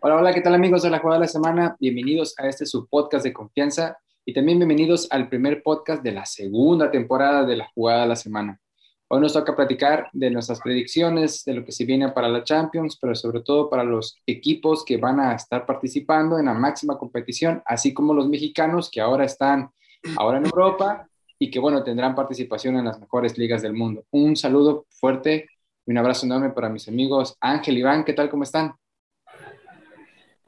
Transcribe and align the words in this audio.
Hola, 0.00 0.14
hola, 0.14 0.32
¿qué 0.32 0.40
tal 0.40 0.54
amigos 0.54 0.82
de 0.82 0.90
la 0.90 1.00
Jugada 1.00 1.18
de 1.18 1.24
la 1.24 1.32
Semana? 1.32 1.76
Bienvenidos 1.80 2.32
a 2.38 2.46
este 2.46 2.66
su 2.66 2.86
podcast 2.86 3.24
de 3.24 3.32
confianza 3.32 3.98
y 4.24 4.32
también 4.32 4.58
bienvenidos 4.58 5.08
al 5.10 5.28
primer 5.28 5.60
podcast 5.60 6.04
de 6.04 6.12
la 6.12 6.24
segunda 6.24 6.88
temporada 6.88 7.44
de 7.44 7.56
la 7.56 7.68
Jugada 7.74 8.02
de 8.02 8.06
la 8.06 8.14
Semana. 8.14 8.60
Hoy 9.08 9.20
nos 9.20 9.32
toca 9.32 9.56
platicar 9.56 10.08
de 10.12 10.30
nuestras 10.30 10.60
predicciones, 10.60 11.44
de 11.44 11.54
lo 11.54 11.64
que 11.64 11.72
se 11.72 11.84
viene 11.84 12.10
para 12.10 12.28
la 12.28 12.44
Champions, 12.44 12.96
pero 13.00 13.16
sobre 13.16 13.40
todo 13.40 13.68
para 13.68 13.82
los 13.82 14.16
equipos 14.24 14.84
que 14.84 14.98
van 14.98 15.18
a 15.18 15.34
estar 15.34 15.66
participando 15.66 16.38
en 16.38 16.44
la 16.44 16.54
máxima 16.54 16.96
competición, 16.96 17.60
así 17.66 17.92
como 17.92 18.14
los 18.14 18.28
mexicanos 18.28 18.92
que 18.92 19.00
ahora 19.00 19.24
están 19.24 19.68
ahora 20.16 20.38
en 20.38 20.44
Europa 20.44 21.08
y 21.40 21.50
que, 21.50 21.58
bueno, 21.58 21.82
tendrán 21.82 22.14
participación 22.14 22.76
en 22.76 22.84
las 22.84 23.00
mejores 23.00 23.36
ligas 23.36 23.62
del 23.62 23.72
mundo. 23.72 24.04
Un 24.12 24.36
saludo 24.36 24.86
fuerte 24.90 25.48
y 25.84 25.90
un 25.90 25.98
abrazo 25.98 26.24
enorme 26.24 26.50
para 26.50 26.68
mis 26.68 26.86
amigos 26.86 27.36
Ángel 27.40 27.78
y 27.78 27.80
Iván. 27.80 28.04
¿Qué 28.04 28.12
tal? 28.12 28.30
¿Cómo 28.30 28.44
están? 28.44 28.74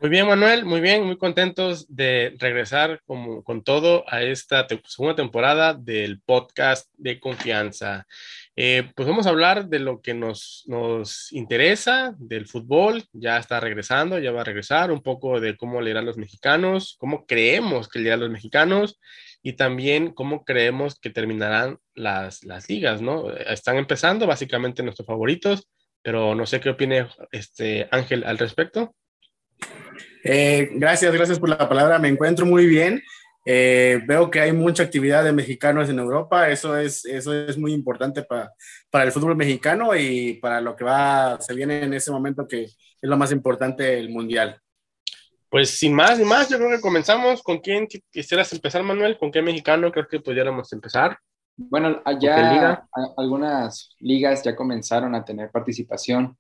Muy 0.00 0.08
bien, 0.08 0.26
Manuel, 0.26 0.64
muy 0.64 0.80
bien, 0.80 1.04
muy 1.04 1.18
contentos 1.18 1.84
de 1.94 2.34
regresar 2.38 3.02
como, 3.04 3.44
con 3.44 3.62
todo 3.62 4.02
a 4.08 4.22
esta 4.22 4.66
segunda 4.86 5.14
temporada 5.14 5.74
del 5.74 6.22
podcast 6.22 6.88
de 6.96 7.20
confianza. 7.20 8.06
Eh, 8.56 8.90
pues 8.96 9.06
vamos 9.06 9.26
a 9.26 9.28
hablar 9.28 9.68
de 9.68 9.78
lo 9.78 10.00
que 10.00 10.14
nos, 10.14 10.64
nos 10.68 11.30
interesa, 11.32 12.14
del 12.16 12.46
fútbol, 12.46 13.04
ya 13.12 13.36
está 13.36 13.60
regresando, 13.60 14.18
ya 14.18 14.32
va 14.32 14.40
a 14.40 14.44
regresar, 14.44 14.90
un 14.90 15.02
poco 15.02 15.38
de 15.38 15.58
cómo 15.58 15.82
le 15.82 15.90
irán 15.90 16.06
los 16.06 16.16
mexicanos, 16.16 16.96
cómo 16.98 17.26
creemos 17.26 17.86
que 17.86 17.98
le 17.98 18.06
irán 18.06 18.20
los 18.20 18.30
mexicanos 18.30 18.98
y 19.42 19.52
también 19.52 20.14
cómo 20.14 20.46
creemos 20.46 20.98
que 20.98 21.10
terminarán 21.10 21.76
las, 21.94 22.42
las 22.44 22.70
ligas, 22.70 23.02
¿no? 23.02 23.30
Están 23.36 23.76
empezando 23.76 24.26
básicamente 24.26 24.82
nuestros 24.82 25.06
favoritos, 25.06 25.68
pero 26.00 26.34
no 26.34 26.46
sé 26.46 26.58
qué 26.60 26.70
opine 26.70 27.06
este 27.32 27.86
Ángel 27.90 28.24
al 28.24 28.38
respecto. 28.38 28.94
Eh, 30.24 30.70
gracias, 30.74 31.12
gracias 31.12 31.38
por 31.38 31.48
la 31.48 31.68
palabra. 31.68 31.98
Me 31.98 32.08
encuentro 32.08 32.46
muy 32.46 32.66
bien. 32.66 33.02
Eh, 33.44 34.00
veo 34.06 34.30
que 34.30 34.40
hay 34.40 34.52
mucha 34.52 34.82
actividad 34.82 35.24
de 35.24 35.32
mexicanos 35.32 35.88
en 35.88 35.98
Europa. 35.98 36.48
Eso 36.50 36.76
es, 36.76 37.04
eso 37.04 37.34
es 37.34 37.56
muy 37.56 37.72
importante 37.72 38.22
para, 38.22 38.52
para 38.90 39.04
el 39.04 39.12
fútbol 39.12 39.36
mexicano 39.36 39.96
y 39.96 40.34
para 40.34 40.60
lo 40.60 40.76
que 40.76 40.84
va, 40.84 41.40
se 41.40 41.54
viene 41.54 41.82
en 41.82 41.94
ese 41.94 42.10
momento 42.10 42.46
que 42.46 42.64
es 42.64 42.74
lo 43.00 43.16
más 43.16 43.32
importante 43.32 43.98
el 43.98 44.10
mundial. 44.10 44.60
Pues 45.48 45.70
sin 45.70 45.94
más 45.94 46.18
ni 46.18 46.24
más, 46.24 46.48
yo 46.48 46.58
creo 46.58 46.70
que 46.70 46.80
comenzamos. 46.80 47.42
¿Con 47.42 47.58
quién 47.58 47.88
quisieras 48.12 48.52
empezar, 48.52 48.82
Manuel? 48.84 49.18
¿Con 49.18 49.32
qué 49.32 49.42
mexicano 49.42 49.90
creo 49.90 50.06
que 50.06 50.20
pudiéramos 50.20 50.72
empezar? 50.72 51.18
Bueno, 51.56 52.00
allá 52.04 52.86
algunas 53.16 53.94
ligas 53.98 54.42
ya 54.42 54.54
comenzaron 54.54 55.14
a 55.14 55.24
tener 55.24 55.50
participación 55.50 56.38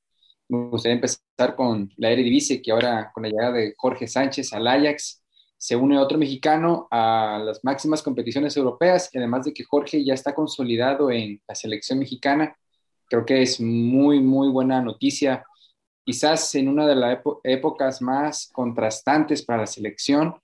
me 0.50 0.68
gustaría 0.68 0.96
empezar 0.96 1.54
con 1.56 1.92
la 1.96 2.10
Eredivisie, 2.10 2.60
que 2.60 2.72
ahora 2.72 3.10
con 3.14 3.22
la 3.22 3.28
llegada 3.30 3.52
de 3.52 3.74
Jorge 3.76 4.08
Sánchez 4.08 4.52
al 4.52 4.66
Ajax 4.66 5.22
se 5.56 5.76
une 5.76 5.98
otro 5.98 6.18
mexicano 6.18 6.88
a 6.90 7.40
las 7.44 7.62
máximas 7.62 8.02
competiciones 8.02 8.56
europeas, 8.56 9.10
y 9.12 9.18
además 9.18 9.44
de 9.44 9.52
que 9.52 9.64
Jorge 9.64 10.04
ya 10.04 10.14
está 10.14 10.34
consolidado 10.34 11.10
en 11.10 11.40
la 11.46 11.54
selección 11.54 11.98
mexicana. 11.98 12.56
Creo 13.08 13.24
que 13.26 13.42
es 13.42 13.60
muy, 13.60 14.20
muy 14.20 14.48
buena 14.48 14.80
noticia. 14.80 15.44
Quizás 16.04 16.54
en 16.54 16.68
una 16.68 16.86
de 16.86 16.96
las 16.96 17.18
épocas 17.44 18.00
más 18.00 18.48
contrastantes 18.52 19.44
para 19.44 19.60
la 19.60 19.66
selección, 19.66 20.34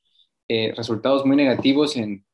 eh, 0.49 0.73
resultados 0.77 1.25
muy 1.25 1.37
negativos 1.37 1.97
en, 1.97 2.25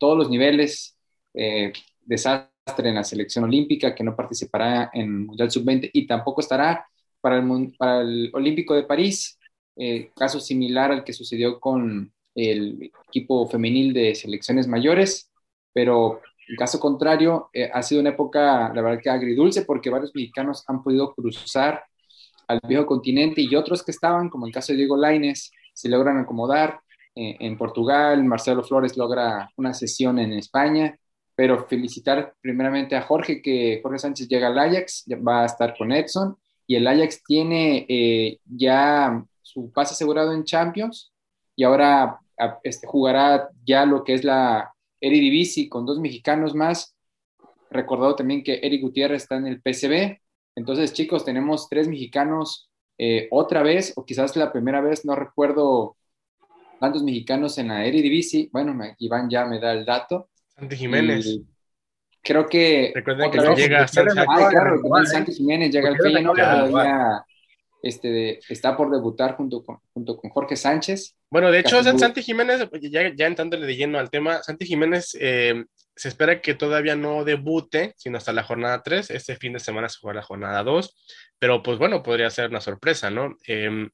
todos 0.00 0.18
los 0.18 0.30
niveles, 0.30 0.98
eh, 1.34 1.72
desastre 2.00 2.88
en 2.88 2.94
la 2.96 3.04
selección 3.04 3.44
olímpica, 3.44 3.94
que 3.94 4.02
no 4.02 4.16
participará 4.16 4.90
en 4.94 5.26
Mundial 5.26 5.50
Sub-20 5.50 5.90
y 5.92 6.06
tampoco 6.06 6.40
estará 6.40 6.86
para 7.24 7.38
el, 7.38 7.74
para 7.78 8.02
el 8.02 8.30
Olímpico 8.34 8.74
de 8.74 8.82
París, 8.82 9.38
eh, 9.76 10.10
caso 10.14 10.38
similar 10.40 10.92
al 10.92 11.04
que 11.04 11.14
sucedió 11.14 11.58
con 11.58 12.12
el 12.34 12.92
equipo 13.08 13.48
femenil 13.48 13.94
de 13.94 14.14
selecciones 14.14 14.68
mayores, 14.68 15.30
pero 15.72 16.20
en 16.46 16.56
caso 16.56 16.78
contrario, 16.78 17.48
eh, 17.54 17.70
ha 17.72 17.82
sido 17.82 18.02
una 18.02 18.10
época, 18.10 18.70
la 18.74 18.82
verdad 18.82 19.00
que 19.02 19.08
agridulce, 19.08 19.62
porque 19.62 19.88
varios 19.88 20.14
mexicanos 20.14 20.64
han 20.66 20.82
podido 20.82 21.14
cruzar 21.14 21.82
al 22.46 22.60
viejo 22.68 22.84
continente 22.84 23.40
y 23.40 23.56
otros 23.56 23.82
que 23.82 23.92
estaban, 23.92 24.28
como 24.28 24.46
el 24.46 24.52
caso 24.52 24.74
de 24.74 24.80
Diego 24.80 24.98
Laines, 24.98 25.50
se 25.72 25.88
logran 25.88 26.18
acomodar 26.18 26.78
eh, 27.14 27.38
en 27.40 27.56
Portugal, 27.56 28.22
Marcelo 28.24 28.62
Flores 28.62 28.98
logra 28.98 29.48
una 29.56 29.72
sesión 29.72 30.18
en 30.18 30.34
España, 30.34 30.94
pero 31.34 31.66
felicitar 31.66 32.34
primeramente 32.42 32.96
a 32.96 33.00
Jorge, 33.00 33.40
que 33.40 33.80
Jorge 33.82 33.98
Sánchez 33.98 34.28
llega 34.28 34.48
al 34.48 34.58
Ajax, 34.58 35.06
va 35.26 35.44
a 35.44 35.46
estar 35.46 35.74
con 35.74 35.90
Edson, 35.90 36.36
y 36.66 36.76
el 36.76 36.86
Ajax 36.86 37.22
tiene 37.24 37.86
eh, 37.88 38.38
ya 38.44 39.24
su 39.42 39.70
pase 39.70 39.94
asegurado 39.94 40.32
en 40.32 40.44
Champions 40.44 41.12
y 41.56 41.64
ahora 41.64 42.20
este, 42.62 42.86
jugará 42.86 43.50
ya 43.64 43.84
lo 43.86 44.04
que 44.04 44.14
es 44.14 44.24
la 44.24 44.72
Eredivisie 45.00 45.68
con 45.68 45.84
dos 45.86 46.00
mexicanos 46.00 46.54
más. 46.54 46.96
Recordado 47.70 48.16
también 48.16 48.42
que 48.42 48.60
Eric 48.62 48.82
Gutiérrez 48.82 49.22
está 49.22 49.36
en 49.36 49.46
el 49.46 49.60
PCB. 49.60 50.18
Entonces, 50.56 50.92
chicos, 50.92 51.24
tenemos 51.24 51.68
tres 51.68 51.88
mexicanos 51.88 52.70
eh, 52.96 53.28
otra 53.30 53.62
vez, 53.62 53.92
o 53.96 54.04
quizás 54.04 54.36
la 54.36 54.52
primera 54.52 54.80
vez, 54.80 55.04
no 55.04 55.14
recuerdo 55.14 55.96
cuántos 56.78 57.02
mexicanos 57.02 57.58
en 57.58 57.68
la 57.68 57.84
Eredivisie. 57.84 58.48
Bueno, 58.52 58.76
Iván 58.98 59.28
ya 59.28 59.44
me 59.44 59.60
da 59.60 59.72
el 59.72 59.84
dato. 59.84 60.30
Santi 60.48 60.76
Jiménez 60.76 61.40
creo 62.24 62.46
que. 62.46 62.90
Recuerden 62.94 63.30
que 63.30 63.38
no 63.38 63.54
llega 63.54 63.86
Santi 63.86 64.18
Ah, 64.18 64.48
claro, 64.50 64.80
Santi 65.04 65.32
Jiménez 65.32 65.70
llega 65.70 65.90
al 65.90 65.96
Feyenoord, 65.98 66.36
todavía 66.36 67.24
este, 67.84 68.40
está 68.48 68.76
por 68.76 68.90
debutar 68.90 69.36
junto 69.36 69.62
con, 69.62 69.78
junto 69.92 70.16
con 70.16 70.30
Jorge 70.30 70.56
Sánchez. 70.56 71.16
Bueno, 71.30 71.50
de 71.50 71.60
hecho, 71.60 71.82
Santi 71.82 72.22
Jiménez, 72.22 72.66
ya, 72.80 73.14
ya 73.14 73.26
entrándole 73.26 73.66
de 73.66 73.76
lleno 73.76 73.98
al 73.98 74.10
tema, 74.10 74.42
Santi 74.42 74.64
Jiménez 74.64 75.16
eh, 75.20 75.64
se 75.94 76.08
espera 76.08 76.40
que 76.40 76.54
todavía 76.54 76.96
no 76.96 77.24
debute, 77.24 77.92
sino 77.96 78.16
hasta 78.16 78.32
la 78.32 78.42
jornada 78.42 78.82
3. 78.82 79.10
Este 79.10 79.36
fin 79.36 79.52
de 79.52 79.60
semana 79.60 79.88
se 79.88 79.98
juega 80.00 80.20
la 80.20 80.26
jornada 80.26 80.62
2, 80.62 80.96
pero 81.38 81.62
pues 81.62 81.78
bueno, 81.78 82.02
podría 82.02 82.30
ser 82.30 82.48
una 82.48 82.62
sorpresa, 82.62 83.10
¿no? 83.10 83.36
Em, 83.46 83.90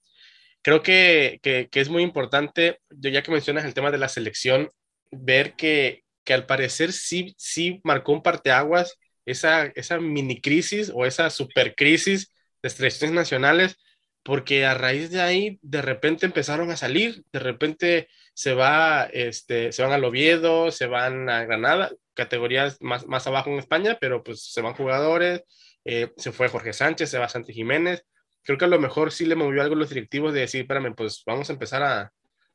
creo 0.62 0.82
que, 0.82 1.41
que, 1.42 1.68
que, 1.70 1.80
es 1.80 1.88
muy 1.88 2.04
importante, 2.04 2.78
ya 2.91 3.22
que 3.22 3.32
mencionas 3.32 3.64
el 3.64 3.74
tema 3.74 3.91
de 3.91 3.98
la 3.98 4.08
selección, 4.08 4.68
ver 5.10 5.54
que, 5.54 6.04
que 6.30 6.34
al 6.34 6.46
parecer 6.46 6.92
sí, 6.92 7.34
sí 7.36 7.80
marcó 7.82 8.12
un 8.12 8.22
parteaguas 8.22 8.96
esa, 9.26 9.66
esa 9.74 9.98
mini 9.98 10.41
crisis 10.41 10.92
o 10.94 11.04
esa 11.04 11.28
super 11.28 11.74
crisis 11.74 12.32
de 12.62 12.70
selecciones 12.70 13.16
nacionales, 13.16 13.78
porque 14.22 14.64
a 14.64 14.74
raíz 14.74 15.10
de 15.10 15.20
ahí 15.20 15.58
de 15.60 15.82
repente 15.82 16.26
empezaron 16.26 16.70
a 16.70 16.76
salir, 16.76 17.24
de 17.32 17.41
repente 17.41 18.08
se, 18.32 18.54
va, 18.54 19.08
este, 19.12 19.72
se 19.72 19.82
van 19.82 19.91
al 19.91 20.04
Oviedo, 20.04 20.70
se 20.70 20.86
van 20.86 21.28
a 21.28 21.42
Granada, 21.46 21.91
categorías 22.14 22.76
más, 22.80 23.08
más 23.08 23.26
abajo 23.26 23.50
en 23.50 23.58
España, 23.58 23.98
pero 24.00 24.22
pues 24.22 24.52
se 24.52 24.60
van 24.60 24.74
jugadores, 24.74 25.42
eh, 25.84 26.12
se 26.16 26.30
fue 26.30 26.47
Jorge 26.47 26.72
Sánchez, 26.72 27.10
se 27.10 27.18
va 27.18 27.28
Santi 27.28 27.52
Jiménez. 27.52 28.04
Creo 28.44 28.56
que 28.56 28.66
a 28.66 28.68
lo 28.68 28.78
mejor 28.78 29.10
sí 29.10 29.26
le 29.26 29.34
movió 29.34 29.62
algo 29.62 29.74
los 29.74 29.88
directivos 29.88 30.32
de 30.32 30.42
decir, 30.42 30.60
espérame, 30.60 30.94
pues 30.94 31.24
vamos 31.26 31.50
a 31.50 31.54
empezar 31.54 31.82
a, 31.82 32.12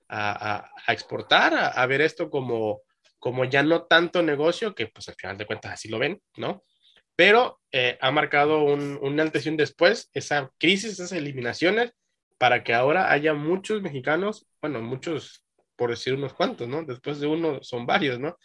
a, 0.07 0.71
a 0.87 0.93
exportar, 0.93 1.53
a, 1.75 1.85
ver 1.87 1.99
esto 1.99 2.29
como, 2.29 2.84
como 3.25 3.43
ya 3.43 3.63
no 3.63 3.85
tanto 3.85 4.21
negocio, 4.21 4.75
que 4.75 4.85
pues 4.85 5.09
al 5.09 5.15
final 5.15 5.35
de 5.35 5.47
cuentas 5.47 5.73
así 5.73 5.89
lo 5.89 5.97
ven, 5.97 6.21
¿no? 6.37 6.63
Pero 7.15 7.59
eh, 7.71 7.97
ha 7.99 8.11
marcado 8.11 8.63
un, 8.63 8.99
un 9.01 9.19
antes 9.19 9.43
y 9.43 9.49
un 9.49 9.57
después, 9.57 10.11
esa 10.13 10.51
crisis, 10.59 10.91
esas 10.91 11.11
eliminaciones, 11.11 11.93
para 12.37 12.63
que 12.63 12.75
ahora 12.75 13.11
haya 13.11 13.33
muchos 13.33 13.81
mexicanos, 13.81 14.47
bueno, 14.61 14.79
muchos, 14.83 15.43
por 15.75 15.89
decir 15.89 16.13
unos 16.13 16.35
cuantos, 16.35 16.67
¿no? 16.67 16.83
Después 16.83 17.19
de 17.19 17.25
uno 17.25 17.63
son 17.63 17.87
varios, 17.87 18.19
¿no? 18.19 18.37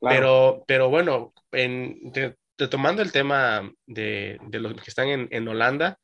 Pero, 0.00 0.64
pero 0.66 0.88
bueno, 0.88 1.34
en, 1.52 2.10
retomando 2.56 3.02
el 3.02 3.12
tema 3.12 3.70
de, 3.84 4.38
de, 4.48 4.58
los 4.58 4.72
que 4.72 4.88
están 4.88 5.08
en, 5.08 5.28
en 5.32 5.46
Holanda, 5.48 5.98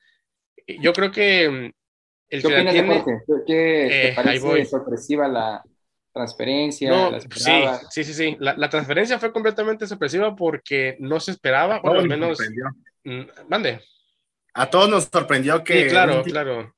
yo 0.66 0.92
creo 0.92 1.10
que... 1.10 1.48
Mm, 1.48 1.72
el 2.28 2.42
¿Qué 2.42 2.48
que 2.48 2.54
opinas 2.54 2.74
tiene, 2.74 2.94
de 2.94 3.00
Jorge? 3.00 3.24
¿Qué, 3.46 3.86
te 3.88 4.08
eh, 4.08 4.12
parece 4.14 4.64
sorpresiva 4.66 5.26
la, 5.26 5.64
transferencia. 6.12 6.90
No, 6.90 7.20
sí, 7.20 7.64
sí, 7.90 8.04
sí, 8.04 8.14
sí. 8.14 8.36
La, 8.40 8.68
transferencia 8.68 9.18
fue 9.18 9.32
completamente 9.32 9.86
sorpresiva 9.86 10.34
porque 10.34 10.96
no 11.00 11.20
se 11.20 11.32
esperaba, 11.32 11.80
o 11.82 11.90
al 11.90 12.08
menos. 12.08 12.38
Mm, 13.04 13.22
mande. 13.48 13.80
A 14.54 14.68
todos 14.68 14.88
nos 14.88 15.04
sorprendió 15.04 15.62
que. 15.62 15.84
Sí, 15.84 15.90
claro, 15.90 16.22
claro. 16.24 16.74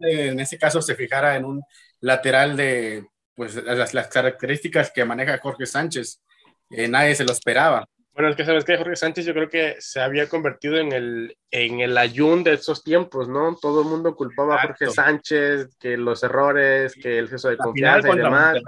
en 0.00 0.40
ese 0.40 0.58
caso 0.58 0.80
se 0.82 0.94
fijara 0.94 1.36
en 1.36 1.44
un 1.44 1.62
lateral 2.00 2.56
de 2.56 3.06
pues 3.34 3.54
las, 3.56 3.94
las 3.94 4.08
características 4.08 4.90
que 4.92 5.04
maneja 5.04 5.38
Jorge 5.38 5.66
Sánchez. 5.66 6.22
Eh, 6.70 6.88
nadie 6.88 7.14
se 7.14 7.24
lo 7.24 7.32
esperaba. 7.32 7.86
Bueno, 8.14 8.28
es 8.28 8.36
que 8.36 8.44
sabes 8.44 8.64
que 8.64 8.76
Jorge 8.76 8.94
Sánchez 8.94 9.26
yo 9.26 9.34
creo 9.34 9.48
que 9.48 9.74
se 9.80 10.00
había 10.00 10.28
convertido 10.28 10.76
en 10.76 10.92
el, 10.92 11.36
en 11.50 11.80
el 11.80 11.98
ayun 11.98 12.44
de 12.44 12.52
esos 12.52 12.84
tiempos, 12.84 13.28
¿no? 13.28 13.56
Todo 13.60 13.82
el 13.82 13.88
mundo 13.88 14.14
culpaba 14.14 14.54
a 14.54 14.62
Jorge 14.62 14.88
Sánchez, 14.88 15.76
que 15.80 15.96
los 15.96 16.22
errores, 16.22 16.94
que 16.94 17.18
el 17.18 17.24
exceso 17.24 17.48
de 17.48 17.56
confianza 17.56 18.10
y 18.10 18.18
demás. 18.18 18.58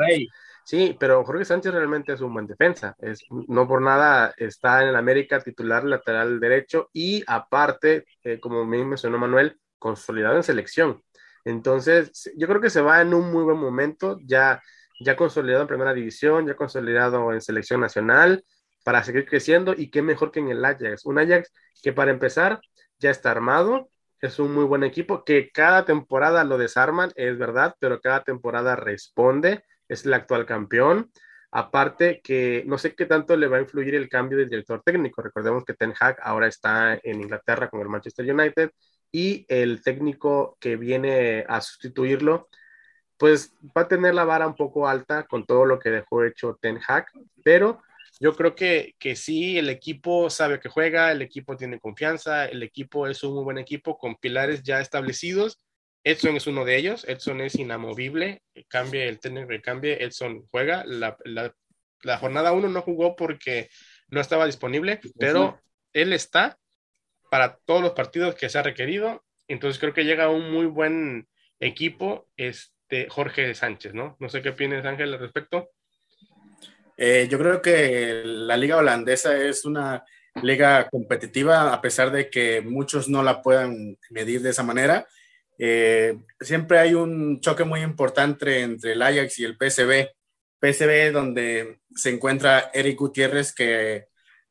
Sí, 0.65 0.97
pero 0.99 1.25
Jorge 1.25 1.45
Sánchez 1.45 1.73
realmente 1.73 2.13
es 2.13 2.21
un 2.21 2.35
buen 2.35 2.49
defensa. 2.49 2.97
Es, 2.99 3.25
no 3.31 3.69
por 3.69 3.81
nada 3.81 4.35
está 4.37 4.83
en 4.83 4.89
el 4.89 4.97
América 4.97 5.41
titular 5.41 5.85
lateral 5.85 6.41
derecho 6.41 6.91
y 6.93 7.23
aparte, 7.29 8.05
eh, 8.25 8.41
como 8.41 8.65
me 8.65 8.85
mencionó 8.85 9.17
Manuel, 9.17 9.61
consolidado 9.79 10.35
en 10.35 10.43
selección. 10.43 11.01
Entonces, 11.45 12.33
yo 12.37 12.49
creo 12.49 12.61
que 12.61 12.71
se 12.71 12.81
va 12.81 13.01
en 13.01 13.15
un 13.15 13.31
muy 13.31 13.45
buen 13.45 13.59
momento, 13.59 14.19
ya, 14.25 14.61
ya 14.99 15.15
consolidado 15.15 15.63
en 15.63 15.69
primera 15.69 15.95
división, 15.95 16.49
ya 16.49 16.57
consolidado 16.57 17.33
en 17.33 17.41
selección 17.41 17.81
nacional, 17.81 18.43
para 18.87 19.03
seguir 19.03 19.27
creciendo 19.27 19.75
y 19.77 19.91
qué 19.91 20.01
mejor 20.01 20.31
que 20.31 20.39
en 20.39 20.49
el 20.49 20.65
Ajax. 20.65 21.07
Un 21.07 21.19
Ajax 21.19 21.53
que 21.83 21.93
para 21.93 22.13
empezar 22.13 22.61
ya 23.01 23.11
está 23.11 23.33
armado, 23.33 23.91
es 24.21 24.39
un 24.39 24.55
muy 24.55 24.63
buen 24.63 24.85
equipo, 24.85 25.25
que 25.25 25.51
cada 25.51 25.85
temporada 25.85 26.45
lo 26.45 26.57
desarman, 26.57 27.11
es 27.17 27.37
verdad, 27.37 27.75
pero 27.81 28.01
cada 28.01 28.23
temporada 28.23 28.77
responde, 28.77 29.65
es 29.89 30.07
el 30.07 30.15
actual 30.15 30.47
campeón. 30.47 31.11
Aparte 31.51 32.21
que 32.23 32.63
no 32.69 32.79
sé 32.79 32.95
qué 32.95 33.07
tanto 33.07 33.37
le 33.37 33.49
va 33.49 33.57
a 33.57 33.63
influir 33.63 33.97
el 33.97 34.09
cambio 34.09 34.39
del 34.39 34.51
director 34.51 34.81
técnico. 34.85 35.21
Recordemos 35.21 35.65
que 35.65 35.75
Ten 35.75 35.93
Hag 35.99 36.19
ahora 36.23 36.47
está 36.47 36.95
en 37.03 37.21
Inglaterra 37.21 37.69
con 37.69 37.81
el 37.81 37.89
Manchester 37.89 38.33
United 38.33 38.71
y 39.11 39.47
el 39.49 39.83
técnico 39.83 40.57
que 40.61 40.77
viene 40.77 41.45
a 41.49 41.61
sustituirlo, 41.61 42.49
pues 43.17 43.53
va 43.77 43.83
a 43.83 43.89
tener 43.89 44.15
la 44.15 44.25
vara 44.25 44.47
un 44.47 44.55
poco 44.55 44.87
alta 44.87 45.25
con 45.25 45.45
todo 45.45 45.65
lo 45.65 45.81
que 45.81 45.91
dejó 45.91 46.23
hecho 46.23 46.57
Ten 46.63 46.79
Hag, 46.87 47.07
pero 47.43 47.83
yo 48.19 48.35
creo 48.35 48.55
que, 48.55 48.95
que 48.99 49.17
sí, 49.17 49.59
el 49.59 49.69
equipo 49.69 50.31
sabe 50.31 50.59
que 50.61 50.69
juega, 50.69 51.13
el 51.13 51.23
equipo 51.23 51.57
tiene 51.57 51.79
confianza, 51.79 52.47
el 52.47 52.63
equipo 52.63 53.07
es 53.07 53.23
un 53.23 53.35
muy 53.35 53.45
buen 53.45 53.59
equipo 53.59 53.99
con 53.99 54.17
pilares 54.17 54.63
ya 54.63 54.81
establecidos. 54.81 55.61
Edson 56.03 56.37
es 56.37 56.47
uno 56.47 56.65
de 56.65 56.77
ellos, 56.77 57.05
Edson 57.09 57.41
es 57.41 57.57
inamovible, 57.57 58.43
cambie 58.69 59.09
el 59.09 59.19
técnico 59.19 59.49
que 59.49 59.61
cambie, 59.61 60.03
Edson 60.03 60.47
juega. 60.51 60.85
La, 60.87 61.17
la, 61.25 61.55
la 62.03 62.19
jornada 62.19 62.53
1 62.53 62.69
no 62.69 62.83
jugó 62.83 63.17
porque 63.17 63.69
no 64.09 64.21
estaba 64.21 64.47
disponible, 64.47 65.01
pero 65.19 65.61
él 65.93 66.13
está 66.13 66.59
para 67.31 67.57
todos 67.65 67.83
los 67.83 67.93
partidos 67.93 68.35
que 68.35 68.49
se 68.49 68.59
ha 68.59 68.63
requerido. 68.63 69.25
Entonces 69.49 69.81
creo 69.81 69.93
que 69.93 70.05
llega 70.05 70.29
un 70.31 70.51
muy 70.53 70.67
buen 70.67 71.29
equipo, 71.61 72.29
este 72.37 73.09
Jorge 73.09 73.55
Sánchez, 73.55 73.95
¿no? 73.95 74.17
No 74.21 74.29
sé 74.29 74.43
qué 74.43 74.51
opinas, 74.51 74.85
Ángel, 74.85 75.13
al 75.13 75.21
respecto. 75.21 75.71
Eh, 76.97 77.29
yo 77.31 77.39
creo 77.39 77.61
que 77.61 78.23
la 78.25 78.57
liga 78.57 78.77
holandesa 78.77 79.37
es 79.37 79.65
una 79.65 80.05
liga 80.43 80.89
competitiva, 80.89 81.73
a 81.73 81.81
pesar 81.81 82.11
de 82.11 82.31
que 82.31 82.61
muchos 82.61 83.09
no 83.09 83.23
la 83.23 83.43
puedan 83.43 83.99
medir 84.11 84.43
de 84.43 84.51
esa 84.51 84.63
manera. 84.63 85.07
Eh, 85.59 86.19
siempre 86.41 86.79
hay 86.79 86.95
un 86.95 87.41
choque 87.41 87.65
muy 87.65 87.81
importante 87.81 88.61
entre 88.61 88.93
el 88.93 89.03
Ajax 89.03 89.39
y 89.39 89.45
el 89.45 89.57
PSV. 89.57 90.09
PSV 90.61 91.13
donde 91.13 91.81
se 91.95 92.11
encuentra 92.11 92.71
Eric 92.73 92.99
Gutiérrez, 92.99 93.55
que 93.55 94.07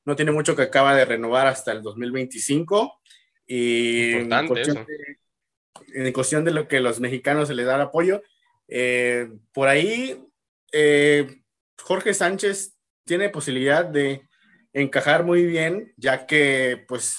no 0.05 0.15
tiene 0.15 0.31
mucho 0.31 0.55
que 0.55 0.63
acaba 0.63 0.95
de 0.95 1.05
renovar 1.05 1.47
hasta 1.47 1.71
el 1.71 1.81
2025. 1.81 3.01
Y 3.47 4.13
en 4.13 4.47
cuestión, 4.47 4.85
de, 4.85 6.05
en 6.07 6.13
cuestión, 6.13 6.45
de, 6.45 6.51
lo 6.51 6.67
que 6.67 6.79
los 6.79 6.99
mexicanos 6.99 7.47
se 7.47 7.55
les 7.55 7.65
da 7.65 7.75
el 7.75 7.81
apoyo, 7.81 8.23
eh, 8.67 9.29
por 9.53 9.67
ahí 9.67 10.19
Jorge 11.81 12.13
Sánchez 12.13 12.75
tiene 13.03 13.29
posibilidad 13.29 13.85
de 13.85 14.27
encajar 14.73 15.23
muy 15.23 15.45
bien, 15.45 15.93
ya 15.97 16.25
que, 16.25 16.83
pues, 16.87 17.17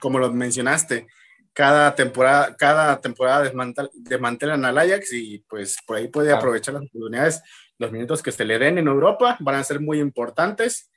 como 0.00 0.18
lo 0.18 0.32
mencionaste, 0.32 1.06
cada 1.52 1.94
temporada, 1.94 2.56
cada 2.56 3.00
temporada 3.00 3.50
desmantelan 3.94 4.64
al 4.64 4.78
Ajax 4.78 5.12
y 5.12 5.38
pues 5.48 5.78
por 5.86 5.96
ahí 5.96 6.08
puede 6.08 6.32
aprovechar 6.32 6.74
las 6.74 6.82
oportunidades, 6.82 7.42
los 7.78 7.92
minutos 7.92 8.22
que 8.22 8.32
se 8.32 8.44
le 8.44 8.58
den 8.58 8.78
en 8.78 8.88
Europa 8.88 9.36
van 9.40 9.54
a 9.54 9.64
ser 9.64 9.80
muy 9.80 10.00
importantes 10.00 10.90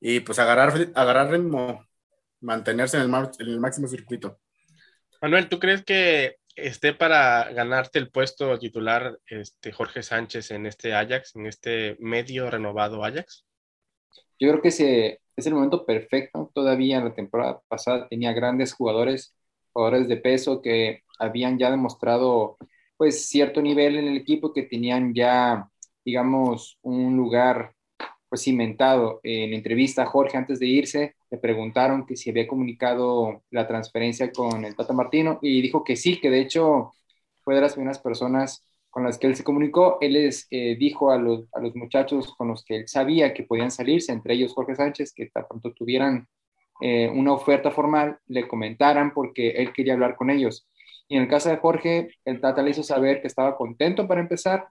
y 0.00 0.20
pues 0.20 0.38
agarrar, 0.38 0.72
agarrar 0.94 1.30
ritmo, 1.30 1.84
mantenerse 2.40 2.96
en 2.96 3.12
el, 3.12 3.30
en 3.40 3.48
el 3.48 3.60
máximo 3.60 3.88
circuito. 3.88 4.38
Manuel, 5.20 5.48
¿tú 5.48 5.58
crees 5.58 5.82
que 5.84 6.36
esté 6.56 6.94
para 6.94 7.52
ganarte 7.52 7.98
el 7.98 8.10
puesto 8.10 8.58
titular 8.58 9.18
este 9.26 9.72
Jorge 9.72 10.02
Sánchez 10.02 10.50
en 10.50 10.66
este 10.66 10.94
Ajax, 10.94 11.36
en 11.36 11.46
este 11.46 11.96
medio 11.98 12.50
renovado 12.50 13.04
Ajax? 13.04 13.44
Yo 14.38 14.50
creo 14.50 14.62
que 14.62 14.68
ese 14.68 15.20
es 15.36 15.46
el 15.46 15.54
momento 15.54 15.84
perfecto. 15.84 16.50
Todavía 16.54 16.98
en 16.98 17.04
la 17.04 17.14
temporada 17.14 17.60
pasada 17.68 18.08
tenía 18.08 18.32
grandes 18.32 18.72
jugadores, 18.72 19.34
jugadores 19.72 20.08
de 20.08 20.16
peso 20.16 20.62
que 20.62 21.02
habían 21.18 21.58
ya 21.58 21.70
demostrado 21.70 22.56
pues 22.96 23.26
cierto 23.26 23.60
nivel 23.60 23.96
en 23.96 24.06
el 24.08 24.16
equipo, 24.16 24.52
que 24.52 24.62
tenían 24.62 25.14
ya, 25.14 25.68
digamos, 26.04 26.78
un 26.82 27.16
lugar 27.16 27.74
pues 28.28 28.42
cimentado. 28.42 29.20
En 29.22 29.52
entrevista 29.52 30.02
a 30.02 30.06
Jorge 30.06 30.36
antes 30.36 30.60
de 30.60 30.66
irse, 30.66 31.14
le 31.34 31.40
preguntaron 31.40 32.06
que 32.06 32.16
si 32.16 32.30
había 32.30 32.46
comunicado 32.46 33.42
la 33.50 33.66
transferencia 33.66 34.30
con 34.30 34.64
el 34.64 34.76
Tata 34.76 34.92
Martino 34.92 35.40
y 35.42 35.60
dijo 35.62 35.82
que 35.82 35.96
sí, 35.96 36.20
que 36.20 36.30
de 36.30 36.40
hecho 36.40 36.92
fue 37.42 37.56
de 37.56 37.60
las 37.60 37.72
primeras 37.74 37.98
personas 37.98 38.64
con 38.88 39.02
las 39.02 39.18
que 39.18 39.26
él 39.26 39.34
se 39.34 39.42
comunicó. 39.42 39.98
Él 40.00 40.12
les 40.12 40.46
eh, 40.52 40.76
dijo 40.78 41.10
a 41.10 41.18
los, 41.18 41.46
a 41.52 41.60
los 41.60 41.74
muchachos 41.74 42.32
con 42.36 42.46
los 42.48 42.64
que 42.64 42.76
él 42.76 42.88
sabía 42.88 43.34
que 43.34 43.42
podían 43.42 43.72
salirse, 43.72 44.12
entre 44.12 44.34
ellos 44.34 44.54
Jorge 44.54 44.76
Sánchez, 44.76 45.12
que 45.12 45.26
tan 45.26 45.44
pronto 45.48 45.72
tuvieran 45.72 46.28
eh, 46.80 47.10
una 47.12 47.32
oferta 47.32 47.72
formal, 47.72 48.18
le 48.26 48.46
comentaran 48.46 49.12
porque 49.12 49.50
él 49.50 49.72
quería 49.72 49.94
hablar 49.94 50.14
con 50.14 50.30
ellos. 50.30 50.68
Y 51.08 51.16
en 51.16 51.22
el 51.22 51.28
caso 51.28 51.48
de 51.48 51.56
Jorge, 51.56 52.10
el 52.24 52.40
Tata 52.40 52.62
le 52.62 52.70
hizo 52.70 52.84
saber 52.84 53.20
que 53.20 53.26
estaba 53.26 53.56
contento 53.56 54.06
para 54.06 54.20
empezar, 54.20 54.68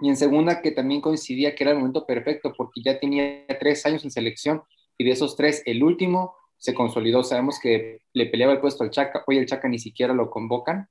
y 0.00 0.08
en 0.08 0.16
segunda 0.16 0.62
que 0.62 0.70
también 0.70 1.02
coincidía 1.02 1.54
que 1.54 1.64
era 1.64 1.72
el 1.72 1.78
momento 1.78 2.06
perfecto 2.06 2.54
porque 2.56 2.80
ya 2.82 2.98
tenía 2.98 3.46
tres 3.60 3.84
años 3.84 4.04
en 4.04 4.10
selección 4.10 4.62
y 4.98 5.04
de 5.04 5.10
esos 5.10 5.36
tres 5.36 5.62
el 5.66 5.82
último 5.82 6.34
se 6.58 6.74
consolidó. 6.74 7.22
Sabemos 7.24 7.58
que 7.60 8.00
le 8.12 8.26
peleaba 8.26 8.52
el 8.52 8.60
puesto 8.60 8.84
al 8.84 8.90
Chaca, 8.90 9.24
hoy 9.26 9.38
el 9.38 9.46
Chaca 9.46 9.68
ni 9.68 9.78
siquiera 9.78 10.14
lo 10.14 10.30
convocan. 10.30 10.88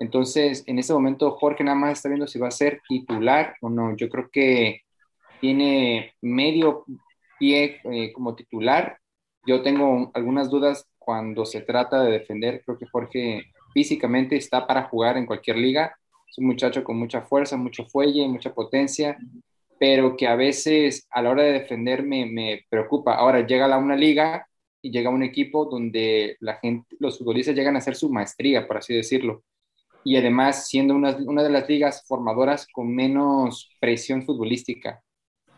Entonces, 0.00 0.64
en 0.66 0.78
ese 0.78 0.92
momento 0.92 1.30
Jorge 1.32 1.62
nada 1.62 1.76
más 1.76 1.92
está 1.92 2.08
viendo 2.08 2.26
si 2.26 2.38
va 2.38 2.48
a 2.48 2.52
ser 2.52 2.80
titular 2.88 3.54
o 3.60 3.70
no. 3.70 3.96
Yo 3.96 4.08
creo 4.08 4.28
que 4.32 4.82
tiene 5.40 6.14
medio 6.20 6.84
pie 7.38 7.80
eh, 7.84 8.12
como 8.12 8.34
titular. 8.34 8.98
Yo 9.46 9.62
tengo 9.62 10.10
algunas 10.14 10.50
dudas 10.50 10.88
cuando 10.98 11.44
se 11.44 11.60
trata 11.60 12.02
de 12.02 12.12
defender. 12.12 12.62
Creo 12.64 12.78
que 12.78 12.86
Jorge 12.86 13.52
físicamente 13.72 14.36
está 14.36 14.66
para 14.66 14.84
jugar 14.84 15.16
en 15.16 15.26
cualquier 15.26 15.56
liga 15.56 15.96
es 16.32 16.38
un 16.38 16.46
muchacho 16.46 16.82
con 16.82 16.96
mucha 16.96 17.20
fuerza, 17.20 17.58
mucho 17.58 17.84
fuelle, 17.84 18.26
mucha 18.26 18.54
potencia, 18.54 19.18
pero 19.82 20.16
que 20.16 20.28
a 20.28 20.36
veces 20.36 21.08
a 21.10 21.20
la 21.22 21.30
hora 21.30 21.42
de 21.42 21.54
defender 21.54 22.04
me, 22.04 22.64
preocupa. 22.70 23.16
Ahora 23.16 23.44
llega 23.44 23.66
a 23.66 23.78
una 23.78 23.96
liga 23.96 24.46
y 24.80 24.92
llega 24.92 25.10
un 25.10 25.24
equipo 25.24 25.64
donde 25.64 26.36
la 26.38 26.54
gente, 26.58 26.94
los 27.00 27.18
futbolistas 27.18 27.56
llegan 27.56 27.74
a 27.74 27.78
hacer 27.78 27.96
su 27.96 28.08
maestría, 28.08 28.68
por 28.68 28.76
así 28.76 28.94
decirlo. 28.94 29.42
Y 30.04 30.16
además 30.16 30.68
siendo 30.68 30.94
una, 30.94 31.16
una 31.26 31.42
de 31.42 31.50
las 31.50 31.68
ligas 31.68 32.04
formadoras 32.06 32.68
con 32.72 32.94
menos 32.94 33.70
presión 33.80 34.22
futbolística. 34.22 35.02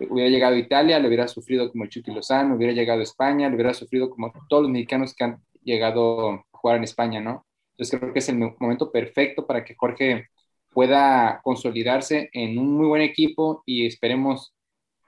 Hubiera 0.09 0.31
llegado 0.31 0.55
a 0.55 0.59
Italia, 0.59 0.99
lo 0.99 1.09
hubiera 1.09 1.29
sufrido 1.29 1.71
como 1.71 1.85
el 1.85 1.91
Chucky 1.91 2.11
Lozano, 2.11 2.55
hubiera 2.55 2.73
llegado 2.73 3.01
a 3.01 3.03
España, 3.03 3.51
lo 3.51 3.57
hubiera 3.57 3.75
sufrido 3.75 4.09
como 4.09 4.33
todos 4.49 4.63
los 4.63 4.73
mexicanos 4.73 5.15
que 5.15 5.25
han 5.25 5.43
llegado 5.63 6.31
a 6.31 6.45
jugar 6.51 6.79
en 6.79 6.85
España, 6.85 7.21
¿no? 7.21 7.45
Entonces 7.73 8.01
creo 8.01 8.15
que 8.15 8.21
es 8.21 8.29
el 8.31 8.39
momento 8.39 8.91
perfecto 8.91 9.47
para 9.47 9.67
que 9.67 9.75
Jorge 9.75 10.29
pueda 10.75 11.41
consolidarse 11.43 12.29
en 12.33 12.59
un 12.59 12.77
muy 12.77 12.87
buen 12.87 13.03
equipo 13.03 13.63
y 13.65 13.87
esperemos 13.87 14.53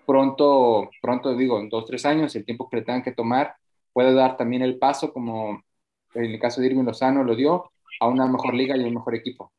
pronto, 0.06 0.88
pronto 1.02 1.36
digo, 1.36 1.60
en 1.60 1.68
dos, 1.68 1.84
tres 1.84 2.06
años, 2.06 2.34
el 2.36 2.44
tiempo 2.44 2.68
que 2.68 2.76
le 2.78 2.82
tengan 2.82 3.02
que 3.02 3.12
tomar, 3.12 3.54
pueda 3.92 4.12
dar 4.12 4.36
también 4.36 4.62
el 4.62 4.78
paso, 4.78 5.12
como 5.12 5.62
en 6.14 6.24
el 6.24 6.40
caso 6.40 6.60
de 6.60 6.68
Irving 6.68 6.84
Lozano 6.84 7.24
lo 7.24 7.34
dio, 7.34 7.70
a 8.00 8.08
una 8.08 8.26
mejor 8.26 8.54
liga 8.54 8.76
y 8.76 8.80
un 8.80 8.94
mejor 8.94 9.14
equipo. 9.14 9.52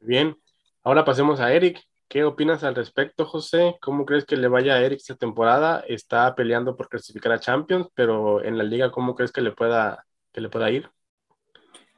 Bien, 0.00 0.36
ahora 0.82 1.04
pasemos 1.04 1.38
a 1.40 1.52
Eric. 1.52 1.80
¿Qué 2.08 2.24
opinas 2.24 2.62
al 2.62 2.74
respecto, 2.74 3.24
José? 3.24 3.76
¿Cómo 3.80 4.04
crees 4.04 4.26
que 4.26 4.36
le 4.36 4.48
vaya 4.48 4.74
a 4.74 4.80
Eric 4.80 4.98
esta 4.98 5.16
temporada? 5.16 5.82
Está 5.88 6.34
peleando 6.34 6.76
por 6.76 6.88
clasificar 6.88 7.32
a 7.32 7.40
Champions, 7.40 7.88
pero 7.94 8.44
en 8.44 8.58
la 8.58 8.64
liga, 8.64 8.90
¿cómo 8.90 9.14
crees 9.14 9.32
que 9.32 9.40
le 9.40 9.52
pueda, 9.52 10.04
que 10.30 10.42
le 10.42 10.50
pueda 10.50 10.70
ir? 10.70 10.90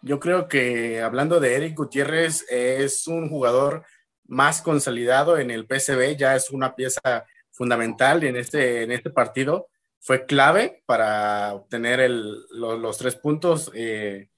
Yo 0.05 0.21
creo 0.21 0.49
que 0.49 1.01
hablando 1.01 1.41
de 1.41 1.55
Eric 1.55 1.79
Gutiérrez, 1.79 2.45
es 2.51 3.07
un 3.07 3.31
jugador 3.31 3.87
más 4.27 4.61
consolidado 4.61 5.39
en 5.39 5.51
el 5.51 5.67
PSV, 5.67 6.15
ya 6.19 6.37
es 6.37 6.51
una 6.51 6.77
pieza 6.77 7.25
fundamental 7.51 8.23
en 8.23 8.37
este, 8.37 8.83
en 8.83 8.93
este 8.93 9.09
partido. 9.09 9.69
Fue 10.01 10.27
clave 10.27 10.83
para 10.85 11.55
obtener 11.55 12.07
los, 12.11 12.99
tres 12.99 13.17
puntos, 13.17 13.71
eh, 13.75 14.29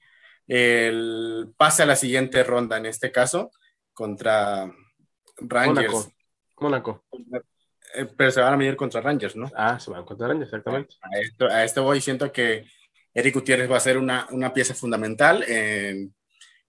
el 0.47 1.53
pase 1.57 1.83
a 1.83 1.87
la 1.87 1.97
siguiente 1.97 2.45
ronda 2.45 2.77
en 2.77 2.85
este 2.85 3.11
caso 3.11 3.51
contra 3.91 4.71
Rangers. 5.35 6.07
Mónaco. 6.61 7.03
Eh, 7.93 8.05
pero 8.15 8.31
se 8.31 8.39
van 8.39 8.53
a 8.53 8.57
medir 8.57 8.77
contra 8.77 9.01
Rangers, 9.01 9.35
¿no? 9.35 9.51
Ah, 9.53 9.77
se 9.81 9.91
van 9.91 10.05
contra 10.05 10.29
Rangers, 10.29 10.47
exactamente. 10.47 10.95
A 11.01 11.19
esto, 11.19 11.45
a 11.47 11.63
esto 11.65 11.83
voy, 11.83 11.99
siento 11.99 12.31
que 12.31 12.65
Eric 13.17 13.33
Gutiérrez 13.33 13.69
va 13.69 13.77
a 13.77 13.79
ser 13.79 13.97
una, 13.97 14.27
una 14.29 14.53
pieza 14.53 14.75
fundamental 14.75 15.43
en, 15.47 16.13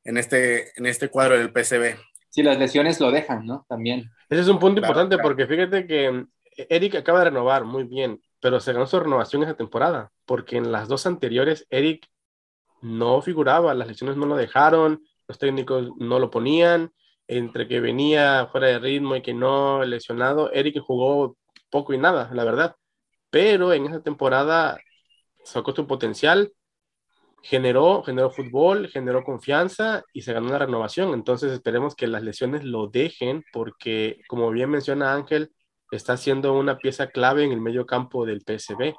en, 0.02 0.17
este, 0.17 0.73
en 0.78 0.87
este 0.87 1.11
cuadro 1.11 1.37
del 1.37 1.52
PCB. 1.52 1.99
Sí, 2.31 2.43
las 2.43 2.59
lesiones 2.59 2.99
lo 3.00 3.11
dejan, 3.11 3.45
¿no? 3.45 3.67
También. 3.69 4.11
Ese 4.31 4.40
es 4.40 4.49
un 4.49 4.59
punto 4.59 4.81
importante 4.81 5.19
porque 5.19 5.47
fíjate 5.47 5.87
que 5.87 6.25
Eric 6.57 6.95
acaba 6.95 7.19
de 7.19 7.26
renovar 7.26 7.64
muy 7.64 7.85
bien, 7.85 8.23
pero 8.40 8.61
se 8.61 8.73
ganó 8.73 8.87
su 8.87 8.99
renovación 8.99 9.43
esa 9.43 9.59
temporada, 9.59 10.11
porque 10.25 10.57
en 10.57 10.73
las 10.73 10.88
dos 10.88 11.05
anteriores 11.07 11.67
Eric 11.69 12.07
no 12.81 13.21
figuraba, 13.21 13.75
las 13.75 13.87
lesiones 13.87 14.17
no 14.17 14.25
lo 14.25 14.35
dejaron, 14.35 15.02
los 15.26 15.38
técnicos 15.38 15.90
no 15.99 16.19
lo 16.19 16.31
ponían, 16.31 16.95
entre 17.26 17.69
que 17.69 17.81
venía 17.81 18.49
fuera 18.50 18.69
de 18.69 18.78
ritmo 18.78 19.17
y 19.17 19.21
que 19.21 19.35
no 19.35 19.85
lesionado, 19.85 20.50
Eric 20.52 20.81
jugó 20.81 21.37
poco 21.69 21.93
y 21.93 21.99
nada, 21.99 22.31
la 22.33 22.45
verdad. 22.45 22.75
Pero 23.28 23.75
en 23.75 23.85
esa 23.85 24.00
temporada 24.00 24.78
sacó 25.49 25.75
su 25.75 25.87
potencial, 25.87 26.52
generó, 27.43 28.02
generó 28.02 28.31
fútbol, 28.31 28.88
generó 28.88 29.25
confianza 29.25 30.05
y 30.12 30.23
se 30.23 30.33
ganó 30.33 30.49
una 30.49 30.59
renovación. 30.59 31.14
Entonces 31.14 31.52
esperemos 31.52 31.95
que 31.95 32.07
las 32.07 32.23
lesiones 32.23 32.64
lo 32.64 32.88
dejen 32.88 33.45
porque, 33.52 34.21
como 34.28 34.50
bien 34.50 34.71
menciona 34.71 35.14
Ángel, 35.14 35.52
está 35.90 36.17
siendo 36.17 36.55
una 36.59 36.78
pieza 36.78 37.09
clave 37.09 37.45
en 37.45 37.52
el 37.52 37.61
medio 37.61 37.87
campo 37.87 38.26
del 38.26 38.43
PSB. 38.43 38.95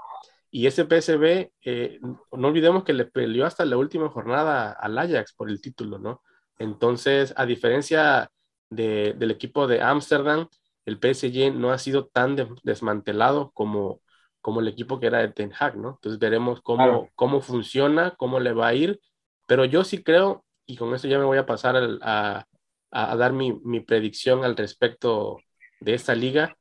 Y 0.51 0.65
ese 0.65 0.85
PSB, 0.85 1.51
eh, 1.63 1.99
no 2.01 2.47
olvidemos 2.47 2.83
que 2.83 2.93
le 2.93 3.05
peleó 3.05 3.45
hasta 3.45 3.65
la 3.65 3.77
última 3.77 4.09
jornada 4.09 4.71
al 4.71 4.97
Ajax 4.97 5.33
por 5.33 5.49
el 5.49 5.61
título, 5.61 5.99
¿no? 5.99 6.23
Entonces, 6.57 7.33
a 7.37 7.45
diferencia 7.45 8.31
del 8.69 9.31
equipo 9.31 9.67
de 9.67 9.81
Ámsterdam, 9.81 10.47
el 10.85 10.97
PSG 10.97 11.53
no 11.53 11.71
ha 11.71 11.77
sido 11.77 12.07
tan 12.07 12.35
desmantelado 12.63 13.51
como, 13.51 14.01
como 14.41 14.59
el 14.59 14.67
equipo 14.67 14.99
que 14.99 15.07
era 15.07 15.19
de 15.19 15.29
Ten 15.29 15.51
Hag, 15.57 15.77
¿no? 15.77 15.89
Entonces 15.91 16.19
veremos 16.19 16.61
cómo, 16.61 17.09
cómo 17.15 17.41
funciona, 17.41 18.15
cómo 18.17 18.39
le 18.39 18.53
va 18.53 18.67
a 18.67 18.73
ir, 18.73 18.99
pero 19.47 19.65
yo 19.65 19.83
sí 19.83 20.03
creo, 20.03 20.45
y 20.65 20.77
con 20.77 20.93
eso 20.93 21.07
ya 21.07 21.19
me 21.19 21.25
voy 21.25 21.37
a 21.37 21.45
pasar 21.45 21.75
a, 22.01 22.45
a, 22.91 23.15
dar 23.15 23.33
mi, 23.33 23.53
mi, 23.63 23.81
predicción 23.81 24.43
al 24.43 24.55
respecto 24.55 25.39
de 25.79 25.93
esta 25.93 26.15
liga, 26.15 26.55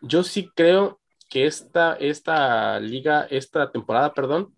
yo 0.00 0.22
sí 0.22 0.50
creo 0.54 1.00
que 1.28 1.46
esta, 1.46 1.94
esta 1.94 2.78
liga, 2.80 3.26
esta 3.30 3.70
temporada, 3.70 4.12
perdón, 4.12 4.54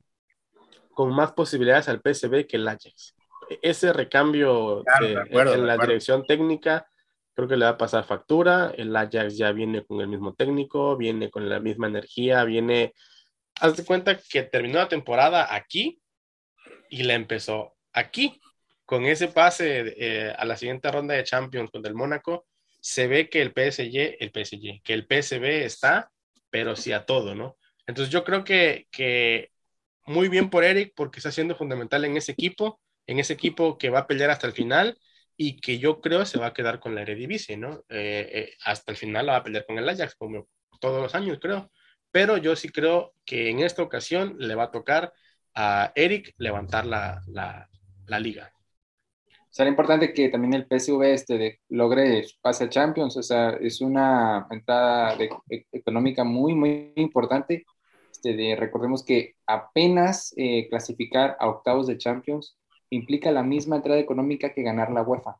con 0.92 1.14
más 1.14 1.32
posibilidades 1.32 1.88
al 1.88 2.00
PSV 2.00 2.46
que 2.46 2.56
el 2.56 2.68
Ajax. 2.68 3.14
E-, 3.48 3.58
ese 3.62 3.92
recambio 3.92 4.84
en 5.00 5.66
la 5.66 5.78
dirección 5.78 6.24
técnica 6.24 6.89
creo 7.34 7.48
que 7.48 7.56
le 7.56 7.64
va 7.64 7.72
a 7.72 7.78
pasar 7.78 8.04
factura. 8.04 8.72
El 8.76 8.94
Ajax 8.94 9.36
ya 9.36 9.52
viene 9.52 9.84
con 9.84 10.00
el 10.00 10.08
mismo 10.08 10.34
técnico, 10.34 10.96
viene 10.96 11.30
con 11.30 11.48
la 11.48 11.60
misma 11.60 11.88
energía, 11.88 12.44
viene. 12.44 12.94
Haz 13.60 13.76
de 13.76 13.84
cuenta 13.84 14.18
que 14.18 14.42
terminó 14.42 14.78
la 14.78 14.88
temporada 14.88 15.54
aquí 15.54 16.00
y 16.88 17.02
la 17.02 17.14
empezó 17.14 17.76
aquí. 17.92 18.40
Con 18.84 19.06
ese 19.06 19.28
pase 19.28 19.94
eh, 19.96 20.34
a 20.36 20.44
la 20.44 20.56
siguiente 20.56 20.90
ronda 20.90 21.14
de 21.14 21.24
Champions 21.24 21.70
con 21.70 21.84
el 21.86 21.94
Mónaco, 21.94 22.46
se 22.80 23.06
ve 23.06 23.28
que 23.28 23.42
el 23.42 23.50
PSG, 23.50 24.16
el 24.18 24.30
PSG, 24.30 24.82
que 24.82 24.94
el 24.94 25.06
PSB 25.06 25.64
está, 25.64 26.10
pero 26.50 26.74
sí 26.76 26.92
a 26.92 27.06
todo, 27.06 27.34
¿no? 27.34 27.56
Entonces 27.86 28.12
yo 28.12 28.24
creo 28.24 28.42
que, 28.44 28.88
que 28.90 29.50
muy 30.06 30.28
bien 30.28 30.50
por 30.50 30.64
Eric 30.64 30.92
porque 30.96 31.20
está 31.20 31.30
siendo 31.30 31.54
fundamental 31.54 32.04
en 32.04 32.16
ese 32.16 32.32
equipo, 32.32 32.80
en 33.06 33.18
ese 33.18 33.34
equipo 33.34 33.78
que 33.78 33.90
va 33.90 34.00
a 34.00 34.06
pelear 34.06 34.30
hasta 34.30 34.46
el 34.46 34.52
final 34.52 34.98
y 35.42 35.56
que 35.58 35.78
yo 35.78 36.02
creo 36.02 36.26
se 36.26 36.38
va 36.38 36.48
a 36.48 36.52
quedar 36.52 36.80
con 36.80 36.94
la 36.94 37.00
Eredivisie, 37.00 37.56
¿no? 37.56 37.82
Eh, 37.88 38.28
eh, 38.30 38.50
hasta 38.66 38.92
el 38.92 38.98
final 38.98 39.24
la 39.24 39.32
va 39.32 39.38
a 39.38 39.42
pelear 39.42 39.64
con 39.64 39.78
el 39.78 39.88
Ajax, 39.88 40.14
como 40.16 40.46
todos 40.80 41.00
los 41.00 41.14
años, 41.14 41.38
creo. 41.40 41.70
Pero 42.10 42.36
yo 42.36 42.54
sí 42.56 42.68
creo 42.68 43.14
que 43.24 43.48
en 43.48 43.60
esta 43.60 43.82
ocasión 43.82 44.36
le 44.38 44.54
va 44.54 44.64
a 44.64 44.70
tocar 44.70 45.14
a 45.54 45.92
Eric 45.94 46.34
levantar 46.36 46.84
la, 46.84 47.22
la, 47.26 47.70
la 48.06 48.20
liga. 48.20 48.52
Será 49.48 49.70
importante 49.70 50.12
que 50.12 50.28
también 50.28 50.52
el 50.52 50.66
PSV 50.66 51.04
este 51.04 51.60
logre 51.70 52.22
pase 52.42 52.64
a 52.64 52.68
Champions, 52.68 53.16
o 53.16 53.22
sea, 53.22 53.56
es 53.62 53.80
una 53.80 54.46
entrada 54.50 55.16
de, 55.16 55.30
e, 55.48 55.64
económica 55.72 56.22
muy, 56.22 56.54
muy 56.54 56.92
importante. 56.96 57.64
Este, 58.12 58.34
de, 58.36 58.56
recordemos 58.56 59.02
que 59.02 59.36
apenas 59.46 60.34
eh, 60.36 60.68
clasificar 60.68 61.38
a 61.40 61.48
octavos 61.48 61.86
de 61.86 61.96
Champions 61.96 62.59
implica 62.90 63.30
la 63.30 63.42
misma 63.42 63.76
entrada 63.76 64.00
económica 64.00 64.52
que 64.52 64.62
ganar 64.62 64.90
la 64.90 65.02
UEFA. 65.02 65.36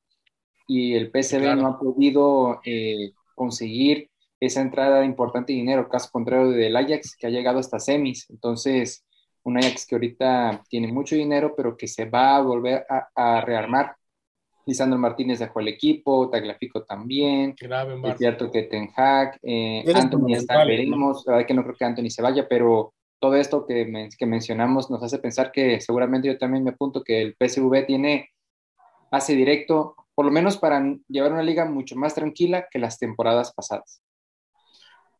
Y 0.67 0.95
el 0.95 1.11
PSV 1.11 1.57
no 1.57 1.67
ha 1.67 1.79
podido 1.79 2.61
eh, 2.65 3.13
conseguir 3.35 4.09
esa 4.39 4.63
entrada 4.63 5.01
de 5.01 5.07
importante 5.07 5.53
dinero, 5.53 5.89
caso 5.89 6.09
contrario 6.11 6.51
del 6.51 6.77
Ajax, 6.77 7.17
que 7.17 7.27
ha 7.27 7.31
llegado 7.31 7.59
hasta 7.59 7.79
semis. 7.79 8.29
Entonces, 8.31 9.05
un 9.43 9.59
Ajax 9.59 9.87
que 9.87 9.97
ahorita 9.97 10.63
tiene 10.69 10.93
mucho 10.93 11.15
dinero, 11.17 11.55
pero 11.57 11.77
que 11.77 11.87
se 11.89 12.07
va 12.07 12.37
a 12.37 12.41
volver 12.41 12.87
a, 12.89 13.41
rearmar. 13.43 13.97
Lisandro 14.65 14.99
Martínez 14.99 15.41
dejó 15.41 15.61
el 15.61 15.69
equipo, 15.69 16.31
Tagliafico 16.31 16.85
también. 16.85 17.55
es 18.05 18.19
cierto 18.19 18.51
que 18.51 18.63
Ten 18.63 18.91
Hag, 18.95 19.39
eh, 19.43 19.85
Anthony 19.95 20.35
está, 20.35 20.65
veremos. 20.65 21.25
La 21.27 21.33
verdad 21.33 21.47
que 21.47 21.55
no 21.55 21.63
creo 21.65 21.75
que 21.77 21.85
Anthony 21.85 22.11
se 22.11 22.23
vaya, 22.23 22.47
pero 22.49 22.95
todo 23.21 23.37
esto 23.37 23.67
que, 23.67 23.87
mencionamos 24.27 24.91
nos 24.91 25.03
hace 25.03 25.19
pensar 25.19 25.53
que 25.53 25.81
seguramente 25.81 26.29
yo 26.29 26.39
también 26.39 26.65
me 26.65 26.71
apunto 26.71 27.05
que 27.05 27.21
el 27.21 27.37
PSV 27.39 27.87
tiene 27.87 28.31
pase 29.11 29.35
directo, 29.35 29.95
por 30.15 30.25
lo 30.25 30.33
menos 30.33 30.57
para 30.57 30.83
llevar 31.07 31.33
una 31.33 31.43
liga 31.43 31.67
mucho 31.67 31.97
más 31.97 32.15
tranquila 32.15 32.67
que 32.71 32.79
las 32.79 32.99
temporadas 32.99 33.53
pasadas. 33.53 34.03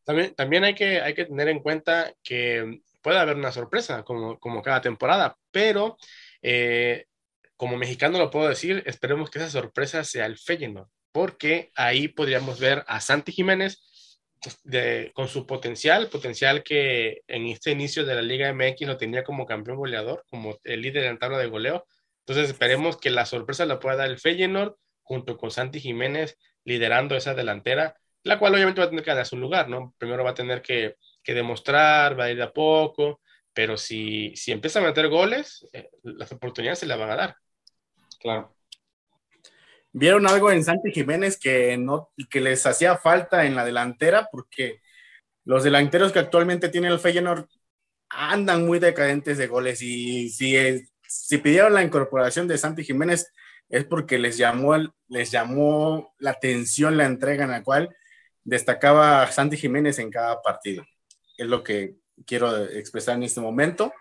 También, 0.05 0.65
hay, 0.65 0.75
que, 0.75 1.27
tener 1.29 1.49
en 1.49 1.61
cuenta 1.61 2.13
que 2.25 2.81
puede 3.01 3.19
haber 3.19 3.37
una 3.37 3.53
sorpresa 3.53 4.03
como, 4.03 4.41
como 4.41 4.63
cada 4.63 4.81
temporada, 4.81 5.37
pero 5.53 5.97
eh, 6.43 7.05
como 7.57 7.77
mexicano 7.77 8.19
lo 8.19 8.31
puedo 8.31 8.49
decir, 8.49 8.83
esperemos 8.87 9.31
que 9.31 9.39
esa 9.39 9.51
sorpresa 9.51 10.03
sea 10.03 10.27
el 10.27 10.39
Feyenoord, 10.39 10.89
porque 11.13 11.71
ahí 11.77 12.09
podríamos 12.09 12.59
ver 12.59 12.83
a 12.89 13.01
Santi 13.01 13.33
Jiménez 13.33 13.90
de, 14.65 15.13
con 15.15 15.29
su 15.29 15.47
potencial, 15.47 16.09
potencial 16.09 16.63
que 16.63 17.23
en 17.27 17.47
este 17.47 17.71
inicio 17.73 18.05
de 18.05 18.15
la 18.15 18.23
Liga 18.23 18.53
MX 18.53 18.83
lo 18.83 18.97
tenía 18.97 19.25
como 19.25 19.47
campeón 19.47 19.77
goleador, 19.77 20.25
como 20.31 20.59
el 20.65 20.83
líder 20.83 21.05
en 21.05 21.19
tabla 21.19 21.39
de 21.39 21.47
goleo. 21.47 21.87
Entonces 22.21 22.51
esperemos 22.51 22.97
que 22.97 23.11
la 23.11 23.27
sorpresa 23.27 23.67
la 23.67 23.81
pueda 23.81 23.97
dar 23.97 24.11
el 24.11 24.19
Feyenoord 24.19 24.77
junto 25.03 25.37
con 25.37 25.51
Santi 25.51 25.81
Jiménez 25.81 26.39
liderando 26.65 27.17
esa 27.17 27.35
delantera, 27.35 27.97
la 28.23 28.39
cual 28.39 28.55
obviamente 28.55 28.81
va 28.81 28.87
a 28.87 28.91
tener 28.91 29.05
que 29.05 29.15
darse 29.15 29.35
un 29.35 29.41
lugar, 29.41 29.69
¿no? 29.69 29.95
Primero 29.99 30.25
va 30.25 30.31
a 30.31 30.35
tener 30.35 30.63
que, 30.63 30.97
que 31.23 31.35
demostrar, 31.35 32.19
va 32.19 32.25
a 32.25 32.31
ir 32.31 32.37
de 32.37 32.45
a 32.45 32.53
poco, 32.53 33.21
pero 33.53 33.77
si, 33.77 34.35
si 34.37 34.53
empieza 34.53 34.79
a 34.79 34.83
meter 34.83 35.09
goles, 35.09 35.67
eh, 35.73 35.91
las 36.03 36.31
oportunidades 36.33 36.79
se 36.79 36.87
le 36.87 36.97
van 36.97 37.11
a 37.11 37.17
dar. 37.17 37.37
Claro 38.21 38.55
vieron 39.93 40.27
algo 40.27 40.51
en 40.51 40.65
Santi 40.65 40.93
Jiménez 40.93 41.39
que, 41.39 41.77
no, 41.77 42.11
que 42.31 42.41
les 42.41 42.65
hacía 42.67 42.97
falta 42.97 43.47
en 43.47 43.57
la 43.57 43.65
delantera, 43.65 44.29
porque 44.31 44.81
los 45.45 45.65
delanteros 45.65 46.13
que 46.13 46.19
actualmente 46.19 46.69
tiene 46.69 46.89
el 46.89 46.99
Feyenoord 46.99 47.47
andan 48.11 48.67
muy 48.67 48.79
decadentes 48.79 49.39
de 49.39 49.47
goles 49.47 49.83
y 49.83 50.31
si, 50.31 50.57
si 51.07 51.39
pidieron 51.39 51.75
la 51.75 51.83
incorporación 51.83 52.49
de 52.49 52.59
Santi 52.59 52.85
Jiménez 52.85 53.33
es 53.69 53.85
porque 53.85 54.19
les 54.19 54.37
llamó, 54.37 54.77
les 55.09 55.31
llamó 55.31 56.13
la 56.19 56.31
atención 56.31 56.97
la 56.97 57.07
entrega 57.07 57.45
en 57.45 57.51
la 57.51 57.63
cual 57.63 57.95
destacaba 58.43 59.27
Santi 59.31 59.57
Jiménez 59.57 59.99
en 59.99 60.11
cada 60.11 60.43
partido. 60.43 60.85
Es 61.39 61.47
lo 61.47 61.63
que 61.63 61.95
quiero 62.27 62.65
expresar 62.65 63.15
en 63.17 63.23
este 63.23 63.41
momento. 63.41 63.93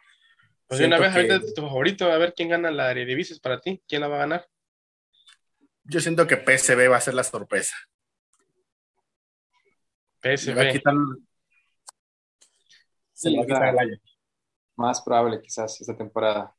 Pues 0.67 0.81
una 0.81 0.97
vez, 0.97 1.15
ahorita 1.15 1.39
tu 1.39 1.61
favorito, 1.61 2.11
a 2.11 2.17
ver 2.17 2.33
quién 2.35 2.49
gana 2.49 2.71
la 2.71 2.91
Eredivisie 2.91 3.39
para 3.41 3.59
ti, 3.59 3.81
quién 3.87 4.01
la 4.01 4.07
va 4.07 4.15
a 4.15 4.19
ganar. 4.19 4.47
Yo 5.89 5.99
siento 5.99 6.27
que 6.27 6.37
PSV 6.37 6.91
va 6.91 6.97
a 6.97 7.01
ser 7.01 7.15
la 7.15 7.23
sorpresa. 7.23 7.75
PSV. 10.21 10.37
Se 10.37 10.53
va 10.53 10.61
a 10.61 10.71
quitar 10.71 10.95
el 13.75 14.01
Más 14.75 15.01
probable 15.01 15.41
quizás 15.41 15.81
esta 15.81 15.97
temporada. 15.97 16.55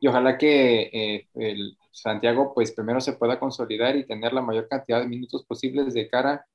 Y 0.00 0.08
ojalá 0.08 0.36
que 0.36 0.82
eh, 0.92 1.28
el 1.34 1.78
Santiago 1.90 2.52
pues 2.54 2.72
primero 2.72 3.00
se 3.00 3.14
pueda 3.14 3.40
consolidar 3.40 3.96
y 3.96 4.06
tener 4.06 4.32
la 4.32 4.42
mayor 4.42 4.68
cantidad 4.68 5.00
de 5.00 5.08
minutos 5.08 5.44
posibles 5.46 5.94
de 5.94 6.08
cara 6.08 6.46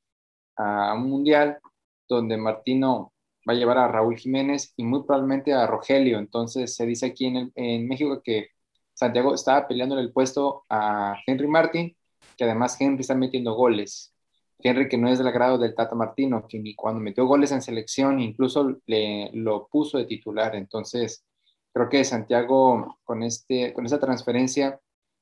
a 0.55 0.93
un 0.93 1.09
mundial 1.09 1.59
donde 2.07 2.37
Martino 2.37 3.11
va 3.47 3.53
a 3.53 3.55
llevar 3.55 3.77
a 3.77 3.87
Raúl 3.87 4.17
Jiménez 4.17 4.73
y 4.77 4.83
muy 4.83 5.03
probablemente 5.03 5.53
a 5.53 5.67
Rogelio. 5.67 6.19
Entonces 6.19 6.75
se 6.75 6.85
dice 6.85 7.07
aquí 7.07 7.25
en, 7.25 7.51
en 7.55 7.87
México 7.87 8.21
que 8.23 8.54
Santiago 8.95 9.35
estaba 9.35 9.67
peleando 9.67 9.99
el 9.99 10.11
puesto 10.11 10.63
a 10.69 11.15
Henry 11.27 11.47
Martin, 11.47 11.95
que 12.37 12.45
además 12.45 12.79
Henry 12.79 13.01
está 13.01 13.13
metiendo 13.13 13.53
goles. 13.53 14.13
Henry 14.59 14.87
que 14.87 14.97
no 14.97 15.09
es 15.09 15.17
del 15.17 15.27
agrado 15.27 15.57
del 15.57 15.75
Tata 15.75 15.95
Martino, 15.95 16.47
que 16.47 16.59
ni 16.59 16.75
cuando 16.75 17.01
metió 17.01 17.25
goles 17.27 17.51
en 17.51 17.61
selección 17.61 18.19
incluso 18.19 18.77
le, 18.87 19.29
lo 19.33 19.67
puso 19.67 19.97
de 19.97 20.05
titular. 20.05 20.55
Entonces, 20.55 21.25
creo 21.73 21.89
que 21.89 22.03
Santiago 22.05 22.97
con, 23.03 23.21
este, 23.21 23.73
con 23.73 23.85
esta 23.85 23.99
transferencia 23.99 24.79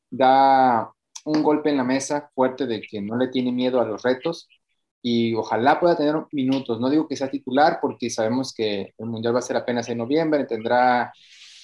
da 0.09 0.91
un 1.25 1.43
golpe 1.43 1.69
en 1.69 1.77
la 1.77 1.83
mesa 1.83 2.31
fuerte 2.35 2.67
de 2.67 2.81
que 2.81 3.01
no 3.01 3.17
le 3.17 3.29
tiene 3.29 3.51
miedo 3.51 3.81
a 3.81 3.85
los 3.85 4.03
retos 4.03 4.47
y 5.01 5.33
ojalá 5.35 5.79
pueda 5.79 5.97
tener 5.97 6.15
minutos. 6.31 6.79
No 6.79 6.89
digo 6.89 7.07
que 7.07 7.15
sea 7.15 7.31
titular 7.31 7.79
porque 7.81 8.09
sabemos 8.09 8.53
que 8.53 8.93
el 8.97 9.05
Mundial 9.07 9.35
va 9.35 9.39
a 9.39 9.41
ser 9.41 9.57
apenas 9.57 9.89
en 9.89 9.97
noviembre, 9.97 10.45
tendrá 10.45 11.11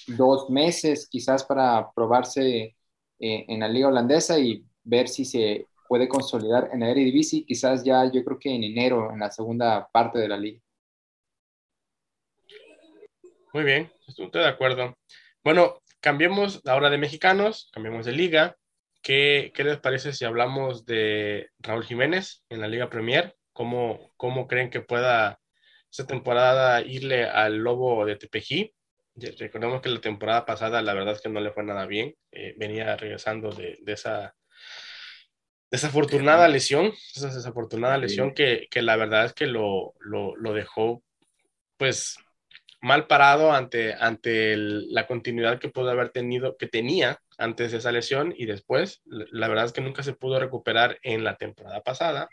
dos 0.06 0.50
meses 0.50 1.08
quizás 1.08 1.44
para 1.44 1.90
probarse 1.92 2.76
eh, 3.18 3.44
en 3.48 3.60
la 3.60 3.68
liga 3.68 3.88
holandesa 3.88 4.38
y 4.38 4.64
ver 4.82 5.08
si 5.08 5.24
se 5.24 5.66
puede 5.88 6.08
consolidar 6.08 6.70
en 6.72 6.80
la 6.80 6.90
Eredivisie, 6.90 7.44
quizás 7.44 7.84
ya 7.84 8.10
yo 8.10 8.24
creo 8.24 8.38
que 8.38 8.54
en 8.54 8.64
enero, 8.64 9.12
en 9.12 9.18
la 9.18 9.30
segunda 9.30 9.88
parte 9.92 10.18
de 10.18 10.28
la 10.28 10.36
liga. 10.36 10.60
Muy 13.52 13.64
bien, 13.64 13.90
estoy 14.06 14.30
de 14.30 14.46
acuerdo. 14.46 14.96
Bueno, 15.42 15.82
cambiemos 16.00 16.62
ahora 16.66 16.90
de 16.90 16.98
mexicanos, 16.98 17.70
cambiemos 17.72 18.06
de 18.06 18.12
liga. 18.12 18.56
¿qué, 19.02 19.52
¿qué, 19.54 19.64
les 19.64 19.78
parece 19.78 20.12
si 20.12 20.24
hablamos 20.24 20.84
de 20.86 21.50
Raúl 21.58 21.84
Jiménez 21.84 22.44
en 22.48 22.60
la 22.60 22.68
Liga 22.68 22.90
Premier? 22.90 23.36
¿Cómo, 23.52 24.12
cómo 24.16 24.46
creen 24.46 24.70
que 24.70 24.80
pueda 24.80 25.40
esta 25.90 26.06
temporada 26.06 26.82
irle 26.82 27.24
al 27.24 27.58
Lobo 27.58 28.04
de 28.04 28.16
Tepejí? 28.16 28.74
Recordemos 29.38 29.80
que 29.80 29.88
la 29.88 30.00
temporada 30.00 30.44
pasada 30.44 30.82
la 30.82 30.94
verdad 30.94 31.14
es 31.14 31.20
que 31.20 31.28
no 31.28 31.40
le 31.40 31.52
fue 31.52 31.64
nada 31.64 31.86
bien. 31.86 32.14
Eh, 32.32 32.54
venía 32.56 32.96
regresando 32.96 33.50
de, 33.50 33.78
de, 33.82 33.92
esa 33.92 34.34
desafortunada 35.70 36.48
lesión, 36.48 36.92
esa 37.14 37.32
desafortunada 37.32 37.96
lesión 37.98 38.34
que, 38.34 38.66
que 38.70 38.82
la 38.82 38.96
verdad 38.96 39.26
es 39.26 39.32
que 39.32 39.46
lo, 39.46 39.94
lo, 40.00 40.36
lo 40.36 40.52
dejó 40.52 41.02
pues 41.76 42.16
mal 42.80 43.06
parado 43.06 43.52
ante, 43.52 43.94
ante 43.94 44.56
la 44.56 45.06
continuidad 45.06 45.58
que 45.58 45.68
pudo 45.68 45.90
haber 45.90 46.10
tenido, 46.10 46.56
que 46.56 46.66
tenía 46.66 47.20
antes 47.38 47.72
de 47.72 47.78
esa 47.78 47.92
lesión 47.92 48.34
y 48.36 48.46
después. 48.46 49.02
La 49.04 49.48
verdad 49.48 49.66
es 49.66 49.72
que 49.72 49.80
nunca 49.80 50.02
se 50.02 50.14
pudo 50.14 50.38
recuperar 50.38 50.98
en 51.02 51.24
la 51.24 51.36
temporada 51.36 51.82
pasada 51.82 52.28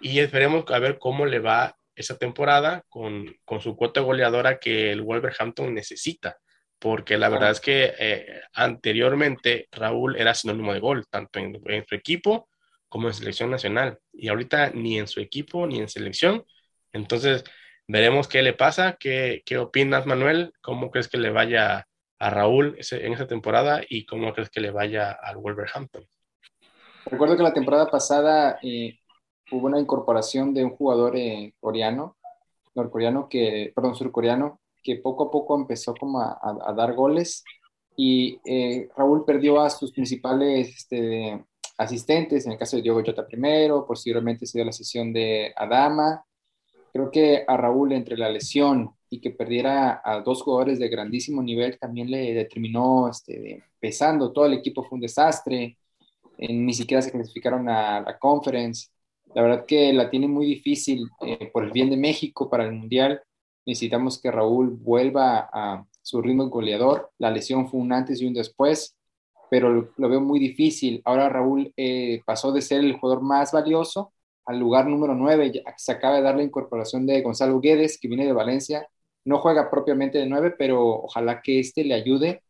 y 0.00 0.20
esperemos 0.20 0.64
a 0.68 0.78
ver 0.78 0.98
cómo 0.98 1.26
le 1.26 1.38
va 1.38 1.76
esa 1.94 2.16
temporada 2.18 2.84
con, 2.88 3.34
con 3.44 3.60
su 3.60 3.76
cuota 3.76 4.00
goleadora 4.00 4.58
que 4.58 4.92
el 4.92 5.02
Wolverhampton 5.02 5.74
necesita, 5.74 6.38
porque 6.78 7.16
la 7.18 7.28
verdad 7.28 7.50
es 7.50 7.60
que 7.60 7.94
eh, 7.98 8.40
anteriormente 8.54 9.68
Raúl 9.70 10.16
era 10.16 10.34
sinónimo 10.34 10.72
de 10.72 10.80
gol, 10.80 11.06
tanto 11.08 11.38
en, 11.38 11.60
en 11.66 11.86
su 11.86 11.94
equipo 11.94 12.48
como 12.88 13.08
en 13.08 13.14
selección 13.14 13.50
nacional, 13.50 13.98
y 14.12 14.28
ahorita 14.28 14.70
ni 14.70 14.98
en 14.98 15.06
su 15.06 15.20
equipo 15.20 15.66
ni 15.66 15.78
en 15.78 15.88
selección. 15.88 16.44
Entonces, 16.92 17.44
veremos 17.88 18.28
qué 18.28 18.42
le 18.42 18.52
pasa, 18.52 18.96
qué, 18.98 19.42
qué 19.46 19.58
opinas, 19.58 20.06
Manuel, 20.06 20.52
cómo 20.60 20.90
crees 20.90 21.08
que 21.08 21.18
le 21.18 21.30
vaya 21.30 21.86
a 22.18 22.30
Raúl 22.30 22.76
en 22.78 23.12
esa 23.12 23.26
temporada 23.26 23.82
y 23.88 24.06
cómo 24.06 24.32
crees 24.32 24.50
que 24.50 24.60
le 24.60 24.70
vaya 24.70 25.10
al 25.10 25.38
Wolverhampton. 25.38 26.06
Recuerdo 27.06 27.36
que 27.36 27.42
la 27.42 27.52
temporada 27.52 27.90
pasada 27.90 28.58
eh, 28.62 29.00
hubo 29.52 29.66
una 29.66 29.78
incorporación 29.78 30.54
de 30.54 30.64
un 30.64 30.70
jugador 30.70 31.16
eh, 31.16 31.54
coreano, 31.60 32.16
norcoreano, 32.74 33.28
que, 33.28 33.72
perdón, 33.74 33.94
surcoreano, 33.94 34.60
que 34.82 34.96
poco 34.96 35.24
a 35.24 35.30
poco 35.30 35.54
empezó 35.56 35.94
como 35.94 36.20
a, 36.20 36.38
a, 36.40 36.72
dar 36.72 36.94
goles 36.94 37.44
y 37.96 38.40
eh, 38.44 38.88
Raúl 38.96 39.24
perdió 39.24 39.60
a 39.60 39.70
sus 39.70 39.92
principales 39.92 40.68
este, 40.76 41.44
asistentes, 41.76 42.46
en 42.46 42.52
el 42.52 42.58
caso 42.58 42.76
de 42.76 42.82
Diogo 42.82 43.02
Jota 43.04 43.26
primero, 43.26 43.86
posteriormente 43.86 44.46
se 44.46 44.58
dio 44.58 44.64
la 44.64 44.72
sesión 44.72 45.12
de 45.12 45.52
Adama, 45.54 46.24
creo 46.92 47.10
que 47.10 47.44
a 47.46 47.56
Raúl 47.56 47.92
entre 47.92 48.16
la 48.16 48.30
lesión 48.30 48.90
y 49.08 49.20
que 49.20 49.30
perdiera 49.30 50.00
a 50.02 50.20
dos 50.20 50.42
jugadores 50.42 50.78
de 50.78 50.88
grandísimo 50.88 51.42
nivel 51.42 51.78
también 51.78 52.10
le 52.10 52.32
determinó 52.32 53.08
este, 53.08 53.62
pesando, 53.78 54.32
todo 54.32 54.46
el 54.46 54.54
equipo 54.54 54.82
fue 54.82 54.96
un 54.96 55.02
desastre, 55.02 55.76
ni 56.38 56.72
siquiera 56.72 57.02
se 57.02 57.12
clasificaron 57.12 57.68
a 57.68 58.00
la 58.00 58.18
conference, 58.18 58.88
la 59.34 59.42
verdad 59.42 59.66
que 59.66 59.92
la 59.92 60.10
tiene 60.10 60.28
muy 60.28 60.46
difícil 60.46 61.08
eh, 61.26 61.50
por 61.52 61.64
el 61.64 61.70
bien 61.70 61.90
de 61.90 61.96
México 61.96 62.50
para 62.50 62.64
el 62.64 62.72
Mundial. 62.72 63.22
Necesitamos 63.66 64.20
que 64.20 64.30
Raúl 64.30 64.70
vuelva 64.70 65.48
a 65.52 65.84
su 66.02 66.20
ritmo 66.20 66.48
goleador. 66.48 67.10
La 67.18 67.30
lesión 67.30 67.68
fue 67.68 67.80
un 67.80 67.92
antes 67.92 68.20
y 68.20 68.26
un 68.26 68.34
después, 68.34 68.96
pero 69.50 69.90
lo, 69.96 70.08
veo 70.08 70.20
muy 70.20 70.40
difícil. 70.40 71.00
Ahora 71.04 71.28
Raúl 71.28 71.72
eh, 71.76 72.20
pasó 72.26 72.52
de 72.52 72.62
ser 72.62 72.80
el 72.80 72.94
jugador 72.98 73.22
más 73.22 73.52
valioso 73.52 74.12
al 74.44 74.58
lugar 74.58 74.86
número 74.86 75.14
9. 75.14 75.62
Se 75.76 75.92
acaba 75.92 76.16
de 76.16 76.22
dar 76.22 76.36
la 76.36 76.42
incorporación 76.42 77.06
de 77.06 77.22
Gonzalo 77.22 77.60
Guedes, 77.60 77.98
que 78.00 78.08
viene 78.08 78.26
de 78.26 78.32
Valencia. 78.32 78.88
No 79.24 79.38
juega 79.38 79.70
propiamente 79.70 80.18
de 80.18 80.26
9, 80.26 80.54
pero 80.58 80.84
ojalá 81.04 81.42
que 81.42 81.60
este 81.60 81.84
le 81.84 81.94
ayude 81.94 82.42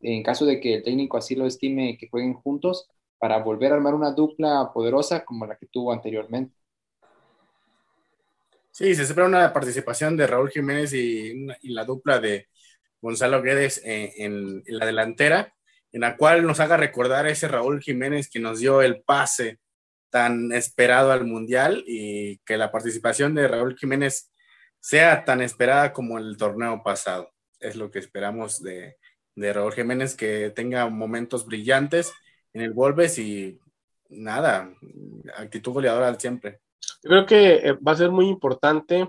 en 0.00 0.22
caso 0.22 0.46
de 0.46 0.60
que 0.60 0.74
el 0.74 0.82
técnico 0.82 1.16
así 1.16 1.34
lo 1.34 1.46
estime 1.46 1.96
que 1.98 2.08
jueguen 2.08 2.34
juntos 2.34 2.88
para 3.20 3.38
volver 3.38 3.70
a 3.70 3.74
armar 3.74 3.94
una 3.94 4.12
dupla 4.12 4.70
poderosa 4.72 5.24
como 5.26 5.46
la 5.46 5.56
que 5.56 5.66
tuvo 5.66 5.92
anteriormente. 5.92 6.56
Sí, 8.70 8.94
se 8.94 9.02
espera 9.02 9.26
una 9.26 9.52
participación 9.52 10.16
de 10.16 10.26
Raúl 10.26 10.50
Jiménez 10.50 10.94
y, 10.94 11.46
la 11.64 11.84
dupla 11.84 12.18
de 12.18 12.48
Gonzalo 13.02 13.42
Guedes 13.42 13.82
en, 13.84 14.62
la 14.66 14.86
delantera, 14.86 15.54
en 15.92 16.00
la 16.00 16.16
cual 16.16 16.46
nos 16.46 16.60
haga 16.60 16.78
recordar 16.78 17.26
ese 17.26 17.46
Raúl 17.46 17.82
Jiménez 17.82 18.30
que 18.30 18.40
nos 18.40 18.60
dio 18.60 18.80
el 18.80 19.02
pase 19.02 19.58
tan 20.08 20.50
esperado 20.52 21.12
al 21.12 21.26
Mundial 21.26 21.84
y 21.86 22.38
que 22.38 22.56
la 22.56 22.72
participación 22.72 23.34
de 23.34 23.48
Raúl 23.48 23.76
Jiménez 23.76 24.32
sea 24.80 25.26
tan 25.26 25.42
esperada 25.42 25.92
como 25.92 26.16
el 26.16 26.38
torneo 26.38 26.82
pasado. 26.82 27.30
Es 27.58 27.76
lo 27.76 27.90
que 27.90 27.98
esperamos 27.98 28.62
de, 28.62 28.96
de 29.34 29.52
Raúl 29.52 29.74
Jiménez, 29.74 30.14
que 30.14 30.50
tenga 30.56 30.88
momentos 30.88 31.44
brillantes 31.44 32.14
en 32.52 32.62
el 32.62 32.72
Wolves 32.72 33.18
y 33.18 33.58
nada, 34.08 34.72
actitud 35.36 35.72
goleadora 35.72 36.18
siempre. 36.18 36.60
Yo 37.02 37.10
creo 37.10 37.26
que 37.26 37.54
eh, 37.54 37.72
va 37.74 37.92
a 37.92 37.96
ser 37.96 38.10
muy 38.10 38.26
importante 38.28 39.08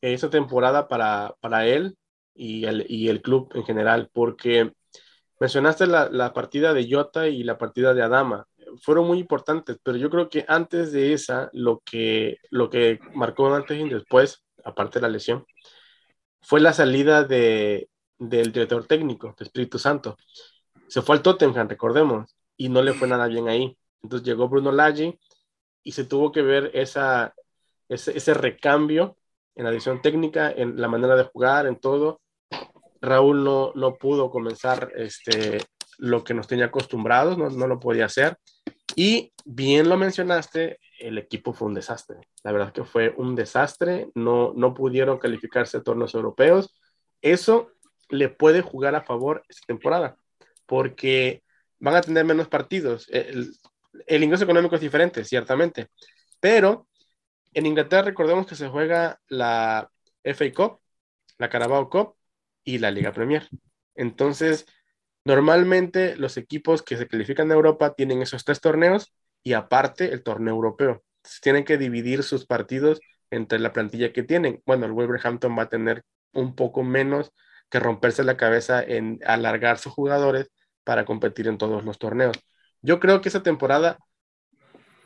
esta 0.00 0.28
temporada 0.30 0.88
para, 0.88 1.34
para 1.40 1.66
él 1.66 1.96
y 2.34 2.64
el, 2.66 2.84
y 2.88 3.08
el, 3.08 3.22
club 3.22 3.50
en 3.54 3.64
general, 3.64 4.10
porque 4.12 4.72
mencionaste 5.40 5.86
la, 5.86 6.08
la, 6.10 6.32
partida 6.32 6.74
de 6.74 6.88
Jota 6.90 7.28
y 7.28 7.42
la 7.42 7.58
partida 7.58 7.94
de 7.94 8.02
Adama, 8.02 8.46
fueron 8.80 9.06
muy 9.06 9.18
importantes, 9.18 9.78
pero 9.82 9.96
yo 9.96 10.10
creo 10.10 10.28
que 10.28 10.44
antes 10.48 10.92
de 10.92 11.12
esa, 11.12 11.48
lo 11.52 11.80
que, 11.84 12.38
lo 12.50 12.70
que 12.70 12.98
marcó 13.14 13.52
antes 13.54 13.78
y 13.78 13.88
después, 13.88 14.42
aparte 14.64 14.98
de 14.98 15.02
la 15.02 15.08
lesión, 15.08 15.46
fue 16.40 16.60
la 16.60 16.72
salida 16.72 17.24
de, 17.24 17.88
del 18.18 18.52
director 18.52 18.86
técnico, 18.86 19.34
de 19.38 19.44
Espíritu 19.44 19.78
Santo. 19.78 20.16
Se 20.88 21.02
fue 21.02 21.16
al 21.16 21.22
Tottenham, 21.22 21.68
recordemos, 21.68 22.36
y 22.56 22.68
no 22.68 22.82
le 22.82 22.94
fue 22.94 23.08
nada 23.08 23.26
bien 23.26 23.48
ahí. 23.48 23.76
Entonces 24.02 24.26
llegó 24.26 24.48
Bruno 24.48 24.72
Laggi 24.72 25.18
y 25.82 25.92
se 25.92 26.04
tuvo 26.04 26.32
que 26.32 26.42
ver 26.42 26.70
esa, 26.74 27.34
ese, 27.88 28.16
ese 28.16 28.34
recambio 28.34 29.16
en 29.54 29.64
la 29.64 29.70
edición 29.70 30.02
técnica, 30.02 30.50
en 30.50 30.80
la 30.80 30.88
manera 30.88 31.16
de 31.16 31.24
jugar, 31.24 31.66
en 31.66 31.76
todo. 31.76 32.20
Raúl 33.00 33.44
no, 33.44 33.72
no 33.74 33.96
pudo 33.96 34.30
comenzar 34.30 34.92
este, 34.96 35.58
lo 35.98 36.24
que 36.24 36.34
nos 36.34 36.46
tenía 36.46 36.66
acostumbrados, 36.66 37.38
no, 37.38 37.50
no, 37.50 37.66
lo 37.66 37.78
podía 37.78 38.06
hacer. 38.06 38.36
Y 38.96 39.32
bien 39.44 39.88
lo 39.88 39.96
mencionaste, 39.96 40.78
el 40.98 41.18
equipo 41.18 41.52
fue 41.52 41.68
un 41.68 41.74
desastre. 41.74 42.16
La 42.42 42.52
verdad 42.52 42.72
que 42.72 42.84
fue 42.84 43.14
un 43.16 43.34
desastre, 43.34 44.08
no, 44.14 44.52
no 44.54 44.74
pudieron 44.74 45.18
calificarse 45.18 45.76
a 45.76 45.82
torneos 45.82 46.14
europeos. 46.14 46.74
Eso 47.20 47.70
le 48.08 48.28
puede 48.28 48.62
jugar 48.62 48.94
a 48.94 49.02
favor 49.02 49.44
esta 49.48 49.66
temporada, 49.66 50.16
porque 50.66 51.43
van 51.84 51.96
a 51.96 52.00
tener 52.00 52.24
menos 52.24 52.48
partidos. 52.48 53.06
El, 53.10 54.22
ingreso 54.22 54.44
económico 54.44 54.74
es 54.74 54.80
diferente, 54.80 55.22
ciertamente, 55.22 55.88
pero 56.40 56.88
en 57.52 57.66
Inglaterra 57.66 58.06
recordemos 58.06 58.46
que 58.46 58.56
se 58.56 58.68
juega 58.68 59.20
la 59.28 59.90
FA 60.24 60.52
Cup, 60.52 60.80
la 61.38 61.50
Carabao 61.50 61.90
Cup 61.90 62.16
y 62.64 62.78
la 62.78 62.90
Liga 62.90 63.12
Premier. 63.12 63.48
Entonces, 63.94 64.66
normalmente 65.24 66.16
los 66.16 66.38
equipos 66.38 66.82
que 66.82 66.96
se 66.96 67.06
califican 67.06 67.48
de 67.48 67.54
Europa 67.54 67.94
tienen 67.94 68.22
esos 68.22 68.44
tres 68.44 68.60
torneos 68.60 69.12
y 69.42 69.52
aparte 69.52 70.12
el 70.12 70.22
torneo 70.22 70.54
europeo. 70.54 71.04
tienen 71.42 71.64
que 71.64 71.78
dividir 71.78 72.22
sus 72.22 72.46
partidos 72.46 73.00
entre 73.30 73.58
la 73.58 73.72
plantilla 73.72 74.12
que 74.12 74.22
tienen. 74.22 74.62
Bueno, 74.66 74.86
el 74.86 74.92
Wolverhampton 74.92 75.56
va 75.56 75.64
a 75.64 75.68
tener 75.68 76.02
un 76.32 76.54
poco 76.54 76.82
menos 76.82 77.32
que 77.70 77.80
romperse 77.80 78.24
la 78.24 78.36
cabeza 78.36 78.82
en 78.82 79.20
alargar 79.24 79.78
sus 79.78 79.92
jugadores 79.92 80.50
para 80.84 81.04
competir 81.04 81.48
en 81.48 81.58
todos 81.58 81.84
los 81.84 81.98
torneos. 81.98 82.36
Yo 82.82 83.00
creo 83.00 83.20
que 83.20 83.28
esa 83.28 83.42
temporada, 83.42 83.98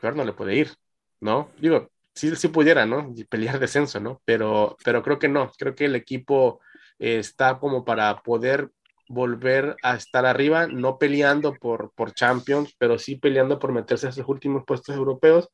peor 0.01 0.17
no 0.17 0.25
le 0.25 0.33
puede 0.33 0.57
ir, 0.57 0.73
¿no? 1.21 1.51
Digo, 1.59 1.91
sí, 2.15 2.35
sí 2.37 2.49
pudiera, 2.49 2.87
¿no? 2.87 3.15
pelear 3.29 3.59
descenso, 3.61 4.01
¿no? 4.01 4.21
Pero, 4.25 4.77
pero 4.85 5.03
creo 5.03 5.19
que 5.19 5.29
no, 5.29 5.53
creo 5.59 5.75
que 5.75 5.87
el 5.87 5.95
equipo 5.95 6.61
eh, 6.99 7.19
está 7.19 7.59
como 7.59 7.85
para 7.85 8.23
poder 8.23 8.71
volver 9.09 9.77
a 9.83 9.95
estar 9.97 10.27
arriba, 10.27 10.67
no 10.67 10.99
peleando 10.99 11.55
por, 11.55 11.93
por 11.95 12.13
Champions, 12.13 12.75
pero 12.79 12.99
sí 12.99 13.17
peleando 13.17 13.59
por 13.59 13.73
meterse 13.73 14.07
a 14.07 14.11
esos 14.11 14.29
últimos 14.29 14.65
puestos 14.67 14.95
europeos, 14.97 15.49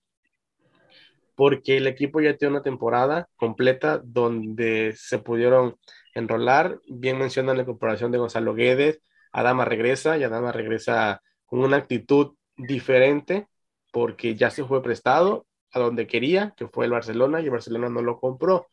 porque 1.36 1.76
el 1.76 1.86
equipo 1.86 2.20
ya 2.20 2.36
tiene 2.36 2.54
una 2.54 2.62
temporada 2.62 3.28
completa 3.36 4.00
donde 4.04 4.94
se 4.96 5.18
pudieron 5.18 5.76
enrolar. 6.14 6.80
Bien 6.88 7.18
mencionan 7.18 7.56
la 7.56 7.62
incorporación 7.62 8.12
de 8.12 8.18
Gonzalo 8.18 8.54
Guedes, 8.54 9.00
Adama 9.34 9.64
regresa 9.64 10.16
y 10.16 10.22
Adama 10.22 10.52
regresa 10.52 11.20
con 11.44 11.58
una 11.58 11.76
actitud 11.76 12.36
diferente 12.56 13.48
porque 13.92 14.36
ya 14.36 14.50
se 14.50 14.64
fue 14.64 14.82
prestado 14.82 15.46
a 15.72 15.80
donde 15.80 16.06
quería, 16.06 16.54
que 16.56 16.68
fue 16.68 16.84
el 16.86 16.92
Barcelona, 16.92 17.40
y 17.40 17.44
el 17.44 17.50
Barcelona 17.50 17.88
no 17.88 18.00
lo 18.00 18.18
compró. 18.20 18.68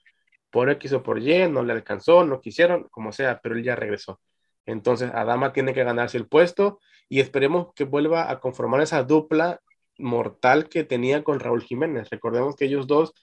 Por 0.52 0.70
X 0.70 0.94
o 0.94 1.04
por 1.04 1.20
Y, 1.20 1.50
no 1.50 1.64
le 1.64 1.74
alcanzó, 1.74 2.26
no 2.26 2.42
quisieron, 2.42 2.88
como 2.92 3.12
sea, 3.12 3.40
pero 3.42 3.56
él 3.56 3.64
ya 3.64 3.76
regresó. 3.76 4.20
Entonces, 4.66 5.12
Adama 5.14 5.52
tiene 5.52 5.74
que 5.74 5.84
ganarse 5.84 6.18
el 6.18 6.28
puesto 6.28 6.80
y 7.10 7.22
esperemos 7.22 7.74
que 7.74 7.84
vuelva 7.86 8.30
a 8.30 8.40
conformar 8.40 8.82
esa 8.82 9.04
dupla 9.04 9.60
mortal 9.98 10.70
que 10.70 10.84
tenía 10.84 11.24
con 11.24 11.40
Raúl 11.40 11.64
Jiménez. 11.64 12.10
Recordemos 12.12 12.56
que 12.56 12.66
ellos 12.66 12.86
dos 12.86 13.14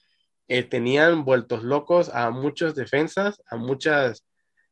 eh, 0.49 0.63
tenían 0.63 1.23
vueltos 1.23 1.63
locos 1.63 2.09
a 2.09 2.31
muchas 2.31 2.75
defensas, 2.75 3.41
a, 3.49 3.55
muchas, 3.55 4.25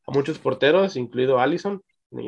a 0.05 0.11
muchos 0.11 0.39
porteros, 0.39 0.97
incluido 0.97 1.39
Allison, 1.39 1.81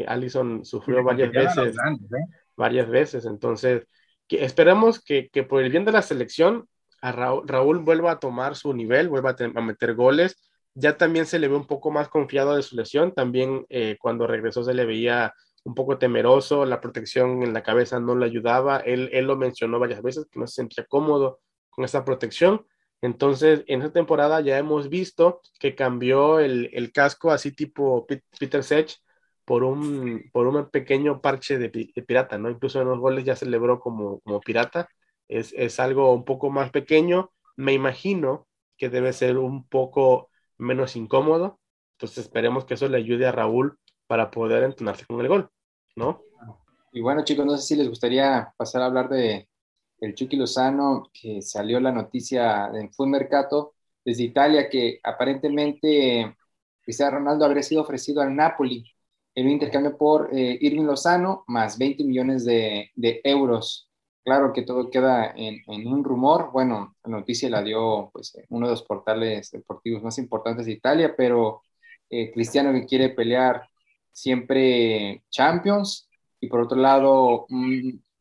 Allison 0.07 0.65
sufrió 0.65 1.03
varias 1.03 1.31
veces, 1.31 1.75
¿eh? 1.75 2.25
varias 2.55 2.89
veces. 2.89 3.25
Entonces, 3.25 3.87
que 4.27 4.43
esperemos 4.43 5.03
que, 5.03 5.29
que, 5.29 5.43
por 5.43 5.63
el 5.63 5.71
bien 5.71 5.85
de 5.85 5.91
la 5.91 6.01
selección, 6.01 6.67
a 7.01 7.11
Raúl, 7.11 7.79
vuelva 7.79 8.11
a 8.11 8.19
tomar 8.19 8.55
su 8.55 8.73
nivel, 8.73 9.09
vuelva 9.09 9.35
a, 9.37 9.61
meter 9.61 9.95
goles. 9.95 10.35
Ya 10.73 10.97
también 10.97 11.25
se 11.25 11.39
le 11.39 11.47
ve 11.47 11.55
un 11.55 11.65
poco 11.65 11.91
más 11.91 12.09
confiado 12.09 12.55
de 12.55 12.63
su 12.63 12.75
lesión. 12.75 13.13
También 13.13 13.65
eh, 13.69 13.97
cuando 13.99 14.27
regresó 14.27 14.63
se 14.63 14.73
le 14.73 14.85
veía 14.85 15.33
un 15.63 15.75
poco 15.75 15.97
temeroso, 15.97 16.65
la 16.65 16.81
protección 16.81 17.43
en 17.43 17.53
la 17.53 17.63
cabeza 17.63 17.99
no 17.99 18.15
le 18.15 18.25
ayudaba. 18.25 18.77
Él, 18.77 19.09
él 19.13 19.25
lo 19.25 19.37
mencionó 19.37 19.79
varias 19.79 20.01
veces, 20.01 20.27
que 20.31 20.39
no 20.39 20.47
se 20.47 20.55
sentía 20.55 20.85
cómodo 20.85 21.39
con 21.69 21.85
esa 21.85 22.05
protección. 22.05 22.65
Entonces, 23.01 23.63
en 23.67 23.81
esta 23.81 23.93
temporada 23.93 24.41
ya 24.41 24.57
hemos 24.57 24.89
visto 24.89 25.41
que 25.59 25.75
cambió 25.75 26.39
el, 26.39 26.69
el 26.73 26.91
casco 26.91 27.31
así 27.31 27.53
tipo 27.53 28.05
Peter 28.37 28.63
Sech 28.63 28.97
por 29.49 29.63
un, 29.63 30.29
por 30.31 30.45
un 30.45 30.69
pequeño 30.69 31.21
parche 31.21 31.57
de, 31.57 31.69
pirata, 31.71 32.37
¿no? 32.37 32.51
Incluso 32.51 32.79
en 32.79 32.87
los 32.87 32.99
goles 32.99 33.25
ya 33.25 33.35
celebró 33.35 33.79
como, 33.79 34.19
como 34.19 34.39
pirata. 34.41 34.87
Es, 35.27 35.55
es, 35.57 35.79
algo 35.79 36.13
un 36.13 36.23
poco 36.23 36.51
más 36.51 36.69
pequeño. 36.69 37.31
Me 37.55 37.73
imagino 37.73 38.47
que 38.77 38.89
debe 38.89 39.11
ser 39.11 39.39
un 39.39 39.67
poco 39.67 40.29
menos 40.59 40.95
incómodo. 40.95 41.59
Entonces 41.93 42.25
esperemos 42.25 42.65
que 42.65 42.75
eso 42.75 42.87
le 42.89 42.97
ayude 42.97 43.25
a 43.25 43.31
Raúl 43.31 43.79
para 44.05 44.29
poder 44.29 44.61
entrenarse 44.61 45.07
con 45.07 45.19
el 45.19 45.27
gol, 45.27 45.49
¿no? 45.95 46.21
Y 46.91 47.01
bueno, 47.01 47.23
chicos, 47.23 47.43
no 47.43 47.57
sé 47.57 47.63
si 47.63 47.75
les 47.75 47.89
gustaría 47.89 48.53
pasar 48.55 48.83
a 48.83 48.85
hablar 48.85 49.09
de 49.09 49.49
el 49.99 50.13
Chucky 50.13 50.37
Lozano, 50.37 51.09
que 51.11 51.41
salió 51.41 51.79
la 51.79 51.91
noticia 51.91 52.67
en 52.67 52.93
Food 52.93 53.07
Mercato 53.07 53.73
desde 54.05 54.21
Italia, 54.21 54.69
que 54.69 54.99
aparentemente 55.03 56.37
Cristiano 56.83 57.17
Ronaldo 57.17 57.45
habría 57.45 57.63
sido 57.63 57.81
ofrecido 57.81 58.21
al 58.21 58.35
Napoli 58.35 58.85
en 59.35 59.45
un 59.45 59.51
intercambio 59.53 59.97
por 59.97 60.29
eh, 60.35 60.57
Irving 60.61 60.83
Lozano, 60.83 61.43
más 61.47 61.77
20 61.77 62.03
millones 62.03 62.45
de, 62.45 62.91
euros. 63.23 63.89
Claro 64.23 64.53
que 64.53 64.63
todo 64.63 64.89
queda 64.89 65.33
en, 65.35 65.61
un 65.67 66.03
rumor. 66.03 66.51
Bueno, 66.51 66.95
la 67.03 67.11
noticia 67.11 67.49
la 67.49 67.63
dio 67.63 68.09
pues, 68.13 68.37
uno 68.49 68.67
de 68.67 68.73
los 68.73 68.83
portales 68.83 69.51
deportivos 69.51 70.03
más 70.03 70.17
importantes 70.17 70.65
de 70.65 70.73
Italia, 70.73 71.15
pero 71.15 71.61
eh, 72.09 72.31
Cristiano 72.31 72.73
que 72.73 72.85
quiere 72.85 73.09
pelear 73.09 73.67
siempre 74.11 75.23
Champions 75.29 76.09
y 76.39 76.47
por 76.47 76.61
otro 76.61 76.77
lado 76.77 77.47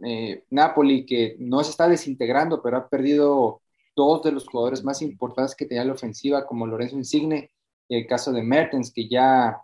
eh, 0.05 0.45
Napoli 0.51 1.05
que 1.05 1.37
no 1.39 1.63
se 1.65 1.71
está 1.71 1.89
desintegrando, 1.89 2.63
pero 2.63 2.77
ha 2.77 2.89
perdido 2.89 3.63
dos 3.97 4.23
de 4.23 4.33
los 4.33 4.47
jugadores 4.47 4.85
más 4.85 5.03
importantes 5.03 5.57
que 5.57 5.67
tenía 5.67 5.85
la 5.85 5.93
ofensiva, 5.93 6.47
como 6.47 6.67
Lorenzo 6.67 6.97
Insigne, 6.97 7.51
y 7.89 7.97
el 7.97 8.07
caso 8.07 8.33
de 8.33 8.43
Mertens, 8.43 8.93
que 8.93 9.09
ya 9.09 9.61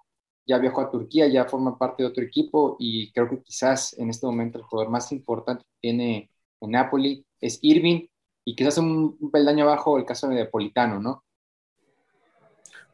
ya 0.46 0.58
viajó 0.58 0.82
a 0.82 0.90
Turquía, 0.90 1.26
ya 1.28 1.46
forma 1.46 1.78
parte 1.78 2.02
de 2.02 2.08
otro 2.08 2.22
equipo 2.22 2.76
y 2.78 3.12
creo 3.12 3.28
que 3.28 3.42
quizás 3.42 3.98
en 3.98 4.10
este 4.10 4.26
momento 4.26 4.58
el 4.58 4.64
jugador 4.64 4.90
más 4.90 5.10
importante 5.12 5.64
tiene 5.80 6.30
en 6.60 6.70
Napoli 6.70 7.24
es 7.40 7.58
Irving 7.62 8.06
y 8.44 8.54
quizás 8.54 8.78
un, 8.78 9.16
un 9.18 9.30
peldaño 9.30 9.64
abajo 9.64 9.98
el 9.98 10.04
caso 10.04 10.28
de 10.28 10.36
Napolitano, 10.36 11.00
¿no? 11.00 11.24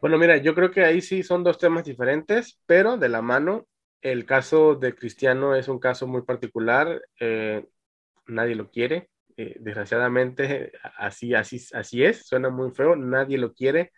Bueno, 0.01 0.17
mira, 0.17 0.39
yo 0.39 0.55
creo 0.55 0.71
que 0.71 0.85
ahí 0.85 1.03
sí 1.03 1.23
son 1.23 1.45
dos 1.45 1.59
temas 1.59 1.85
diferentes, 1.85 2.59
pero 2.65 2.97
de 2.97 3.11
la 3.11 3.21
mano, 3.21 3.67
el 4.01 4.25
caso 4.25 4.75
de 4.75 4.95
Cristiano 4.95 5.55
es 5.55 5.69
un 5.69 5.79
caso 5.79 6.07
muy 6.07 6.23
particular, 6.23 7.03
eh, 7.19 7.67
nadie 8.27 8.55
lo 8.55 8.71
quiere, 8.71 9.11
eh, 9.37 9.57
desgraciadamente 9.61 10.73
así, 10.97 11.35
así, 11.35 11.63
así 11.75 12.03
es, 12.03 12.27
suena 12.27 12.49
muy 12.49 12.71
feo, 12.71 12.97
nadie 12.97 13.37
lo 13.37 13.53
quiere 13.53 13.93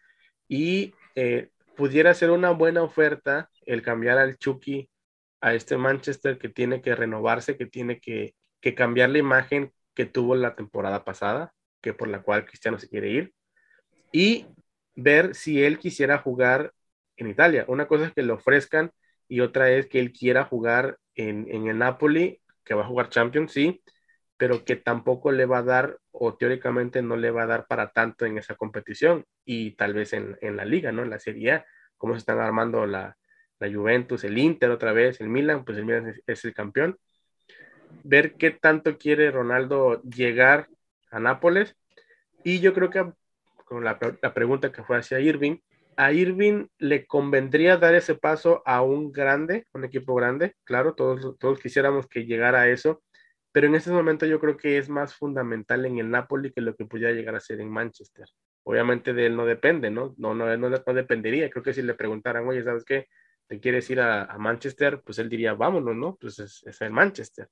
y 0.49 0.93
eh, 1.15 1.51
pudiera 1.77 2.15
ser 2.15 2.31
una 2.31 2.51
buena 2.51 2.83
oferta 2.83 3.51
el 3.67 3.83
cambiar 3.83 4.19
al 4.19 4.37
Chucky 4.37 4.89
a 5.41 5.55
este 5.55 5.77
Manchester 5.77 6.39
que 6.39 6.49
tiene 6.49 6.81
que 6.81 6.95
renovarse, 6.95 7.57
que 7.57 7.67
tiene 7.67 8.01
que, 8.01 8.35
cambiar 8.77 9.11
la 9.11 9.19
imagen 9.19 9.73
que 9.95 10.07
tuvo 10.07 10.37
la 10.37 10.55
temporada 10.55 11.05
pasada, 11.05 11.53
que 11.81 11.93
por 11.93 12.09
la 12.09 12.23
cual 12.23 12.45
Cristiano 12.45 12.79
se 12.79 12.89
quiere 12.89 13.11
ir, 13.11 13.35
y 14.13 14.47
ver 14.95 15.35
si 15.35 15.63
él 15.65 15.79
quisiera 15.79 16.19
jugar 16.19 16.73
en 17.17 17.29
Italia. 17.29 17.65
Una 17.69 17.87
cosa 17.89 18.07
es 18.07 18.13
que 18.13 18.23
le 18.23 18.33
ofrezcan 18.33 18.93
y 19.29 19.41
otra 19.41 19.71
es 19.71 19.89
que 19.89 19.99
él 19.99 20.13
quiera 20.13 20.45
jugar 20.45 20.99
en, 21.15 21.47
en 21.51 21.67
el 21.67 21.79
Napoli, 21.79 22.41
que 22.65 22.75
va 22.75 22.83
a 22.83 22.87
jugar 22.87 23.09
Champions, 23.09 23.53
sí, 23.53 23.83
pero 24.37 24.65
que 24.65 24.77
tampoco 24.77 25.31
le 25.33 25.47
va 25.47 25.59
a 25.59 25.63
dar 25.63 25.99
o 26.11 26.35
teóricamente 26.35 27.03
no 27.03 27.17
le 27.17 27.31
va 27.31 27.45
a 27.45 27.47
dar 27.47 27.67
para 27.67 27.93
tanto 27.93 28.27
en 28.27 28.39
esa 28.39 28.55
competición 28.55 29.25
y 29.45 29.73
tal 29.73 29.95
vez 29.95 30.13
en, 30.13 30.37
la 30.41 30.65
liga, 30.65 30.93
¿no? 30.93 31.03
En 31.03 31.11
la 31.11 31.19
Serie 31.19 31.53
A, 31.53 31.67
cómo 31.97 32.15
se 32.15 32.19
están 32.19 32.41
armando 32.41 32.87
la, 32.87 33.17
Juventus, 33.61 34.25
el 34.25 34.39
Inter 34.39 34.71
otra 34.71 34.93
vez, 34.93 35.21
el 35.21 35.29
Milan, 35.29 35.65
pues 35.65 35.79
el 35.79 35.85
Milan 35.85 36.13
es, 36.27 36.45
el 36.45 36.53
campeón. 36.53 36.99
Ver 38.03 38.35
qué 38.35 38.51
tanto 38.51 38.99
quiere 38.99 39.31
Ronaldo 39.31 40.03
llegar 40.03 40.69
a 41.13 41.21
Nápoles 41.21 41.77
y 42.43 42.59
yo 42.59 42.75
creo 42.75 42.91
que 42.91 43.13
con 43.65 43.85
la, 43.85 44.01
pregunta 44.35 44.73
que 44.73 44.83
fue 44.83 44.99
hacia 44.99 45.21
Irving, 45.21 45.59
a 45.97 46.13
Irving 46.13 46.67
le 46.79 47.07
convendría 47.07 47.77
dar 47.77 47.95
ese 47.95 48.17
paso 48.17 48.63
a 48.67 48.83
un 48.83 49.13
grande, 49.13 49.67
un 49.73 49.85
equipo 49.85 50.17
grande, 50.17 50.57
claro, 50.65 50.95
todos, 50.95 51.39
todos 51.39 51.61
quisiéramos 51.61 52.09
que 52.09 52.27
llegara 52.27 52.63
a 52.63 52.69
eso, 52.69 53.03
pero 53.53 53.67
en 53.67 53.75
este 53.75 53.91
momento 53.91 54.25
yo 54.27 54.41
creo 54.41 54.57
que 54.57 54.79
es 54.79 54.89
más 54.89 55.15
fundamental 55.15 55.85
en 55.85 55.99
el 55.99 56.11
Napoli 56.11 56.53
que 56.53 56.63
lo 56.63 56.75
que 56.75 56.87
pudiera 56.87 57.13
llegar 57.13 57.37
a 57.37 57.41
ser 57.41 57.61
en 57.61 57.71
Manchester. 57.71 58.27
Obviamente 58.65 59.13
de 59.13 59.27
él 59.27 59.37
no 59.37 59.45
depende, 59.45 59.91
¿no? 59.91 60.15
No, 60.17 60.35
no, 60.35 60.57
no, 60.57 60.71
no 60.71 60.95
dependería. 60.95 61.51
Creo 61.51 61.63
que 61.63 61.75
si 61.75 61.83
le 61.83 61.95
preguntaran, 61.95 62.49
oye, 62.49 62.65
¿sabes 62.65 62.85
qué? 62.85 63.09
¿Te 63.47 63.61
quieres 63.61 63.91
ir 63.91 64.01
a, 64.01 64.37
Manchester? 64.39 65.03
Pues 65.05 65.19
él 65.19 65.29
diría, 65.29 65.53
vámonos, 65.53 65.95
¿no? 65.95 66.17
Pues 66.17 66.39
es, 66.39 66.63
es 66.65 66.81
el 66.81 66.93
Manchester. 66.93 67.49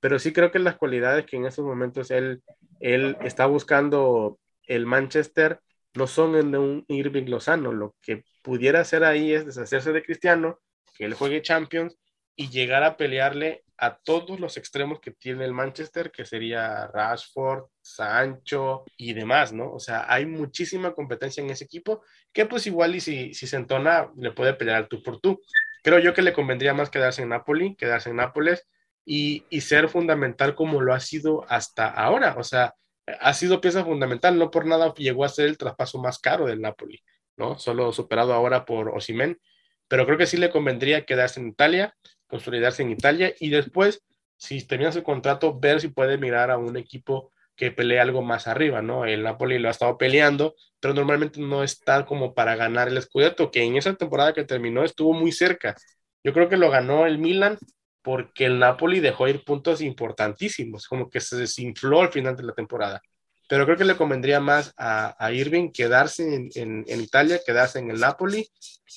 Pero 0.00 0.18
sí 0.18 0.32
creo 0.32 0.50
que 0.50 0.58
las 0.58 0.76
cualidades 0.76 1.24
que 1.24 1.36
en 1.36 1.46
estos 1.46 1.64
momentos 1.64 2.10
él, 2.10 2.42
él 2.80 3.16
está 3.22 3.46
buscando 3.46 4.38
el 4.64 4.84
Manchester 4.84 5.60
no 5.94 6.06
son 6.06 6.36
en 6.36 6.54
un 6.56 6.84
Irving 6.88 7.24
Lozano. 7.26 7.72
Lo 7.72 7.96
que 8.02 8.24
pudiera 8.42 8.80
hacer 8.80 9.02
ahí 9.02 9.32
es 9.32 9.46
deshacerse 9.46 9.92
de 9.92 10.02
Cristiano, 10.02 10.60
que 10.94 11.06
él 11.06 11.14
juegue 11.14 11.40
Champions 11.40 11.98
y 12.40 12.50
llegar 12.50 12.84
a 12.84 12.96
pelearle 12.96 13.64
a 13.76 13.98
todos 13.98 14.38
los 14.38 14.56
extremos 14.56 15.00
que 15.00 15.10
tiene 15.10 15.44
el 15.44 15.52
Manchester, 15.52 16.12
que 16.12 16.24
sería 16.24 16.86
Rashford, 16.86 17.64
Sancho 17.82 18.84
y 18.96 19.12
demás, 19.12 19.52
¿no? 19.52 19.72
O 19.72 19.80
sea, 19.80 20.06
hay 20.08 20.24
muchísima 20.24 20.94
competencia 20.94 21.42
en 21.42 21.50
ese 21.50 21.64
equipo 21.64 22.04
que 22.32 22.46
pues 22.46 22.68
igual 22.68 22.94
y 22.94 23.00
si, 23.00 23.34
si 23.34 23.48
se 23.48 23.56
entona 23.56 24.08
le 24.16 24.30
puede 24.30 24.54
pelear 24.54 24.86
tú 24.86 25.02
por 25.02 25.20
tú. 25.20 25.40
Creo 25.82 25.98
yo 25.98 26.14
que 26.14 26.22
le 26.22 26.32
convendría 26.32 26.74
más 26.74 26.90
quedarse 26.90 27.22
en 27.22 27.30
Napoli, 27.30 27.74
quedarse 27.74 28.10
en 28.10 28.16
Nápoles 28.16 28.68
y, 29.04 29.44
y 29.50 29.62
ser 29.62 29.88
fundamental 29.88 30.54
como 30.54 30.80
lo 30.80 30.94
ha 30.94 31.00
sido 31.00 31.44
hasta 31.48 31.88
ahora. 31.88 32.36
O 32.38 32.44
sea, 32.44 32.76
ha 33.20 33.34
sido 33.34 33.60
pieza 33.60 33.84
fundamental, 33.84 34.38
no 34.38 34.52
por 34.52 34.64
nada 34.64 34.94
llegó 34.94 35.24
a 35.24 35.28
ser 35.28 35.46
el 35.46 35.58
traspaso 35.58 35.98
más 35.98 36.20
caro 36.20 36.46
del 36.46 36.60
Napoli, 36.60 37.02
¿no? 37.36 37.58
Solo 37.58 37.92
superado 37.92 38.32
ahora 38.32 38.64
por 38.64 38.90
Osimen, 38.90 39.40
pero 39.88 40.06
creo 40.06 40.18
que 40.18 40.26
sí 40.26 40.36
le 40.36 40.50
convendría 40.50 41.04
quedarse 41.04 41.40
en 41.40 41.48
Italia, 41.48 41.96
consolidarse 42.28 42.82
en 42.82 42.90
Italia 42.90 43.34
y 43.40 43.50
después, 43.50 44.02
si 44.36 44.64
termina 44.66 44.92
su 44.92 45.02
contrato, 45.02 45.58
ver 45.58 45.80
si 45.80 45.88
puede 45.88 46.18
mirar 46.18 46.50
a 46.50 46.58
un 46.58 46.76
equipo 46.76 47.32
que 47.56 47.72
pelee 47.72 47.98
algo 47.98 48.22
más 48.22 48.46
arriba, 48.46 48.82
¿no? 48.82 49.04
El 49.04 49.24
Napoli 49.24 49.58
lo 49.58 49.66
ha 49.66 49.72
estado 49.72 49.98
peleando, 49.98 50.54
pero 50.78 50.94
normalmente 50.94 51.40
no 51.40 51.64
está 51.64 52.06
como 52.06 52.32
para 52.32 52.54
ganar 52.54 52.88
el 52.88 53.02
Scudetto, 53.02 53.50
que 53.50 53.64
en 53.64 53.76
esa 53.76 53.94
temporada 53.94 54.32
que 54.32 54.44
terminó 54.44 54.84
estuvo 54.84 55.12
muy 55.12 55.32
cerca. 55.32 55.74
Yo 56.22 56.32
creo 56.32 56.48
que 56.48 56.56
lo 56.56 56.70
ganó 56.70 57.04
el 57.04 57.18
Milan 57.18 57.58
porque 58.00 58.46
el 58.46 58.60
Napoli 58.60 59.00
dejó 59.00 59.26
ir 59.26 59.44
puntos 59.44 59.80
importantísimos, 59.80 60.86
como 60.86 61.10
que 61.10 61.20
se 61.20 61.36
desinfló 61.36 62.00
al 62.00 62.12
final 62.12 62.36
de 62.36 62.44
la 62.44 62.54
temporada. 62.54 63.02
Pero 63.48 63.64
creo 63.64 63.76
que 63.76 63.84
le 63.84 63.96
convendría 63.96 64.40
más 64.40 64.72
a, 64.76 65.32
Irving 65.32 65.72
quedarse 65.72 66.48
en, 66.54 66.84
en, 66.86 67.00
Italia, 67.00 67.40
quedarse 67.44 67.80
en 67.80 67.90
el 67.90 67.98
Napoli, 67.98 68.48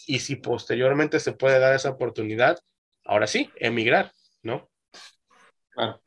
y 0.07 0.19
si 0.19 0.35
posteriormente 0.35 1.19
se 1.19 1.33
puede 1.33 1.57
dar 1.59 1.73
esa 1.73 1.89
oportunidad, 1.89 2.59
ahora 3.05 3.27
sí, 3.27 3.49
emigrar, 3.55 4.11
¿no? 4.43 4.69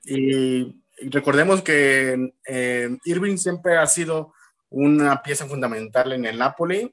Y 0.05 0.83
recordemos 1.11 1.63
que 1.63 2.33
eh, 2.47 2.97
Irving 3.05 3.37
siempre 3.37 3.77
ha 3.77 3.87
sido 3.87 4.33
una 4.71 5.23
pieza 5.23 5.47
fundamental 5.47 6.13
en 6.13 6.25
el 6.25 6.39
Napoli 6.39 6.93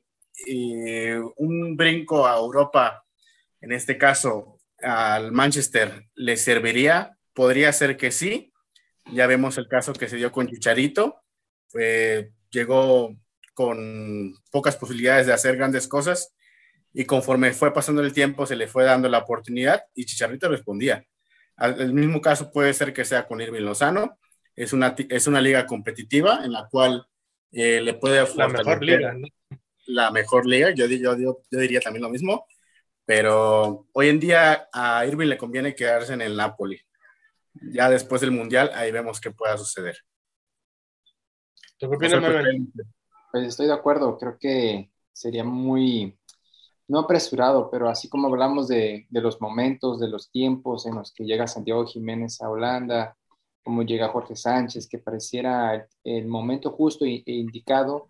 un 1.37 1.75
brinco 1.75 2.25
a 2.25 2.37
Europa, 2.37 3.03
en 3.59 3.71
este 3.71 3.97
caso 3.97 4.59
al 4.81 5.31
Manchester, 5.31 6.07
¿le 6.15 6.37
serviría? 6.37 7.17
Podría 7.33 7.71
ser 7.73 7.97
que 7.97 8.11
sí. 8.11 8.51
Ya 9.13 9.27
vemos 9.27 9.57
el 9.57 9.67
caso 9.67 9.93
que 9.93 10.09
se 10.09 10.17
dio 10.17 10.31
con 10.31 10.47
Chicharito. 10.47 11.21
llegó 12.49 13.15
con 13.53 14.33
pocas 14.51 14.75
posibilidades 14.75 15.27
de 15.27 15.33
hacer 15.33 15.57
grandes 15.57 15.87
cosas 15.87 16.33
y 16.93 17.05
conforme 17.05 17.53
fue 17.53 17.73
pasando 17.73 18.01
el 18.01 18.13
tiempo 18.13 18.45
se 18.45 18.55
le 18.55 18.67
fue 18.67 18.83
dando 18.83 19.07
la 19.07 19.19
oportunidad 19.19 19.83
y 19.95 20.05
Chicharito 20.05 20.49
respondía. 20.49 21.05
El 21.57 21.93
mismo 21.93 22.21
caso 22.21 22.51
puede 22.51 22.73
ser 22.73 22.93
que 22.93 23.05
sea 23.05 23.27
con 23.27 23.39
Irving 23.39 23.61
Lozano. 23.61 24.17
Es 24.55 24.73
una, 24.73 24.95
es 24.97 25.27
una 25.27 25.39
liga 25.39 25.65
competitiva 25.65 26.43
en 26.43 26.51
la 26.51 26.67
cual 26.67 27.05
eh, 27.51 27.81
le 27.81 27.93
puede... 27.93 28.25
La 28.35 28.47
mejor 28.47 28.83
liga, 28.83 29.15
La 29.85 30.11
mejor 30.11 30.45
liga, 30.45 30.71
yo, 30.71 30.87
yo, 30.87 31.17
yo, 31.17 31.41
diría 31.51 31.79
también 31.79 32.03
lo 32.03 32.09
mismo, 32.09 32.45
pero 33.05 33.87
hoy 33.93 34.09
en 34.09 34.19
día 34.19 34.67
a 34.73 35.05
Irving 35.05 35.27
le 35.27 35.37
conviene 35.37 35.75
quedarse 35.75 36.13
en 36.13 36.21
el 36.21 36.35
Napoli. 36.35 36.81
ya 37.53 37.89
después 37.89 38.21
del 38.21 38.31
Mundial, 38.31 38.71
ahí 38.73 38.91
vemos 38.91 39.21
qué 39.21 39.31
pueda 39.31 39.57
suceder. 39.57 39.97
qué 41.77 41.85
opinas, 41.85 42.21
Manuel? 42.21 42.67
Pues 43.31 43.47
estoy 43.47 43.67
de 43.67 43.73
acuerdo, 43.73 44.17
creo 44.17 44.37
que 44.37 44.91
sería 45.13 45.43
muy, 45.43 46.17
no 46.91 46.99
apresurado, 46.99 47.69
pero 47.71 47.87
así 47.87 48.09
como 48.09 48.27
hablamos 48.27 48.67
de, 48.67 49.07
los 49.11 49.39
momentos, 49.39 49.97
de 49.97 50.09
los 50.09 50.29
tiempos 50.29 50.85
en 50.85 50.95
los 50.95 51.13
que 51.13 51.23
llega 51.23 51.47
Santiago 51.47 51.85
Jiménez 51.85 52.41
a 52.41 52.49
Holanda, 52.49 53.15
como 53.63 53.83
llega 53.83 54.09
Jorge 54.09 54.35
Sánchez, 54.35 54.89
que 54.89 54.97
pareciera 54.97 55.87
el, 56.03 56.27
momento 56.27 56.71
justo 56.71 57.05
e, 57.05 57.23
indicado. 57.25 58.09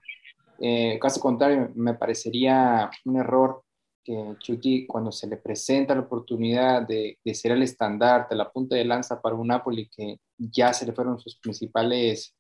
Eh, 0.60 0.98
caso 1.00 1.22
contrario, 1.22 1.70
me 1.76 1.94
parecería 1.94 2.90
un 3.06 3.18
error 3.18 3.62
que 4.04 4.36
Chucky, 4.40 4.88
cuando 4.88 5.12
se 5.12 5.28
le 5.28 5.38
presenta 5.38 5.94
la 5.94 6.02
oportunidad 6.02 6.82
de, 6.82 7.20
de 7.24 7.36
ser 7.36 7.52
el 7.52 7.62
estandarte, 7.62 8.34
la 8.34 8.52
punta 8.52 8.76
de 8.76 8.86
lanza 8.86 9.22
para 9.22 9.36
un 9.36 9.50
Napoli 9.50 9.88
que 9.96 10.18
ya 10.40 10.74
se 10.74 10.88
le 10.88 10.94
fueron 10.94 11.20
sus 11.20 11.38
principales 11.38 12.34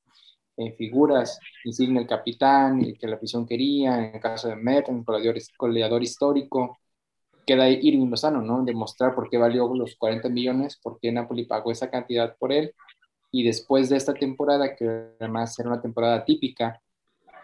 eh, 0.62 0.76
figuras, 0.78 1.39
insigne 1.65 2.00
el 2.00 2.08
capitán, 2.08 2.82
el 2.82 2.97
que 2.97 3.08
la 3.08 3.15
afición 3.15 3.45
quería, 3.45 3.97
en 3.97 4.15
el 4.15 4.21
caso 4.21 4.47
de 4.50 4.56
Mertens, 4.56 5.06
goleador, 5.06 5.38
goleador 5.58 6.04
histórico, 6.04 6.78
queda 7.45 7.69
Irving 7.69 8.10
Lozano, 8.10 8.41
¿no? 8.41 8.63
Demostrar 8.63 9.15
por 9.15 9.30
qué 9.30 9.38
valió 9.38 9.74
los 9.74 9.95
40 9.95 10.30
millones, 10.30 10.80
por 10.82 11.00
qué 11.00 11.12
Napoli 11.12 11.45
pagó 11.45 11.71
esa 11.71 11.89
cantidad 11.89 12.36
por 12.38 12.52
él, 12.52 12.74
y 13.32 13.43
después 13.43 13.89
de 13.89 13.97
esta 13.97 14.13
temporada, 14.13 14.76
que 14.76 14.86
además 15.19 15.58
era 15.60 15.69
una 15.69 15.82
temporada 15.82 16.26
típica, 16.26 16.82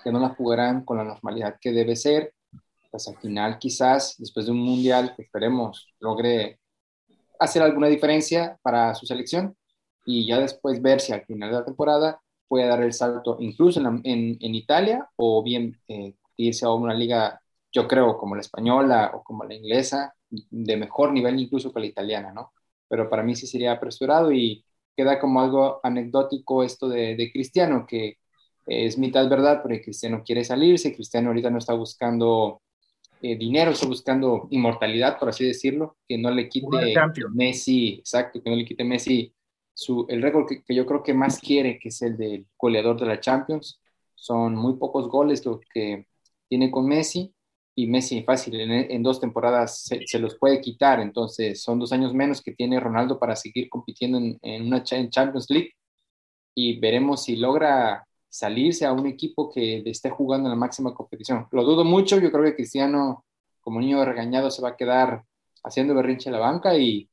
que 0.03 0.11
no 0.11 0.19
la 0.19 0.29
jugarán 0.29 0.83
con 0.85 0.97
la 0.97 1.03
normalidad 1.03 1.57
que 1.59 1.71
debe 1.71 1.95
ser, 1.95 2.33
pues 2.91 3.07
al 3.07 3.17
final 3.17 3.57
quizás, 3.59 4.15
después 4.17 4.45
de 4.45 4.51
un 4.51 4.59
mundial 4.59 5.13
que 5.15 5.23
esperemos 5.23 5.87
logre 5.99 6.59
hacer 7.39 7.61
alguna 7.61 7.87
diferencia 7.87 8.57
para 8.61 8.93
su 8.95 9.05
selección, 9.05 9.55
y 10.05 10.25
ya 10.25 10.39
después 10.39 10.81
ver 10.81 11.01
si 11.01 11.13
al 11.13 11.25
final 11.25 11.51
de 11.51 11.57
la 11.57 11.65
temporada 11.65 12.21
puede 12.47 12.67
dar 12.67 12.81
el 12.81 12.93
salto 12.93 13.37
incluso 13.39 13.79
en, 13.79 14.37
en, 14.39 14.55
Italia 14.55 15.09
o 15.15 15.43
bien 15.43 15.79
eh, 15.87 16.13
irse 16.37 16.65
a 16.65 16.71
una 16.71 16.93
liga, 16.93 17.41
yo 17.71 17.87
creo, 17.87 18.17
como 18.17 18.35
la 18.35 18.41
española 18.41 19.11
o 19.13 19.23
como 19.23 19.43
la 19.43 19.53
inglesa, 19.53 20.13
de 20.29 20.77
mejor 20.77 21.11
nivel 21.11 21.39
incluso 21.39 21.73
que 21.73 21.79
la 21.79 21.85
italiana, 21.87 22.31
¿no? 22.33 22.53
Pero 22.87 23.09
para 23.09 23.23
mí 23.23 23.35
sí 23.35 23.47
sería 23.47 23.73
apresurado 23.73 24.31
y 24.31 24.63
queda 24.95 25.19
como 25.19 25.41
algo 25.41 25.79
anecdótico 25.83 26.63
esto 26.63 26.89
de, 26.89 27.15
de 27.15 27.31
Cristiano, 27.31 27.85
que 27.87 28.17
es 28.65 28.97
mitad 28.97 29.29
verdad, 29.29 29.61
porque 29.61 29.81
Cristiano 29.81 30.23
quiere 30.25 30.43
salirse, 30.43 30.93
Cristiano 30.93 31.29
ahorita 31.29 31.49
no 31.49 31.59
está 31.59 31.73
buscando 31.73 32.61
eh, 33.21 33.35
dinero, 33.35 33.71
está 33.71 33.87
buscando 33.87 34.47
inmortalidad, 34.51 35.17
por 35.17 35.29
así 35.29 35.45
decirlo, 35.45 35.97
que 36.07 36.17
no 36.17 36.29
le 36.29 36.47
quite 36.49 36.93
Messi, 37.33 37.95
exacto, 37.95 38.41
que 38.41 38.49
no 38.49 38.55
le 38.55 38.65
quite 38.65 38.83
Messi 38.83 39.33
el 40.07 40.21
récord 40.21 40.47
que, 40.47 40.75
yo 40.75 40.85
creo 40.85 41.03
que 41.03 41.13
más 41.13 41.39
quiere, 41.39 41.79
que 41.79 41.89
es 41.89 42.01
el 42.01 42.17
del 42.17 42.47
goleador 42.57 42.99
de 42.99 43.05
la 43.05 43.19
Champions. 43.19 43.79
Son 44.15 44.55
muy 44.55 44.75
pocos 44.75 45.07
goles 45.07 45.45
lo 45.45 45.59
que 45.59 46.07
tiene 46.47 46.71
con 46.71 46.87
Messi 46.87 47.33
y 47.75 47.85
Messi 47.85 48.23
fácil, 48.23 48.59
en, 48.59 49.03
dos 49.03 49.19
temporadas 49.19 49.83
se, 49.83 50.19
los 50.19 50.35
puede 50.39 50.59
quitar, 50.61 50.99
entonces 50.99 51.61
son 51.61 51.77
dos 51.77 51.91
años 51.93 52.11
menos 52.11 52.41
que 52.41 52.53
tiene 52.53 52.79
Ronaldo 52.79 53.19
para 53.19 53.35
seguir 53.35 53.69
compitiendo 53.69 54.17
en, 54.17 54.65
una 54.65 54.81
Champions 54.83 55.45
League 55.49 55.73
y 56.55 56.79
veremos 56.79 57.23
si 57.25 57.35
logra 57.35 58.07
salirse 58.29 58.83
a 58.83 58.93
un 58.93 59.05
equipo 59.05 59.51
que 59.51 59.83
esté 59.85 60.09
jugando 60.09 60.47
en 60.49 60.53
la 60.53 60.59
máxima 60.59 60.95
competición. 60.95 61.47
Lo 61.51 61.63
dudo 61.63 61.83
mucho, 61.83 62.19
yo 62.19 62.31
creo 62.31 62.43
que 62.45 62.55
Cristiano 62.55 63.23
como 63.61 63.79
niño 63.79 64.03
regañado 64.03 64.49
se 64.49 64.63
va 64.63 64.69
a 64.69 64.75
quedar 64.75 65.23
haciendo 65.63 65.93
berrinche 65.93 66.29
en 66.29 66.33
la 66.33 66.39
banca 66.39 66.75
y 66.75 67.07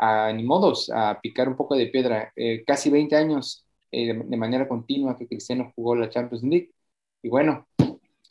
a, 0.00 0.32
ni 0.32 0.42
modos, 0.42 0.90
a 0.90 1.20
picar 1.20 1.46
un 1.48 1.56
poco 1.56 1.76
de 1.76 1.88
piedra. 1.88 2.32
Eh, 2.34 2.64
casi 2.66 2.88
20 2.88 3.14
años 3.16 3.66
eh, 3.92 4.14
de 4.14 4.36
manera 4.36 4.66
continua 4.66 5.16
que 5.16 5.28
Cristiano 5.28 5.72
jugó 5.76 5.94
la 5.94 6.08
Champions 6.08 6.42
League. 6.42 6.70
Y 7.22 7.28
bueno. 7.28 7.68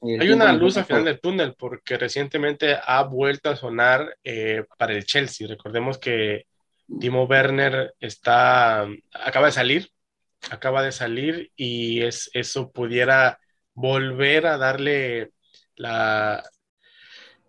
Hay 0.01 0.29
una 0.31 0.51
luz 0.53 0.77
al 0.77 0.85
final 0.85 1.05
del 1.05 1.19
túnel 1.19 1.55
porque 1.59 1.97
recientemente 1.97 2.75
ha 2.83 3.03
vuelto 3.03 3.49
a 3.49 3.55
sonar 3.55 4.17
eh, 4.23 4.63
para 4.77 4.93
el 4.93 5.05
Chelsea. 5.05 5.47
Recordemos 5.47 5.99
que 5.99 6.47
Timo 6.99 7.25
Werner 7.25 7.93
está, 7.99 8.87
acaba 9.13 9.47
de 9.47 9.51
salir, 9.51 9.89
acaba 10.49 10.81
de 10.81 10.93
salir 10.93 11.51
y 11.55 12.01
es, 12.01 12.31
eso 12.33 12.71
pudiera 12.71 13.39
volver 13.73 14.47
a 14.47 14.57
darle 14.57 15.31
la, 15.75 16.43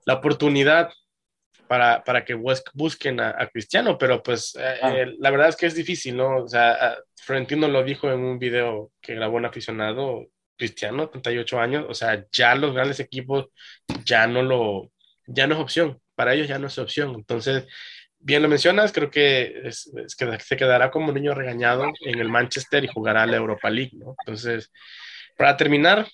la 0.04 0.14
oportunidad 0.14 0.90
para, 1.70 2.02
para 2.02 2.24
que 2.24 2.34
busquen 2.34 3.20
a, 3.20 3.48
Cristiano, 3.52 3.96
pero 3.96 4.24
pues 4.24 4.56
eh, 4.58 4.78
ah. 4.82 4.92
eh, 4.92 5.14
la 5.20 5.30
verdad 5.30 5.50
es 5.50 5.56
que 5.56 5.66
es 5.66 5.74
difícil, 5.76 6.16
¿no? 6.16 6.38
O 6.38 6.48
sea, 6.48 6.96
Florentino 7.14 7.68
lo 7.68 7.84
dijo 7.84 8.10
en 8.10 8.18
un 8.18 8.40
video 8.40 8.90
que 9.00 9.14
grabó 9.14 9.36
un 9.36 9.44
aficionado 9.44 10.26
cristiano, 10.58 11.08
38 11.10 11.60
años, 11.60 11.86
o 11.88 11.94
sea, 11.94 12.26
ya 12.32 12.56
los 12.56 12.74
grandes 12.74 12.98
equipos 12.98 13.50
ya 14.04 14.26
no 14.26 14.42
lo, 14.42 14.90
ya 15.28 15.46
no 15.46 15.54
es 15.54 15.60
opción, 15.60 16.00
para 16.16 16.34
ellos 16.34 16.48
ya 16.48 16.58
no 16.58 16.66
es 16.66 16.76
opción, 16.76 17.14
entonces, 17.14 17.68
bien 18.18 18.42
lo 18.42 18.48
mencionas, 18.48 18.90
creo 18.90 19.08
que, 19.08 19.60
es, 19.62 19.92
que 20.18 20.40
se 20.40 20.56
quedará 20.56 20.90
como 20.90 21.10
un 21.10 21.14
niño 21.14 21.34
regañado 21.34 21.84
en 22.00 22.18
el 22.18 22.28
Manchester 22.28 22.82
y 22.82 22.88
jugará 22.88 23.26
la 23.26 23.36
Europa 23.36 23.70
League, 23.70 23.92
¿no? 23.94 24.16
Entonces, 24.26 24.72
para 25.36 25.56
terminar, 25.56 26.08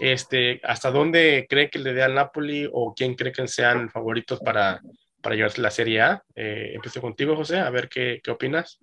este, 0.00 0.60
¿Hasta 0.64 0.90
dónde 0.90 1.46
cree 1.48 1.68
que 1.68 1.78
le 1.78 1.92
dé 1.92 2.02
al 2.02 2.14
Napoli 2.14 2.68
o 2.72 2.94
quién 2.94 3.14
cree 3.14 3.32
que 3.32 3.46
sean 3.46 3.90
favoritos 3.90 4.40
para, 4.40 4.80
para 5.20 5.36
llevarse 5.36 5.60
la 5.60 5.70
Serie 5.70 6.00
A? 6.00 6.24
Eh, 6.34 6.72
empiezo 6.74 7.00
contigo, 7.00 7.36
José, 7.36 7.58
a 7.58 7.68
ver 7.70 7.88
qué, 7.88 8.20
qué 8.24 8.30
opinas. 8.30 8.80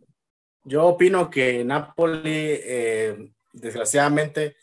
Yo 0.63 0.85
opino 0.85 1.29
que 1.29 1.63
Napoli, 1.63 2.21
eh, 2.25 3.31
desgraciadamente, 3.51 4.57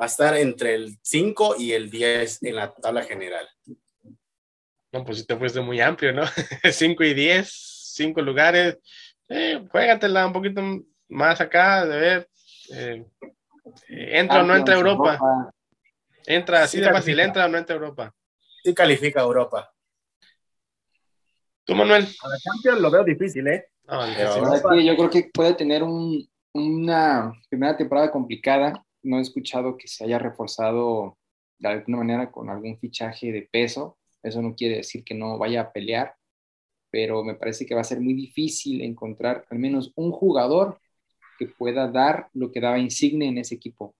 va 0.00 0.04
a 0.04 0.06
estar 0.06 0.36
entre 0.36 0.74
el 0.74 0.96
5 1.02 1.56
y 1.58 1.72
el 1.72 1.90
10 1.90 2.42
en 2.44 2.56
la 2.56 2.72
tabla 2.72 3.02
general. 3.02 3.46
No, 4.92 5.04
pues 5.04 5.18
si 5.18 5.26
te 5.26 5.36
fuiste 5.36 5.60
muy 5.60 5.80
amplio, 5.80 6.12
¿no? 6.12 6.22
5 6.72 7.04
y 7.04 7.12
10, 7.12 7.50
5 7.96 8.22
lugares. 8.22 8.78
Eh, 9.28 9.62
juégatela 9.70 10.26
un 10.26 10.32
poquito 10.32 10.62
más 11.08 11.40
acá, 11.40 11.84
de 11.84 11.96
ver. 11.98 12.28
Eh, 12.72 13.04
entra 13.88 14.40
o 14.40 14.46
no 14.46 14.56
entra 14.56 14.74
Europa. 14.74 15.18
Entra 16.30 16.64
así 16.64 16.78
de 16.78 16.90
fácil, 16.90 17.18
entra 17.20 17.46
o 17.46 17.48
no 17.48 17.56
entra 17.56 17.74
Europa. 17.74 18.14
Sí 18.62 18.74
califica 18.74 19.22
Europa. 19.22 19.72
¿Tú, 21.64 21.74
Manuel? 21.74 22.04
A 22.04 22.28
la 22.28 22.38
Champions 22.38 22.80
lo 22.82 22.90
veo 22.90 23.02
difícil, 23.02 23.48
¿eh? 23.48 23.70
yo 24.84 24.94
creo 24.94 25.08
que 25.08 25.30
puede 25.32 25.54
tener 25.54 25.82
una 26.52 27.32
primera 27.48 27.78
temporada 27.78 28.10
complicada. 28.10 28.84
No 29.02 29.18
he 29.18 29.22
escuchado 29.22 29.78
que 29.78 29.88
se 29.88 30.04
haya 30.04 30.18
reforzado 30.18 31.16
de 31.58 31.68
alguna 31.68 31.96
manera 31.96 32.30
con 32.30 32.50
algún 32.50 32.78
fichaje 32.78 33.32
de 33.32 33.48
peso. 33.50 33.96
Eso 34.22 34.42
no 34.42 34.54
quiere 34.54 34.76
decir 34.76 35.04
que 35.04 35.14
no 35.14 35.38
vaya 35.38 35.62
a 35.62 35.72
pelear, 35.72 36.14
pero 36.90 37.24
me 37.24 37.36
parece 37.36 37.64
que 37.64 37.74
va 37.74 37.80
a 37.80 37.84
ser 37.84 38.00
muy 38.00 38.12
difícil 38.12 38.82
encontrar 38.82 39.46
al 39.48 39.58
menos 39.58 39.92
un 39.94 40.12
jugador 40.12 40.78
que 41.38 41.46
pueda 41.46 41.90
dar 41.90 42.28
lo 42.34 42.52
que 42.52 42.60
daba 42.60 42.78
Insigne 42.78 43.28
en 43.28 43.38
ese 43.38 43.54
equipo 43.54 43.94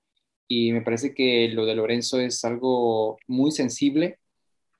y 0.49 0.73
me 0.73 0.83
parece 0.83 1.15
que 1.15 1.49
lo 1.51 1.67
de 1.67 1.75
Lorenzo 1.77 2.21
es 2.21 2.45
algo 2.45 3.19
muy 3.29 3.53
sensible. 3.53 4.19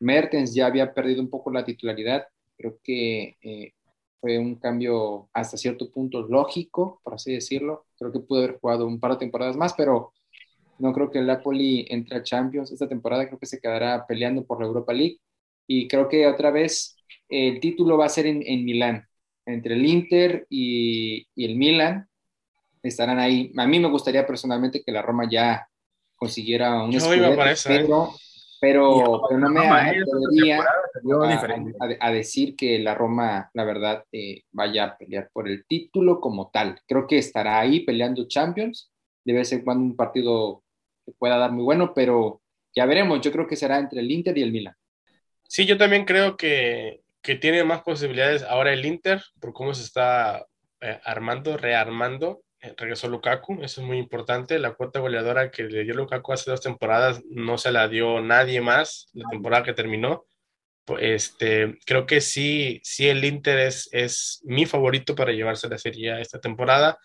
Mertens 0.01 0.55
ya 0.55 0.67
había 0.67 0.95
perdido 0.95 1.23
un 1.23 1.31
poco 1.31 1.51
la 1.51 1.65
titularidad, 1.65 2.27
creo 2.57 2.79
que 2.83 3.37
eh, 3.43 3.73
fue 4.21 4.39
un 4.39 4.57
cambio 4.57 5.29
hasta 5.33 5.57
cierto 5.57 5.91
punto 5.91 6.23
lógico, 6.23 7.01
por 7.05 7.15
así 7.15 7.33
decirlo. 7.33 7.87
Creo 7.99 8.13
que 8.13 8.21
pudo 8.21 8.41
haber 8.45 8.59
jugado 8.59 8.87
un 8.87 9.01
par 9.01 9.13
de 9.13 9.19
temporadas 9.19 9.57
más, 9.57 9.75
pero 9.75 10.13
no 10.79 10.93
creo 10.93 11.11
que 11.11 11.19
el 11.19 11.27
Napoli 11.27 11.87
entre 11.91 12.19
a 12.19 12.23
Champions 12.23 12.73
esta 12.73 12.89
temporada, 12.89 13.27
creo 13.27 13.39
que 13.39 13.47
se 13.47 13.61
quedará 13.61 14.07
peleando 14.07 14.45
por 14.47 14.61
la 14.61 14.67
Europa 14.67 14.93
League 14.93 15.19
y 15.67 15.89
creo 15.89 16.09
que 16.09 16.27
otra 16.27 16.51
vez 16.51 16.97
el 17.29 17.61
título 17.61 17.99
va 17.99 18.07
a 18.07 18.09
ser 18.09 18.27
en, 18.27 18.43
en 18.47 18.65
Milán, 18.65 19.07
entre 19.47 19.75
el 19.75 19.87
Inter 19.87 20.47
y, 20.49 21.27
y 21.35 21.45
el 21.45 21.57
Milan 21.57 22.08
estarán 22.83 23.19
ahí. 23.19 23.53
A 23.57 23.67
mí 23.67 23.79
me 23.79 23.89
gustaría 23.89 24.27
personalmente 24.27 24.83
que 24.83 24.93
la 24.93 25.03
Roma 25.03 25.29
ya 25.31 25.69
consiguiera 26.17 26.83
un 26.83 26.93
escudo, 26.93 27.15
¿eh? 27.15 27.55
pero, 28.61 29.23
pero, 29.29 29.39
no 29.39 29.49
me 29.51 29.69
atrevería 29.69 30.65
a, 32.01 32.11
decir 32.11 32.57
que 32.57 32.79
la 32.81 32.95
Roma, 32.95 33.51
la 33.55 33.65
verdad, 33.65 34.05
eh, 34.13 34.43
vaya 34.51 34.85
a 34.85 34.99
pelear 34.99 35.31
por 35.33 35.49
el 35.49 35.65
título 35.67 36.21
como 36.21 36.51
tal. 36.51 36.81
Creo 36.87 37.07
que 37.07 37.19
estará 37.19 37.61
ahí 37.61 37.81
peleando 37.81 38.27
Champions. 38.27 38.91
Debe 39.25 39.45
ser 39.45 39.63
cuando 39.63 39.85
un 39.85 39.97
partido 39.97 40.65
que 41.07 41.13
pueda 41.13 41.39
dar 41.39 41.53
muy 41.53 41.65
bueno, 41.65 41.93
pero 41.95 42.41
ya 42.75 42.85
veremos. 42.87 43.21
Yo 43.21 43.31
creo 43.31 43.47
que 43.47 43.57
será 43.57 43.79
entre 43.79 44.01
el 44.01 44.11
Inter 44.11 44.37
y 44.37 44.43
el 44.43 44.53
Milan. 44.53 44.75
Sí, 45.47 45.65
yo 45.65 45.79
también 45.79 46.05
creo 46.05 46.37
que, 46.37 47.03
que 47.23 47.37
tiene 47.37 47.63
más 47.63 47.83
posibilidades 47.83 48.43
ahora 48.43 48.73
el 48.73 48.85
Inter 48.85 49.23
por 49.41 49.53
cómo 49.53 49.73
se 49.73 49.85
está 49.85 50.47
eh, 50.81 51.01
armando, 51.05 51.57
rearmando 51.57 52.43
regresó 52.77 53.09
Lukaku, 53.09 53.63
eso 53.63 53.81
es 53.81 53.87
muy 53.87 53.99
importante. 53.99 54.59
La 54.59 54.75
cuota 54.75 55.01
goleadora 55.01 55.51
que 55.51 55.65
le 55.65 55.85
dio 55.85 55.95
Lukaku 55.95 56.33
hace 56.33 56.51
dos 56.51 56.61
temporadas 56.61 57.23
no 57.31 57.59
se 57.59 57.73
la 57.73 57.89
dio 57.89 58.21
nadie 58.21 58.61
más 58.61 59.09
la 59.13 59.29
temporada 59.31 59.63
que 59.65 59.75
terminó. 59.75 60.27
este, 61.01 61.79
creo 61.87 62.07
que 62.07 62.21
sí, 62.21 62.81
sí 62.83 63.09
el 63.09 63.25
Inter 63.25 63.59
es, 63.59 63.89
es 63.93 64.41
mi 64.45 64.67
favorito 64.67 65.15
para 65.15 65.33
llevarse 65.33 65.69
la 65.69 65.79
serie 65.79 66.21
esta 66.21 66.41
temporada. 66.41 66.99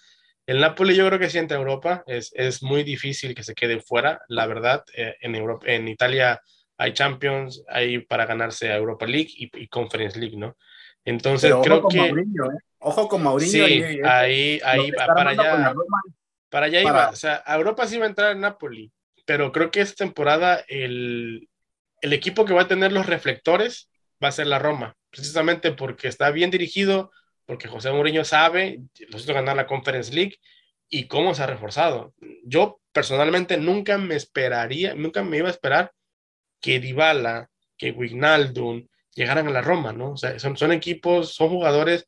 El 0.46 0.60
Napoli 0.60 0.96
yo 0.96 1.08
creo 1.08 1.20
que 1.20 1.30
sí 1.30 1.38
entra 1.38 1.58
Europa, 1.58 2.04
es, 2.06 2.32
es 2.36 2.63
muy 2.63 2.84
difícil 2.84 3.34
que 3.34 3.44
se 3.44 3.56
quede 3.56 3.80
fuera, 3.80 4.22
la 4.28 4.46
verdad, 4.46 4.84
eh, 4.96 5.16
en, 5.22 5.36
Europa, 5.36 5.66
en 5.68 5.88
Italia 5.88 6.42
hay 6.78 6.94
Champions, 6.94 7.63
hay 7.70 8.00
para 8.00 8.26
ganarse 8.26 8.70
a 8.72 8.78
Europa 8.78 9.06
League 9.06 9.30
y, 9.36 9.68
Conference 9.68 10.20
League, 10.20 10.36
¿no? 10.36 10.58
Entonces 11.06 11.54
creo 11.63 11.88
que... 11.88 12.00
¿eh? 12.00 12.13
Ojo 12.80 13.08
con. 13.08 13.39
Sí, 13.39 13.62
ahí, 13.62 14.00
ahí, 14.04 14.60
ahí 14.63 14.92
para 14.92 15.30
allá. 15.30 15.74
Para 16.50 16.66
allá 16.68 16.82
iba. 16.82 17.10
O 17.10 17.16
sea, 17.16 17.42
a 17.46 17.56
Europa 17.56 17.88
sí 17.88 17.98
va 17.98 18.06
a 18.06 18.10
entrar 18.10 18.36
Napoli, 18.36 18.92
pero 19.26 19.52
creo 19.52 19.72
que 19.72 19.82
esta 19.82 20.04
temporada 20.04 20.63
el, 20.68 21.50
el 22.02 22.13
equipo 22.13 22.46
que 22.46 22.54
va 22.54 22.63
a 22.63 22.68
tener 22.68 22.92
los 22.92 23.06
reflectores 23.06 23.89
va 24.24 24.28
a 24.28 24.34
ser 24.34 24.48
la 24.48 24.60
Roma, 24.60 24.96
precisamente 25.10 25.72
porque 25.72 26.08
está 26.08 26.30
bien 26.32 26.52
dirigido, 26.52 27.12
porque 27.46 27.68
José 27.68 27.92
Mourinho 27.92 28.24
sabe, 28.24 28.82
los 29.10 29.24
hizo 29.24 29.34
ganar 29.34 29.56
la 29.56 29.68
Conference 29.68 30.13
League 30.13 30.38
y 30.89 31.08
cómo 31.08 31.34
se 31.34 31.44
ha 31.44 31.48
reforzado. 31.48 32.13
Yo 32.44 32.80
personalmente 32.92 33.58
nunca 33.58 33.98
me 33.98 34.16
esperaría, 34.16 34.94
nunca 34.94 35.24
me 35.24 35.38
iba 35.38 35.48
a 35.48 35.52
esperar 35.52 35.92
que 36.62 36.80
Dybala, 36.80 37.50
que 37.78 37.92
Wijnaldum 37.92 38.88
llegaran 39.15 39.47
a 39.47 39.52
la 39.52 39.62
Roma, 39.62 39.93
¿no? 39.93 40.12
O 40.12 40.17
sea, 40.17 40.38
son, 40.39 40.58
son 40.58 40.71
equipos, 40.71 41.34
son 41.36 41.49
jugadores 41.49 42.08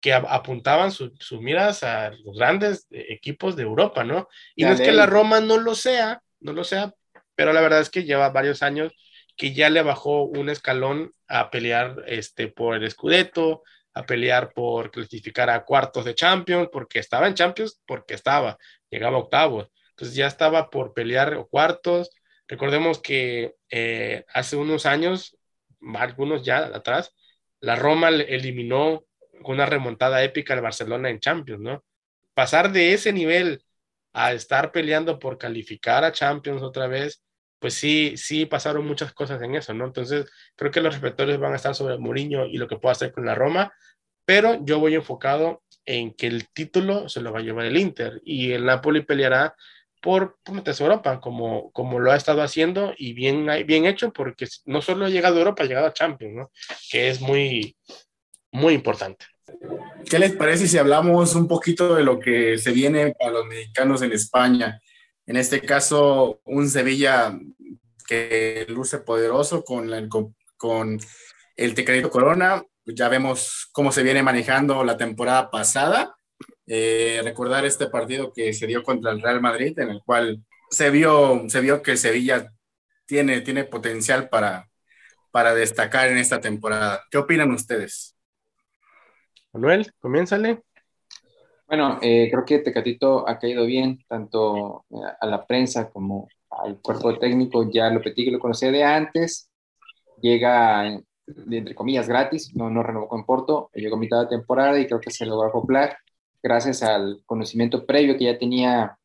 que 0.00 0.12
apuntaban 0.12 0.92
sus 0.92 1.40
miras 1.40 1.82
a 1.82 2.10
los 2.10 2.36
grandes 2.36 2.86
equipos 2.90 3.56
de 3.56 3.62
Europa, 3.62 4.04
¿no? 4.04 4.28
Y 4.54 4.64
no 4.64 4.72
es 4.72 4.80
que 4.80 4.92
la 4.92 5.06
Roma 5.06 5.40
no 5.40 5.58
lo 5.58 5.74
sea, 5.74 6.22
no 6.40 6.52
lo 6.52 6.64
sea, 6.64 6.94
pero 7.34 7.52
la 7.52 7.60
verdad 7.60 7.80
es 7.80 7.90
que 7.90 8.04
lleva 8.04 8.28
varios 8.30 8.62
años 8.62 8.92
que 9.36 9.52
ya 9.52 9.68
le 9.70 9.82
bajó 9.82 10.24
un 10.24 10.48
escalón 10.48 11.12
a 11.28 11.50
pelear 11.50 12.04
este, 12.06 12.48
por 12.48 12.76
el 12.76 12.90
Scudetto, 12.90 13.62
a 13.94 14.04
pelear 14.04 14.52
por 14.52 14.90
clasificar 14.90 15.50
a 15.50 15.64
cuartos 15.64 16.04
de 16.04 16.14
Champions, 16.14 16.68
porque 16.72 16.98
estaba 16.98 17.26
en 17.26 17.34
Champions, 17.34 17.80
porque 17.86 18.14
estaba, 18.14 18.58
llegaba 18.90 19.16
a 19.16 19.20
octavos. 19.20 19.70
Entonces 19.90 20.16
ya 20.16 20.26
estaba 20.26 20.70
por 20.70 20.94
pelear 20.94 21.46
cuartos. 21.50 22.10
Recordemos 22.48 22.98
que 22.98 23.56
eh, 23.70 24.24
hace 24.32 24.56
unos 24.56 24.86
años, 24.86 25.35
algunos 25.94 26.44
ya 26.44 26.58
atrás, 26.58 27.14
la 27.60 27.76
Roma 27.76 28.08
eliminó 28.08 29.04
una 29.44 29.66
remontada 29.66 30.22
épica 30.22 30.54
al 30.54 30.60
Barcelona 30.60 31.10
en 31.10 31.20
Champions, 31.20 31.60
¿no? 31.60 31.84
Pasar 32.34 32.72
de 32.72 32.92
ese 32.92 33.12
nivel 33.12 33.62
a 34.12 34.32
estar 34.32 34.72
peleando 34.72 35.18
por 35.18 35.38
calificar 35.38 36.04
a 36.04 36.12
Champions 36.12 36.62
otra 36.62 36.86
vez, 36.86 37.22
pues 37.58 37.74
sí, 37.74 38.14
sí 38.16 38.46
pasaron 38.46 38.86
muchas 38.86 39.12
cosas 39.12 39.40
en 39.42 39.54
eso, 39.54 39.74
¿no? 39.74 39.86
Entonces, 39.86 40.30
creo 40.56 40.70
que 40.70 40.80
los 40.80 40.94
reflectores 40.94 41.38
van 41.38 41.52
a 41.52 41.56
estar 41.56 41.74
sobre 41.74 41.98
Mourinho 41.98 42.46
y 42.46 42.58
lo 42.58 42.68
que 42.68 42.76
pueda 42.78 42.92
hacer 42.92 43.12
con 43.12 43.26
la 43.26 43.34
Roma, 43.34 43.72
pero 44.24 44.64
yo 44.64 44.78
voy 44.80 44.94
enfocado 44.94 45.62
en 45.84 46.12
que 46.14 46.26
el 46.26 46.48
título 46.48 47.08
se 47.08 47.20
lo 47.20 47.32
va 47.32 47.38
a 47.38 47.42
llevar 47.42 47.66
el 47.66 47.76
Inter 47.76 48.20
y 48.24 48.52
el 48.52 48.64
Napoli 48.64 49.02
peleará 49.02 49.54
por, 50.02 50.38
a 50.46 50.82
Europa, 50.82 51.20
como, 51.20 51.70
como 51.72 51.98
lo 51.98 52.12
ha 52.12 52.16
estado 52.16 52.42
haciendo 52.42 52.94
y 52.96 53.12
bien, 53.12 53.46
bien 53.66 53.86
hecho, 53.86 54.12
porque 54.12 54.46
no 54.64 54.82
solo 54.82 55.06
ha 55.06 55.10
llegado 55.10 55.36
a 55.36 55.38
Europa, 55.40 55.62
ha 55.62 55.66
llegado 55.66 55.86
a 55.86 55.92
Champions, 55.92 56.34
¿no? 56.34 56.50
Que 56.90 57.08
es 57.08 57.20
muy, 57.20 57.76
muy 58.52 58.74
importante. 58.74 59.26
¿Qué 60.08 60.18
les 60.18 60.32
parece 60.32 60.68
si 60.68 60.78
hablamos 60.78 61.34
un 61.34 61.48
poquito 61.48 61.94
de 61.94 62.04
lo 62.04 62.18
que 62.18 62.58
se 62.58 62.72
viene 62.72 63.14
para 63.18 63.32
los 63.32 63.46
mexicanos 63.46 64.02
en 64.02 64.12
España? 64.12 64.80
En 65.26 65.36
este 65.36 65.60
caso, 65.60 66.40
un 66.44 66.68
Sevilla 66.68 67.36
que 68.06 68.66
luce 68.68 68.98
poderoso 68.98 69.64
con, 69.64 69.90
con, 70.56 71.00
el 71.56 71.74
Tecadito 71.74 72.10
Corona. 72.10 72.62
Ya 72.84 73.08
vemos 73.08 73.68
cómo 73.72 73.90
se 73.90 74.02
viene 74.02 74.22
manejando 74.22 74.84
la 74.84 74.96
temporada 74.96 75.50
pasada. 75.50 76.14
Eh, 76.68 77.20
recordar 77.22 77.64
este 77.64 77.86
partido 77.86 78.32
que 78.32 78.52
se 78.52 78.66
dio 78.66 78.82
contra 78.82 79.12
el 79.12 79.22
Real 79.22 79.40
Madrid, 79.40 79.78
en 79.78 79.90
el 79.90 80.02
cual 80.02 80.44
se 80.68 80.90
vio, 80.90 81.48
se 81.48 81.60
vio 81.60 81.80
que 81.80 81.96
Sevilla 81.96 82.52
tiene, 83.06 83.40
tiene 83.40 83.64
potencial 83.64 84.28
para, 84.28 84.68
para 85.30 85.54
destacar 85.54 86.08
en 86.08 86.18
esta 86.18 86.40
temporada. 86.40 87.02
¿Qué 87.10 87.18
opinan 87.18 87.52
ustedes? 87.52 88.16
Manuel, 89.52 89.92
comiénzale. 90.00 90.62
Bueno, 91.68 91.98
eh, 92.02 92.28
creo 92.30 92.44
que 92.44 92.58
Tecatito 92.58 93.28
ha 93.28 93.38
caído 93.38 93.64
bien, 93.64 93.98
tanto 94.08 94.84
eh, 94.90 94.96
a 95.20 95.26
la 95.26 95.46
prensa 95.46 95.88
como 95.90 96.28
al 96.50 96.80
cuerpo 96.80 97.16
técnico. 97.18 97.68
Ya 97.70 97.90
Lopetegui 97.90 98.30
lo 98.30 98.38
conocía 98.40 98.72
de 98.72 98.82
antes, 98.82 99.50
llega, 100.20 100.86
entre 100.86 101.74
comillas, 101.74 102.08
gratis, 102.08 102.54
no, 102.56 102.70
no 102.70 102.82
renovó 102.82 103.08
con 103.08 103.24
Porto, 103.24 103.70
llegó 103.74 103.96
a 103.96 104.00
mitad 104.00 104.22
de 104.22 104.36
temporada 104.36 104.78
y 104.78 104.86
creo 104.86 105.00
que 105.00 105.10
se 105.10 105.26
logró 105.26 105.48
acoplar 105.48 105.96
gracias 106.46 106.84
al 106.84 107.22
conocimiento 107.26 107.84
previo 107.84 108.16
que 108.16 108.24
ya 108.24 108.38
tenía 108.38 108.96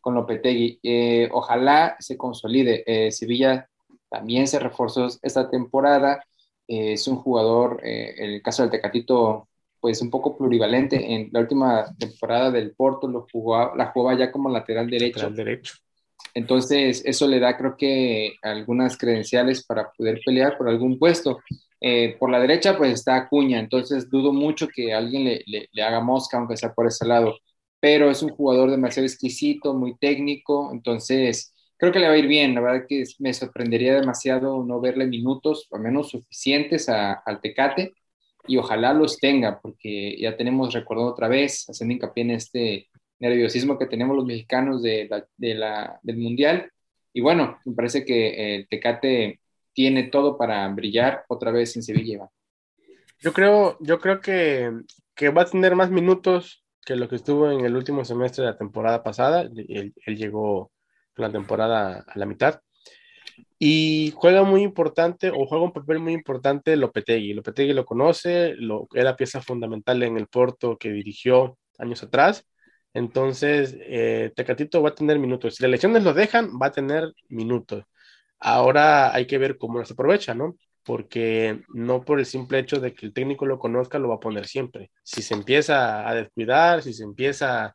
con 0.00 0.14
Lopetegui. 0.14 0.80
Eh, 0.82 1.28
ojalá 1.30 1.96
se 1.98 2.16
consolide. 2.16 3.10
Sevilla 3.10 3.68
también 4.08 4.46
se 4.46 4.58
reforzó 4.58 5.08
esta 5.22 5.50
temporada. 5.50 6.24
es 6.66 7.06
un 7.06 7.16
jugador, 7.16 7.80
en 7.82 8.30
el 8.30 8.42
caso 8.42 8.62
del 8.62 8.70
Tecatito, 8.70 9.46
pues 9.80 10.00
un 10.00 10.10
poco 10.10 10.36
plurivalente. 10.36 11.14
En 11.14 11.28
la 11.32 11.40
última 11.40 11.94
temporada 11.98 12.50
del 12.50 12.72
Porto 12.72 13.06
lo 13.08 13.26
jugó, 13.30 13.74
la 13.76 13.92
jugaba 13.92 14.18
ya 14.18 14.32
como 14.32 14.48
lateral 14.48 14.88
derecho. 14.88 15.18
Lateral 15.18 15.36
derecho. 15.36 15.74
Entonces, 16.34 17.02
eso 17.04 17.26
le 17.26 17.40
da, 17.40 17.56
creo 17.56 17.76
que, 17.76 18.34
algunas 18.42 18.98
credenciales 18.98 19.64
para 19.64 19.90
poder 19.90 20.20
pelear 20.24 20.58
por 20.58 20.68
algún 20.68 20.98
puesto. 20.98 21.38
Eh, 21.80 22.16
por 22.18 22.30
la 22.30 22.40
derecha, 22.40 22.76
pues 22.76 22.92
está 22.92 23.16
Acuña, 23.16 23.60
entonces 23.60 24.08
dudo 24.10 24.32
mucho 24.32 24.68
que 24.68 24.94
alguien 24.94 25.24
le, 25.46 25.68
haga 25.82 26.00
mosca, 26.00 26.38
aunque 26.38 26.56
sea 26.56 26.72
por 26.74 26.86
ese 26.86 27.06
lado. 27.06 27.36
Pero 27.80 28.10
es 28.10 28.22
un 28.22 28.30
jugador 28.30 28.70
demasiado 28.70 29.06
exquisito, 29.06 29.74
muy 29.74 29.96
técnico, 29.98 30.70
entonces 30.72 31.54
creo 31.76 31.92
que 31.92 31.98
le 31.98 32.08
va 32.08 32.14
a 32.14 32.18
ir 32.18 32.26
bien. 32.26 32.54
La 32.54 32.60
verdad 32.62 32.86
que 32.88 33.04
me 33.18 33.34
sorprendería 33.34 33.94
demasiado 33.94 34.64
no 34.64 34.80
verle 34.80 35.06
minutos, 35.06 35.68
al 35.72 35.80
menos 35.80 36.10
suficientes 36.10 36.88
al 36.88 37.40
Tecate 37.42 37.92
y 38.46 38.56
ojalá 38.58 38.92
los 38.94 39.18
tenga, 39.18 39.60
porque 39.60 40.16
ya 40.18 40.36
tenemos 40.36 40.72
recordado 40.74 41.08
otra 41.10 41.28
vez, 41.28 41.66
haciendo 41.68 41.94
hincapié 41.94 42.24
en 42.24 42.30
este 42.32 42.88
nerviosismo 43.18 43.78
que 43.78 43.86
tenemos 43.86 44.16
los 44.16 44.26
mexicanos 44.26 44.82
de 44.82 45.08
del 45.36 46.16
Mundial. 46.18 46.70
Y 47.12 47.20
bueno, 47.20 47.58
me 47.64 47.74
parece 47.74 48.04
que 48.04 48.56
el 48.56 48.68
Tecate 48.68 49.40
tiene 49.76 50.04
todo 50.04 50.38
para 50.38 50.66
brillar 50.68 51.26
otra 51.28 51.50
vez 51.50 51.76
en 51.76 51.82
Sevilla. 51.82 52.30
Yo 53.18 53.34
creo, 53.34 53.76
yo 53.80 54.00
creo 54.00 54.20
que, 54.20 54.72
que 55.14 55.28
va 55.28 55.42
a 55.42 55.50
tener 55.50 55.76
más 55.76 55.90
minutos 55.90 56.64
que 56.82 56.96
lo 56.96 57.08
que 57.10 57.16
estuvo 57.16 57.50
en 57.50 57.60
el 57.60 57.76
último 57.76 58.02
semestre 58.02 58.42
de 58.42 58.52
la 58.52 58.56
temporada 58.56 59.02
pasada. 59.02 59.42
Él, 59.42 59.92
él 59.94 60.16
llegó 60.16 60.72
la 61.16 61.30
temporada 61.30 62.06
a 62.08 62.18
la 62.18 62.24
mitad. 62.24 62.60
Y 63.58 64.14
juega 64.16 64.44
muy 64.44 64.62
importante, 64.62 65.30
o 65.30 65.44
juega 65.46 65.64
un 65.64 65.72
papel 65.74 65.98
muy 65.98 66.14
importante 66.14 66.74
Lopetegui. 66.74 67.34
Lopetegui 67.34 67.74
lo 67.74 67.84
conoce, 67.84 68.54
lo, 68.56 68.88
era 68.94 69.14
pieza 69.14 69.42
fundamental 69.42 70.02
en 70.02 70.16
el 70.16 70.26
Porto 70.26 70.78
que 70.78 70.90
dirigió 70.90 71.58
años 71.78 72.02
atrás. 72.02 72.46
Entonces, 72.94 73.76
eh, 73.78 74.32
Tecatito 74.34 74.80
va 74.82 74.88
a 74.88 74.94
tener 74.94 75.18
minutos. 75.18 75.56
Si 75.56 75.62
las 75.62 75.68
elecciones 75.68 76.02
lo 76.02 76.14
dejan, 76.14 76.58
va 76.60 76.68
a 76.68 76.72
tener 76.72 77.12
minutos. 77.28 77.84
Ahora 78.40 79.14
hay 79.14 79.26
que 79.26 79.38
ver 79.38 79.58
cómo 79.58 79.78
los 79.78 79.90
aprovecha, 79.90 80.34
¿no? 80.34 80.56
Porque 80.84 81.62
no 81.74 82.04
por 82.04 82.18
el 82.20 82.26
simple 82.26 82.58
hecho 82.58 82.80
de 82.80 82.94
que 82.94 83.06
el 83.06 83.12
técnico 83.12 83.46
lo 83.46 83.58
conozca, 83.58 83.98
lo 83.98 84.08
va 84.08 84.16
a 84.16 84.20
poner 84.20 84.46
siempre. 84.46 84.90
Si 85.02 85.22
se 85.22 85.34
empieza 85.34 86.08
a 86.08 86.14
descuidar, 86.14 86.82
si 86.82 86.92
se 86.92 87.04
empieza 87.04 87.74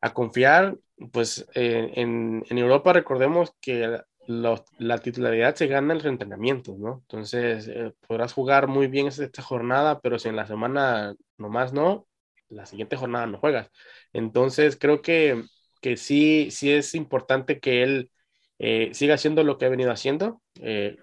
a 0.00 0.12
confiar, 0.12 0.76
pues 1.12 1.46
eh, 1.54 1.92
en, 1.94 2.44
Europa 2.50 2.92
recordemos 2.92 3.54
que 3.60 4.00
la 4.26 4.98
titularidad 4.98 5.54
se 5.54 5.66
gana 5.66 5.92
en 5.92 5.98
los 5.98 6.06
entrenamientos, 6.06 6.78
¿no? 6.78 6.98
Entonces, 7.02 7.68
eh, 7.68 7.92
podrás 8.06 8.32
jugar 8.32 8.68
muy 8.68 8.86
bien 8.86 9.08
esta 9.08 9.42
jornada, 9.42 10.00
pero 10.00 10.18
si 10.18 10.28
en 10.28 10.36
la 10.36 10.46
semana 10.46 11.14
nomás 11.38 11.72
no, 11.72 12.06
la 12.48 12.66
siguiente 12.66 12.96
jornada 12.96 13.26
no 13.26 13.38
juegas. 13.38 13.70
Entonces, 14.12 14.76
creo 14.78 15.02
que, 15.02 15.42
que 15.80 15.96
sí, 15.96 16.50
sí 16.50 16.70
es 16.70 16.94
importante 16.94 17.60
que 17.60 17.82
él 17.82 18.10
eh, 18.58 18.90
siga 18.92 19.14
haciendo 19.14 19.44
lo 19.44 19.58
que 19.58 19.66
ha 19.66 19.70
venido 19.70 19.90
haciendo, 19.90 20.40
eh, 20.60 20.96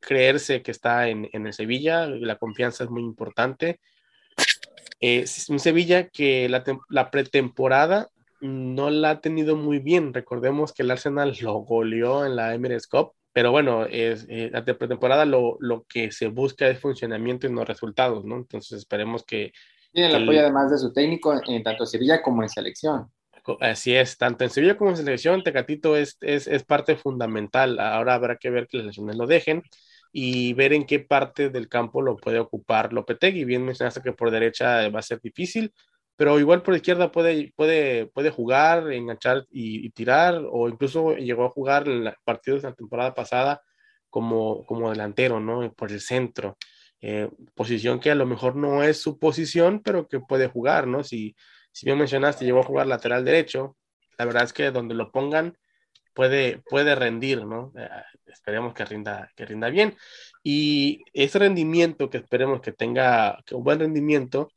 creerse 0.00 0.62
que 0.62 0.70
está 0.70 1.08
en, 1.08 1.28
en, 1.32 1.46
el 1.46 1.52
Sevilla, 1.52 2.06
la 2.06 2.36
confianza 2.36 2.84
es 2.84 2.90
muy 2.90 3.02
importante. 3.02 3.80
Es 5.00 5.48
un 5.48 5.58
Sevilla 5.58 6.08
que 6.08 6.48
la, 6.48 6.62
la 6.88 7.10
pretemporada 7.10 8.10
no 8.40 8.90
la 8.90 9.10
ha 9.10 9.20
tenido 9.20 9.56
muy 9.56 9.78
bien. 9.78 10.12
Recordemos 10.12 10.72
que 10.72 10.82
el 10.82 10.90
Arsenal 10.90 11.36
lo 11.40 11.54
goleó 11.60 12.26
en 12.26 12.36
la 12.36 12.54
Emirates 12.54 12.86
Cup, 12.86 13.12
pero 13.32 13.50
bueno, 13.50 13.86
es, 13.86 14.26
eh, 14.28 14.50
la 14.52 14.64
pretemporada 14.64 15.24
lo, 15.24 15.56
lo, 15.60 15.84
que 15.88 16.12
se 16.12 16.28
busca 16.28 16.68
es 16.68 16.78
funcionamiento 16.78 17.46
y 17.46 17.52
no 17.52 17.64
resultados, 17.64 18.24
¿no? 18.24 18.36
Entonces 18.36 18.78
esperemos 18.78 19.24
que... 19.24 19.52
Tiene 19.92 20.10
el 20.10 20.22
apoyo 20.22 20.40
además 20.40 20.70
de 20.70 20.78
su 20.78 20.92
técnico 20.92 21.40
en 21.46 21.62
tanto 21.62 21.86
Sevilla 21.86 22.22
como 22.22 22.42
en 22.42 22.48
selección. 22.48 23.10
Así 23.60 23.94
es, 23.94 24.16
tanto 24.16 24.44
en 24.44 24.50
Sevilla 24.50 24.76
como 24.76 24.90
en 24.90 24.96
selección, 24.96 25.42
Tecatito 25.42 25.96
es, 25.96 26.16
es, 26.20 26.46
es 26.46 26.64
parte 26.64 26.96
fundamental. 26.96 27.78
Ahora 27.78 28.14
habrá 28.14 28.36
que 28.36 28.50
ver 28.50 28.66
que 28.66 28.78
las 28.78 28.86
lesiones 28.86 29.16
lo 29.16 29.26
dejen, 29.26 29.62
y 30.16 30.52
ver 30.54 30.72
en 30.72 30.86
qué 30.86 31.00
parte 31.00 31.50
del 31.50 31.68
campo 31.68 32.00
lo 32.00 32.16
puede 32.16 32.38
ocupar 32.38 32.92
Lopetegui. 32.92 33.44
Bien 33.44 33.64
mencionaste 33.64 34.00
que 34.00 34.12
por 34.12 34.30
derecha 34.30 34.88
va 34.88 35.00
a 35.00 35.02
ser 35.02 35.20
difícil, 35.20 35.72
pero 36.14 36.38
igual 36.38 36.62
por 36.62 36.76
izquierda 36.76 37.10
puede, 37.10 37.52
puede, 37.56 38.06
puede 38.06 38.30
jugar, 38.30 38.92
enganchar 38.92 39.44
y, 39.50 39.90
tirar, 39.90 40.40
o 40.48 40.68
incluso 40.68 41.16
llegó 41.16 41.44
a 41.44 41.50
jugar 41.50 41.88
en 41.88 42.12
partidos 42.22 42.62
de 42.62 42.68
la 42.68 42.74
temporada 42.76 43.12
pasada 43.12 43.60
como, 44.08 44.64
como 44.66 44.88
delantero, 44.90 45.40
¿no? 45.40 45.72
Por 45.72 45.90
el 45.90 46.00
centro. 46.00 46.56
Eh, 47.00 47.28
posición 47.54 47.98
que 47.98 48.12
a 48.12 48.14
lo 48.14 48.24
mejor 48.24 48.54
no 48.54 48.84
es 48.84 49.02
su 49.02 49.18
posición, 49.18 49.82
pero 49.82 50.06
que 50.06 50.20
puede 50.20 50.46
jugar, 50.46 50.86
¿no? 50.86 51.02
Si, 51.02 51.34
si 51.74 51.86
bien 51.86 51.98
mencionaste, 51.98 52.44
llegó 52.44 52.60
a 52.60 52.64
jugar 52.64 52.86
lateral 52.86 53.24
derecho, 53.24 53.76
la 54.16 54.24
verdad 54.26 54.44
es 54.44 54.52
que 54.52 54.70
donde 54.70 54.94
lo 54.94 55.10
pongan 55.10 55.58
puede, 56.14 56.58
puede 56.70 56.94
rendir, 56.94 57.44
¿no? 57.44 57.72
Eh, 57.76 57.88
esperemos 58.26 58.74
que 58.74 58.84
rinda, 58.84 59.32
que 59.34 59.44
rinda 59.44 59.68
bien. 59.70 59.96
Y 60.44 61.02
ese 61.12 61.40
rendimiento 61.40 62.10
que 62.10 62.18
esperemos 62.18 62.60
que 62.60 62.70
tenga 62.70 63.42
que 63.44 63.56
un 63.56 63.64
buen 63.64 63.80
rendimiento, 63.80 64.52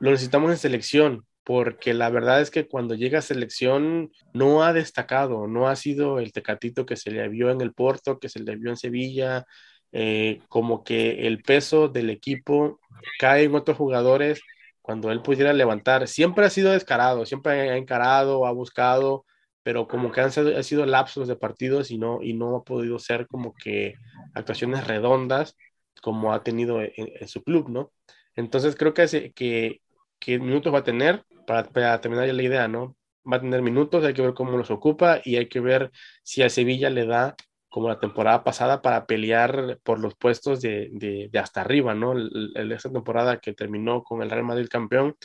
lo 0.00 0.10
necesitamos 0.10 0.50
en 0.50 0.56
selección, 0.56 1.26
porque 1.44 1.92
la 1.92 2.08
verdad 2.08 2.40
es 2.40 2.50
que 2.50 2.66
cuando 2.66 2.94
llega 2.94 3.18
a 3.18 3.22
selección 3.22 4.10
no 4.32 4.64
ha 4.64 4.72
destacado, 4.72 5.46
no 5.46 5.68
ha 5.68 5.76
sido 5.76 6.18
el 6.18 6.32
tecatito 6.32 6.86
que 6.86 6.96
se 6.96 7.10
le 7.10 7.28
vio 7.28 7.50
en 7.50 7.60
el 7.60 7.74
Porto, 7.74 8.18
que 8.18 8.30
se 8.30 8.40
le 8.40 8.56
vio 8.56 8.70
en 8.70 8.78
Sevilla, 8.78 9.44
eh, 9.92 10.40
como 10.48 10.82
que 10.82 11.26
el 11.26 11.42
peso 11.42 11.88
del 11.88 12.08
equipo 12.08 12.80
cae 13.18 13.44
en 13.44 13.54
otros 13.54 13.76
jugadores 13.76 14.40
cuando 14.82 15.10
él 15.12 15.22
pudiera 15.22 15.52
levantar. 15.52 16.08
Siempre 16.08 16.44
ha 16.44 16.50
sido 16.50 16.72
descarado, 16.72 17.24
siempre 17.24 17.70
ha 17.70 17.76
encarado, 17.76 18.46
ha 18.46 18.52
buscado, 18.52 19.24
pero 19.62 19.88
como 19.88 20.12
que 20.12 20.20
han 20.20 20.32
sido, 20.32 20.86
lapsos 20.86 21.28
de 21.28 21.36
partidos 21.36 21.90
y 21.90 21.98
no, 21.98 22.20
y 22.22 22.34
no 22.34 22.56
ha 22.56 22.64
podido 22.64 22.98
ser 22.98 23.26
como 23.28 23.54
que 23.54 23.94
actuaciones 24.34 24.86
redondas 24.86 25.56
como 26.02 26.32
ha 26.32 26.42
tenido 26.42 26.80
en, 26.82 27.28
su 27.28 27.42
club, 27.44 27.68
¿no? 27.68 27.92
Entonces 28.34 28.74
creo 28.76 28.92
que, 28.92 29.32
que, 29.34 29.80
qué 30.18 30.38
minutos 30.40 30.74
va 30.74 30.78
a 30.80 30.84
tener 30.84 31.24
para, 31.46 32.00
terminar 32.00 32.26
ya 32.26 32.32
la 32.32 32.42
idea, 32.42 32.68
¿no? 32.68 32.96
Va 33.30 33.36
a 33.36 33.40
tener 33.40 33.62
minutos, 33.62 34.04
hay 34.04 34.14
que 34.14 34.22
ver 34.22 34.34
cómo 34.34 34.56
los 34.56 34.70
ocupa 34.70 35.20
y 35.24 35.36
hay 35.36 35.48
que 35.48 35.60
ver 35.60 35.92
si 36.24 36.42
a 36.42 36.50
Sevilla 36.50 36.90
le 36.90 37.06
da 37.06 37.36
como 37.72 37.88
la 37.88 37.98
temporada 37.98 38.44
pasada 38.44 38.82
para 38.82 39.06
pelear 39.06 39.78
por 39.82 39.98
los 39.98 40.14
puestos 40.14 40.60
de, 40.60 40.90
de, 40.92 41.38
hasta 41.38 41.62
arriba, 41.62 41.94
¿no? 41.94 42.12
esta 42.54 42.92
temporada 42.92 43.38
que 43.38 43.54
terminó 43.54 44.04
con 44.04 44.20
el 44.20 44.28
Real 44.28 44.44
Madrid 44.44 44.68
campeón, 44.70 45.16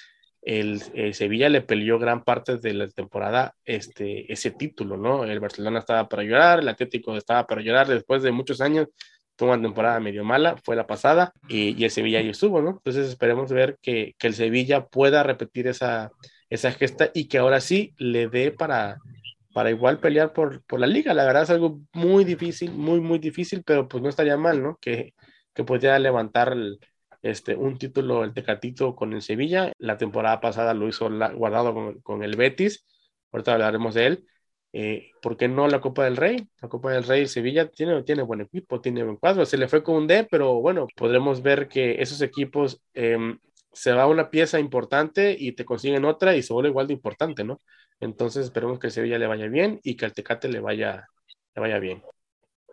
el, 0.42 0.80
Sevilla 1.14 1.50
le 1.50 1.60
peleó 1.60 2.00
gran 2.00 2.24
parte 2.24 2.58
de 2.58 2.74
la 2.74 2.88
temporada 2.88 3.54
este, 3.66 4.32
ese 4.32 4.52
título, 4.52 4.96
¿no? 4.96 5.26
El 5.26 5.42
Barcelona 5.42 5.80
estaba 5.80 6.08
para 6.08 6.24
llorar, 6.24 6.60
el 6.60 6.70
Atlético 6.70 7.18
estaba 7.18 7.46
para 7.46 7.62
llorar 7.62 7.86
después 7.86 8.24
de 8.24 8.32
muchos 8.32 8.62
años 8.62 8.88
tuvo 9.36 9.52
una 9.52 9.62
temporada 9.62 10.00
medio 10.00 10.24
mala, 10.24 10.56
fue 10.64 10.78
la 10.78 10.88
pasada, 10.88 11.34
y, 11.50 11.84
el 11.84 11.92
Sevilla 11.92 12.22
ya 12.22 12.32
estuvo, 12.32 12.62
¿no? 12.62 12.70
Entonces 12.70 13.10
esperemos 13.10 13.52
ver 13.52 13.78
que, 13.82 14.16
que, 14.18 14.28
el 14.28 14.34
Sevilla 14.34 14.88
pueda 14.88 15.22
repetir 15.22 15.68
esa, 15.68 16.12
esa 16.50 16.72
gesta 16.72 17.12
y 17.14 17.28
que 17.28 17.40
ahora 17.40 17.60
sí 17.60 17.94
le 17.98 18.30
dé 18.30 18.52
para, 18.52 18.98
para 19.58 19.72
igual 19.72 20.00
pelear 20.00 20.34
por, 20.34 20.64
por 20.66 20.80
la 20.80 20.86
liga. 20.86 21.16
La 21.16 21.26
verdad 21.26 21.42
es 21.42 21.50
algo 21.50 21.82
muy 21.92 22.24
difícil, 22.26 22.72
muy, 22.74 23.02
muy 23.02 23.18
difícil, 23.18 23.64
pero 23.66 23.88
pues 23.88 24.04
no 24.04 24.10
estaría 24.10 24.38
mal, 24.38 24.62
¿no? 24.62 24.78
Que, 24.80 25.16
que 25.56 25.64
pudiera 25.64 25.98
levantar 25.98 26.56
este, 27.24 27.56
un 27.56 27.80
título 27.80 28.24
el 28.24 28.36
Tecatito 28.36 28.96
con 28.96 29.14
el 29.14 29.24
Sevilla. 29.24 29.74
La 29.80 29.98
temporada 29.98 30.40
pasada 30.42 30.76
lo 30.76 30.88
hizo 30.88 31.10
guardado 31.34 31.74
con, 31.74 32.02
con 32.02 32.22
el 32.24 32.36
Betis, 32.36 32.86
ahorita 33.32 33.54
hablaremos 33.54 33.96
de 33.96 34.06
él 34.06 34.28
eh, 34.74 35.10
¿Por 35.24 35.38
qué 35.38 35.48
no 35.48 35.68
la 35.68 35.82
Copa 35.82 36.04
del 36.04 36.18
Rey? 36.18 36.48
La 36.62 36.70
Copa 36.70 36.92
del 36.92 37.04
Rey 37.04 37.26
Sevilla 37.26 37.68
tiene, 37.68 38.04
tiene 38.04 38.22
buen 38.22 38.42
equipo, 38.42 38.80
tiene 38.80 39.04
buen 39.04 39.18
cuadro. 39.18 39.44
Se 39.48 39.58
le 39.58 39.68
fue 39.68 39.82
con 39.82 39.96
un 39.96 40.06
D, 40.08 40.28
pero 40.30 40.62
bueno, 40.62 40.86
podremos 40.96 41.42
ver 41.42 41.68
que 41.68 42.00
esos 42.00 42.22
equipos 42.22 42.80
em, 42.94 43.40
se 43.72 43.92
va 43.94 44.06
una 44.06 44.30
pieza 44.30 44.60
importante 44.60 45.36
y 45.38 45.54
te 45.54 45.66
consiguen 45.66 46.06
otra 46.06 46.36
y 46.36 46.44
se 46.44 46.54
vuelve 46.54 46.70
igual 46.70 46.86
de 46.86 46.94
importante, 46.94 47.44
¿no? 47.44 47.60
Entonces 48.00 48.46
esperemos 48.46 48.80
que 48.80 48.90
Sevilla 48.90 49.18
le 49.18 49.28
vaya 49.28 49.48
bien 49.48 49.80
y 49.84 49.96
que 49.96 50.06
al 50.06 50.14
Tecate 50.14 50.50
le 50.50 50.60
vaya, 50.60 51.08
le 51.56 51.62
vaya 51.62 51.80
bien. 51.80 52.04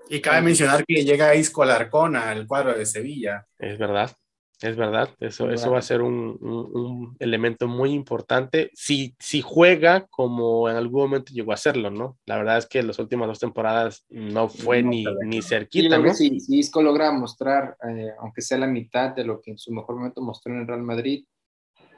Y 0.08 0.20
cabe 0.20 0.42
mencionar 0.42 0.84
que 0.84 1.04
llega 1.04 1.34
Isco 1.34 1.62
Alarcón 1.62 2.16
al 2.16 2.46
cuadro 2.46 2.76
de 2.76 2.84
Sevilla. 2.84 3.46
Es 3.58 3.78
verdad. 3.78 4.10
Es 4.62 4.76
verdad, 4.76 5.10
eso, 5.18 5.50
eso 5.50 5.72
va 5.72 5.78
a 5.78 5.82
ser 5.82 6.00
un, 6.00 7.16
elemento 7.18 7.66
muy 7.66 7.90
importante 7.90 8.70
si, 8.72 9.14
si 9.18 9.42
juega 9.42 10.06
como 10.06 10.70
en 10.70 10.76
algún 10.76 11.02
momento 11.02 11.32
llegó 11.34 11.50
a 11.50 11.56
hacerlo, 11.56 11.90
¿no? 11.90 12.16
La 12.24 12.36
verdad 12.36 12.58
es 12.58 12.66
que 12.66 12.82
las 12.82 12.98
últimas 12.98 13.26
dos 13.26 13.40
temporadas 13.40 14.06
no 14.08 14.48
fue 14.48 14.82
ni, 14.82 15.04
ni 15.26 15.42
cerquita, 15.42 15.98
¿no? 15.98 16.14
Si, 16.14 16.38
si 16.38 16.60
Isco 16.60 16.82
logra 16.82 17.10
mostrar, 17.10 17.76
eh, 17.86 18.12
aunque 18.20 18.42
sea 18.42 18.56
la 18.56 18.68
mitad 18.68 19.10
de 19.10 19.24
lo 19.24 19.40
que 19.40 19.50
en 19.50 19.58
su 19.58 19.72
mejor 19.72 19.96
momento 19.96 20.22
mostró 20.22 20.54
en 20.54 20.60
el 20.60 20.68
Real 20.68 20.82
Madrid, 20.82 21.24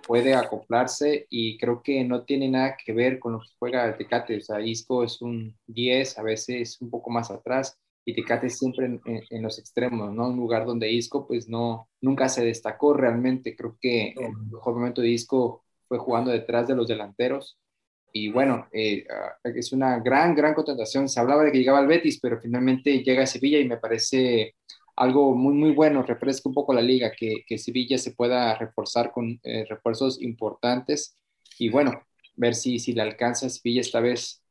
puede 0.07 0.34
acoplarse 0.34 1.26
y 1.30 1.59
creo 1.59 1.82
que 1.82 2.04
no 2.04 2.24
tiene 2.24 2.48
nada 2.48 2.76
que 2.82 2.92
ver 2.92 3.18
con 3.18 3.32
lo 3.32 3.40
que 3.40 3.48
juega 3.59 3.86
el 3.86 3.96
Tecate. 3.96 4.36
O 4.36 4.40
sea, 4.40 4.61
Isco 4.61 5.02
es 5.04 5.20
un 5.20 5.57
10, 5.66 6.18
a 6.18 6.22
veces 6.22 6.80
un 6.80 6.90
poco 6.90 7.11
más 7.11 7.30
atrás 7.30 7.78
y 8.04 8.14
Tecate 8.14 8.48
siempre 8.48 9.00
en, 9.04 9.42
los 9.42 9.59
extremos, 9.59 10.14
¿no? 10.14 10.28
Un 10.28 10.36
lugar 10.36 10.64
donde 10.64 10.90
Isco 10.90 11.26
pues 11.26 11.48
no, 11.48 11.88
nunca 12.00 12.28
se 12.28 12.44
destacó 12.44 12.94
realmente. 12.94 13.57
Creo 13.57 13.76
que 13.80 14.14
el 14.16 14.32
mejor 14.50 14.74
momento 14.74 15.02
de 15.02 15.09
Isco 15.09 15.64
fue 15.88 15.98
jugando 15.98 16.30
detrás 16.30 16.68
de 16.68 16.76
los 16.76 16.86
delanteros. 16.86 17.59
Y 18.12 18.30
bueno, 18.30 18.68
eh, 18.72 19.04
ah, 19.11 19.36
es 19.42 19.72
una 19.72 19.98
gran, 19.98 20.36
gran 20.36 20.54
contratación. 20.54 21.09
Se 21.09 21.18
hablaba 21.18 21.42
de 21.42 21.50
que 21.50 21.59
llegaba 21.59 21.80
al 21.80 21.88
Betis, 21.88 22.20
pero 22.20 22.40
finalmente 22.40 23.02
llega 23.02 23.24
a 23.24 23.26
Sevilla 23.26 23.59
y 23.59 23.68
me 23.68 23.76
parece 23.76 24.54
algo 24.97 25.34
muy, 25.34 25.55
muy 25.55 25.72
bueno. 25.72 26.03
Refresca 26.03 26.49
un 26.49 26.55
poco 26.55 26.72
la 26.72 26.80
liga, 26.80 27.12
que, 27.12 27.44
que 27.47 27.59
Sevilla 27.59 27.99
se 27.99 28.12
pueda 28.12 28.55
reforzar 28.57 29.12
con 29.12 29.38
eh, 29.42 29.64
refuerzos 29.68 30.20
importantes. 30.20 31.16
Y 31.59 31.68
bueno, 31.68 32.03
ver 32.34 32.55
si, 32.55 32.78
si 32.78 32.92
le 32.92 33.03
alcanza 33.03 33.47
a 33.47 33.51
Sevilla 33.51 33.82
esta 33.82 34.01
vez 34.01 34.42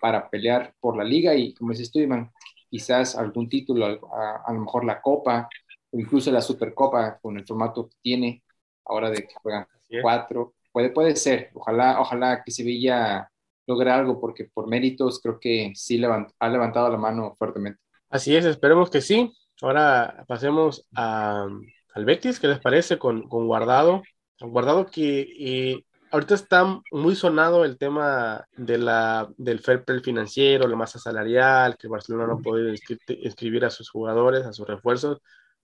para 0.00 0.30
pelear 0.30 0.74
por 0.80 0.96
la 0.96 1.04
liga. 1.04 1.34
Y 1.34 1.54
como 1.54 1.72
dices 1.72 1.90
tú, 1.90 1.98
Iván, 1.98 2.30
quizás 2.70 3.16
algún 3.16 3.48
título, 3.48 3.86
a, 4.12 4.52
lo 4.52 4.60
mejor 4.60 4.84
la 4.84 5.00
Copa 5.00 5.48
o 5.90 5.98
incluso 5.98 6.30
la 6.30 6.42
Supercopa 6.42 7.18
con 7.20 7.36
el 7.36 7.46
formato 7.46 7.88
que 7.88 7.96
tiene 8.02 8.42
ahora 8.84 9.10
de 9.10 9.26
que 9.26 9.34
juegan 9.42 9.66
cuatro. 10.02 10.54
Puede, 10.70 10.90
puede 10.90 11.16
ser, 11.16 11.50
ojalá, 11.54 12.00
ojalá 12.00 12.42
que 12.44 12.52
Sevilla 12.52 13.30
logre 13.66 13.90
algo 13.90 14.20
porque 14.20 14.44
por 14.44 14.68
méritos 14.68 15.20
creo 15.20 15.40
que 15.40 15.72
sí 15.74 16.02
ha 16.38 16.48
levantado 16.48 16.88
la 16.90 16.98
mano 16.98 17.34
fuertemente. 17.36 17.80
Así 18.08 18.34
es, 18.34 18.44
esperemos 18.44 18.90
que 18.90 19.00
sí. 19.00 19.32
Ahora 19.60 20.24
pasemos 20.28 20.86
a, 20.94 21.48
al 21.94 22.04
Betis, 22.04 22.38
¿qué 22.38 22.48
les 22.48 22.60
parece? 22.60 22.98
Con, 22.98 23.28
con 23.28 23.46
Guardado. 23.46 24.02
Guardado 24.40 24.86
que 24.86 25.20
eh, 25.38 25.84
ahorita 26.12 26.34
está 26.34 26.80
muy 26.92 27.16
sonado 27.16 27.64
el 27.64 27.76
tema 27.76 28.46
de 28.56 28.78
la, 28.78 29.28
del 29.36 29.58
fair 29.58 29.84
play 29.84 30.00
financiero, 30.00 30.68
la 30.68 30.76
masa 30.76 30.98
salarial, 30.98 31.76
que 31.76 31.88
Barcelona 31.88 32.26
no 32.28 32.34
ha 32.34 32.38
podido 32.38 32.68
inscribir 32.70 33.64
a 33.64 33.70
sus 33.70 33.90
jugadores, 33.90 34.46
a 34.46 34.52
sus 34.52 34.66
refuerzos. 34.66 35.18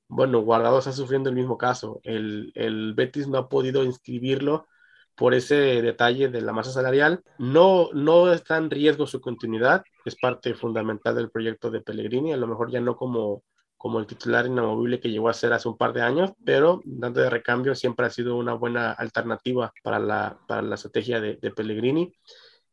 Bueno, 0.09 0.41
Guardado 0.41 0.79
está 0.81 0.93
sufriendo 0.93 1.31
el 1.31 1.37
mismo 1.37 1.57
caso. 1.57 2.01
El, 2.03 2.53
el 2.57 2.95
Betis 2.95 3.29
no 3.29 3.39
ha 3.39 3.49
podido 3.49 3.85
inscribirlo 3.85 4.67
por 5.15 5.35
ese 5.35 5.55
detalle 5.83 6.29
de 6.29 6.41
la 6.41 6.53
masa 6.53 6.73
salarial. 6.73 7.23
No, 7.39 7.91
no 7.93 8.33
está 8.33 8.57
en 8.57 8.71
riesgo 8.71 9.07
su 9.07 9.21
continuidad, 9.21 9.85
es 10.05 10.17
parte 10.17 10.55
fundamental 10.55 11.15
del 11.15 11.31
proyecto 11.31 11.71
de 11.71 11.81
Pellegrini, 11.81 12.33
a 12.33 12.37
lo 12.37 12.49
mejor 12.49 12.73
ya 12.73 12.81
no 12.81 12.97
como 12.97 13.45
como 13.85 13.99
el 14.01 14.07
titular 14.07 14.47
inamovible 14.47 14.99
que 14.99 15.11
llegó 15.11 15.29
a 15.29 15.35
ser 15.35 15.53
hace 15.53 15.69
un 15.69 15.77
par 15.77 15.93
de 15.93 16.01
años, 16.01 16.33
pero 16.43 16.81
dando 16.87 17.21
de 17.21 17.29
recambio 17.29 17.75
siempre 17.75 18.07
ha 18.07 18.11
sido 18.11 18.39
una 18.39 18.55
buena 18.55 18.93
alternativa 18.93 19.75
para 19.83 19.99
la, 19.99 20.39
para 20.49 20.63
la 20.63 20.77
estrategia 20.77 21.21
de, 21.21 21.37
de 21.37 21.51
Pellegrini. 21.51 22.11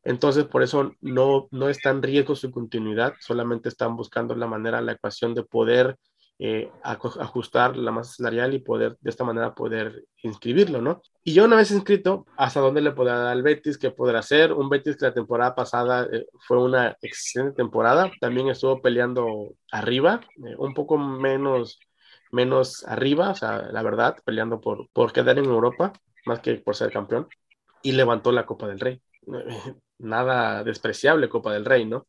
Entonces, 0.06 0.46
por 0.46 0.64
eso 0.64 0.94
no, 1.02 1.50
no 1.52 1.68
está 1.68 1.90
en 1.90 2.02
riesgo 2.02 2.34
su 2.34 2.50
continuidad, 2.50 3.16
solamente 3.20 3.68
están 3.68 3.98
buscando 3.98 4.36
la 4.36 4.48
manera, 4.48 4.80
la 4.80 4.94
ecuación 4.94 5.36
de 5.36 5.44
poder 5.44 5.98
eh, 6.44 6.72
ajustar 6.82 7.78
la 7.78 7.92
masa 7.92 8.14
salarial 8.14 8.56
y 8.56 8.60
poder 8.60 8.98
de 9.00 9.12
esta 9.12 9.24
manera 9.24 9.54
poder 9.54 10.06
inscribirlo, 10.24 10.82
¿no? 10.82 11.04
Y 11.24 11.36
yo 11.36 11.46
una 11.46 11.56
vez 11.56 11.70
inscrito, 11.70 12.26
¿hasta 12.36 12.60
dónde 12.62 12.82
le 12.82 12.94
podrá 12.94 13.16
dar 13.20 13.28
al 13.28 13.44
Betis? 13.44 13.78
¿Qué 13.78 13.92
podrá 13.92 14.20
hacer? 14.20 14.52
Un 14.52 14.68
Betis 14.68 14.98
que 14.98 15.06
la 15.06 15.14
temporada 15.14 15.54
pasada 15.54 16.08
eh, 16.12 16.26
fue 16.48 16.60
una 16.60 16.98
excelente 17.04 17.58
temporada, 17.58 18.12
también 18.20 18.48
estuvo 18.50 18.82
peleando 18.82 19.54
arriba, 19.72 20.22
eh, 20.38 20.56
un 20.58 20.74
poco 20.74 20.98
menos, 20.98 21.80
menos 22.32 22.88
arriba, 22.88 23.30
o 23.30 23.36
sea, 23.36 23.70
la 23.72 23.84
verdad, 23.84 24.18
peleando 24.26 24.60
por, 24.60 24.90
por 24.94 25.14
quedar 25.14 25.38
en 25.38 25.46
Europa, 25.46 25.94
más 26.26 26.40
que 26.40 26.56
por 26.56 26.76
ser 26.76 26.92
campeón, 26.92 27.28
y 27.84 27.92
levantó 27.92 28.32
la 28.32 28.48
Copa 28.48 28.68
del 28.68 28.80
Rey. 28.80 29.00
Nada 30.00 30.64
despreciable 30.64 31.30
Copa 31.30 31.54
del 31.54 31.66
Rey, 31.66 31.86
¿no? 31.86 32.08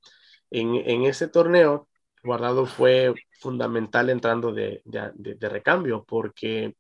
En, 0.51 0.75
en 0.77 1.05
ese 1.05 1.29
torneo, 1.29 1.89
Guardado 2.23 2.67
fue 2.67 3.15
fundamental 3.41 4.11
entrando 4.11 4.53
de, 4.53 4.83
recambio, 5.41 6.05
porque 6.05 6.77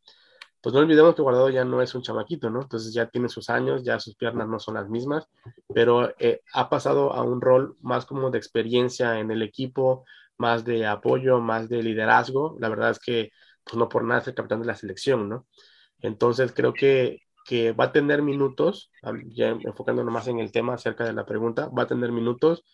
pues 0.60 0.72
no 0.72 0.80
olvidemos 0.80 1.16
que 1.16 1.22
Guardado 1.22 1.50
ya 1.50 1.64
no 1.64 1.82
es 1.82 1.94
un 1.94 2.02
chamaquito, 2.02 2.48
¿no? 2.48 2.62
Entonces 2.62 2.94
ya 2.94 3.08
tiene 3.08 3.28
sus 3.28 3.50
años, 3.50 3.82
ya 3.82 3.98
sus 3.98 4.14
piernas 4.14 4.48
no 4.48 4.60
son 4.60 4.74
las 4.74 4.88
mismas, 4.88 5.26
pero 5.74 6.14
eh, 6.20 6.42
ha 6.54 6.68
pasado 6.68 7.12
a 7.12 7.22
un 7.22 7.40
rol 7.40 7.76
más 7.80 8.06
como 8.06 8.30
de 8.30 8.38
experiencia 8.38 9.18
en 9.18 9.32
el 9.32 9.42
equipo, 9.42 10.04
más 10.38 10.64
de 10.64 10.86
apoyo, 10.86 11.40
más 11.40 11.68
de 11.68 11.82
liderazgo. 11.82 12.56
La 12.60 12.68
verdad 12.68 12.90
es 12.90 13.00
que, 13.00 13.30
pues 13.64 13.76
no 13.76 13.88
por 13.88 14.04
nada 14.04 14.20
es 14.20 14.28
el 14.28 14.34
capitán 14.34 14.60
de 14.60 14.66
la 14.66 14.76
selección, 14.76 15.28
¿no? 15.28 15.46
Entonces 16.00 16.52
creo 16.52 16.72
que, 16.72 17.18
que 17.44 17.72
va 17.72 17.86
a 17.86 17.92
tener 17.92 18.22
minutos, 18.22 18.92
ya 19.28 19.48
enfocándonos 19.48 20.12
más 20.12 20.28
en 20.28 20.38
el 20.38 20.52
tema 20.52 20.74
acerca 20.74 21.04
de 21.04 21.12
la 21.12 21.26
pregunta, 21.26 21.68
va 21.68 21.84
a 21.84 21.86
tener 21.88 22.12
minutos 22.12 22.64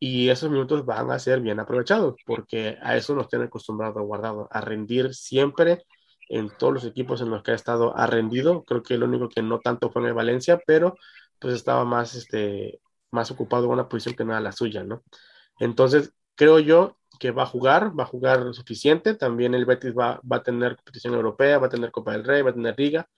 y 0.00 0.30
esos 0.30 0.50
minutos 0.50 0.86
van 0.86 1.10
a 1.10 1.18
ser 1.18 1.40
bien 1.40 1.60
aprovechados, 1.60 2.16
porque 2.26 2.78
a 2.82 2.96
eso 2.96 3.14
nos 3.14 3.28
tiene 3.28 3.44
acostumbrado 3.46 4.02
guardado, 4.02 4.48
a 4.50 4.62
rendir 4.62 5.14
siempre 5.14 5.84
en 6.30 6.50
todos 6.58 6.72
los 6.72 6.84
equipos 6.84 7.20
en 7.20 7.30
los 7.30 7.42
que 7.42 7.52
ha 7.52 7.54
estado, 7.54 7.96
ha 7.96 8.06
rendido. 8.06 8.64
Creo 8.64 8.82
que 8.82 8.96
lo 8.96 9.06
único 9.06 9.28
que 9.28 9.42
no 9.42 9.60
tanto 9.60 9.90
fue 9.90 10.02
en 10.02 10.08
el 10.08 10.14
Valencia, 10.14 10.60
pero 10.66 10.96
pues 11.38 11.54
estaba 11.54 11.84
más, 11.84 12.14
este, 12.14 12.80
más 13.10 13.30
ocupado 13.30 13.66
en 13.66 13.72
una 13.72 13.88
posición 13.88 14.14
que 14.16 14.24
no 14.24 14.32
era 14.32 14.40
la 14.40 14.52
suya, 14.52 14.84
¿no? 14.84 15.04
Entonces, 15.58 16.12
creo 16.34 16.58
yo 16.60 16.98
que 17.18 17.32
va 17.32 17.42
a 17.44 17.46
jugar, 17.46 17.98
va 17.98 18.04
a 18.04 18.06
jugar 18.06 18.40
lo 18.40 18.54
suficiente. 18.54 19.14
También 19.14 19.54
el 19.54 19.66
Betis 19.66 19.92
va, 19.96 20.20
va, 20.30 20.38
a 20.38 20.42
tener 20.42 20.76
competición 20.76 21.14
europea, 21.14 21.58
va 21.58 21.66
a 21.66 21.70
tener 21.70 21.90
Copa 21.92 22.12
del 22.12 22.24
Rey, 22.24 22.42
va 22.42 22.50
a 22.50 22.54
tener 22.54 22.74
Liga, 22.78 23.08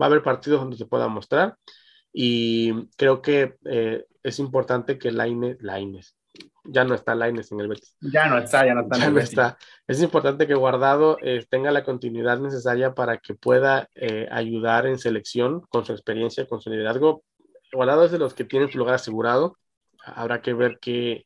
va 0.00 0.06
a 0.06 0.08
haber 0.08 0.22
partidos 0.22 0.60
donde 0.60 0.76
se 0.76 0.86
pueda 0.86 1.08
mostrar. 1.08 1.56
Y 2.12 2.88
creo 2.96 3.22
que 3.22 3.56
eh, 3.64 4.06
es 4.22 4.38
importante 4.38 4.98
que 4.98 5.12
Laine, 5.12 5.56
Laines, 5.60 6.16
ya 6.64 6.84
no 6.84 6.94
está 6.94 7.14
Laines 7.14 7.50
en 7.52 7.60
el 7.60 7.68
Betis. 7.68 7.96
Ya 8.00 8.28
no 8.28 8.38
está, 8.38 8.64
ya 8.64 8.74
no 8.74 8.82
está. 8.82 8.98
Ya 8.98 9.10
no 9.10 9.20
está. 9.20 9.58
Es 9.86 10.02
importante 10.02 10.46
que 10.46 10.54
Guardado 10.54 11.18
eh, 11.22 11.44
tenga 11.48 11.70
la 11.70 11.84
continuidad 11.84 12.38
necesaria 12.38 12.94
para 12.94 13.18
que 13.18 13.34
pueda 13.34 13.88
eh, 13.94 14.28
ayudar 14.30 14.86
en 14.86 14.98
selección 14.98 15.62
con 15.68 15.84
su 15.84 15.92
experiencia, 15.92 16.46
con 16.46 16.60
su 16.60 16.70
liderazgo. 16.70 17.24
Guardado 17.72 18.04
es 18.04 18.12
de 18.12 18.18
los 18.18 18.34
que 18.34 18.44
tienen 18.44 18.70
su 18.70 18.78
lugar 18.78 18.94
asegurado. 18.94 19.58
Habrá 20.04 20.42
que 20.42 20.54
ver 20.54 20.78
qué, 20.80 21.24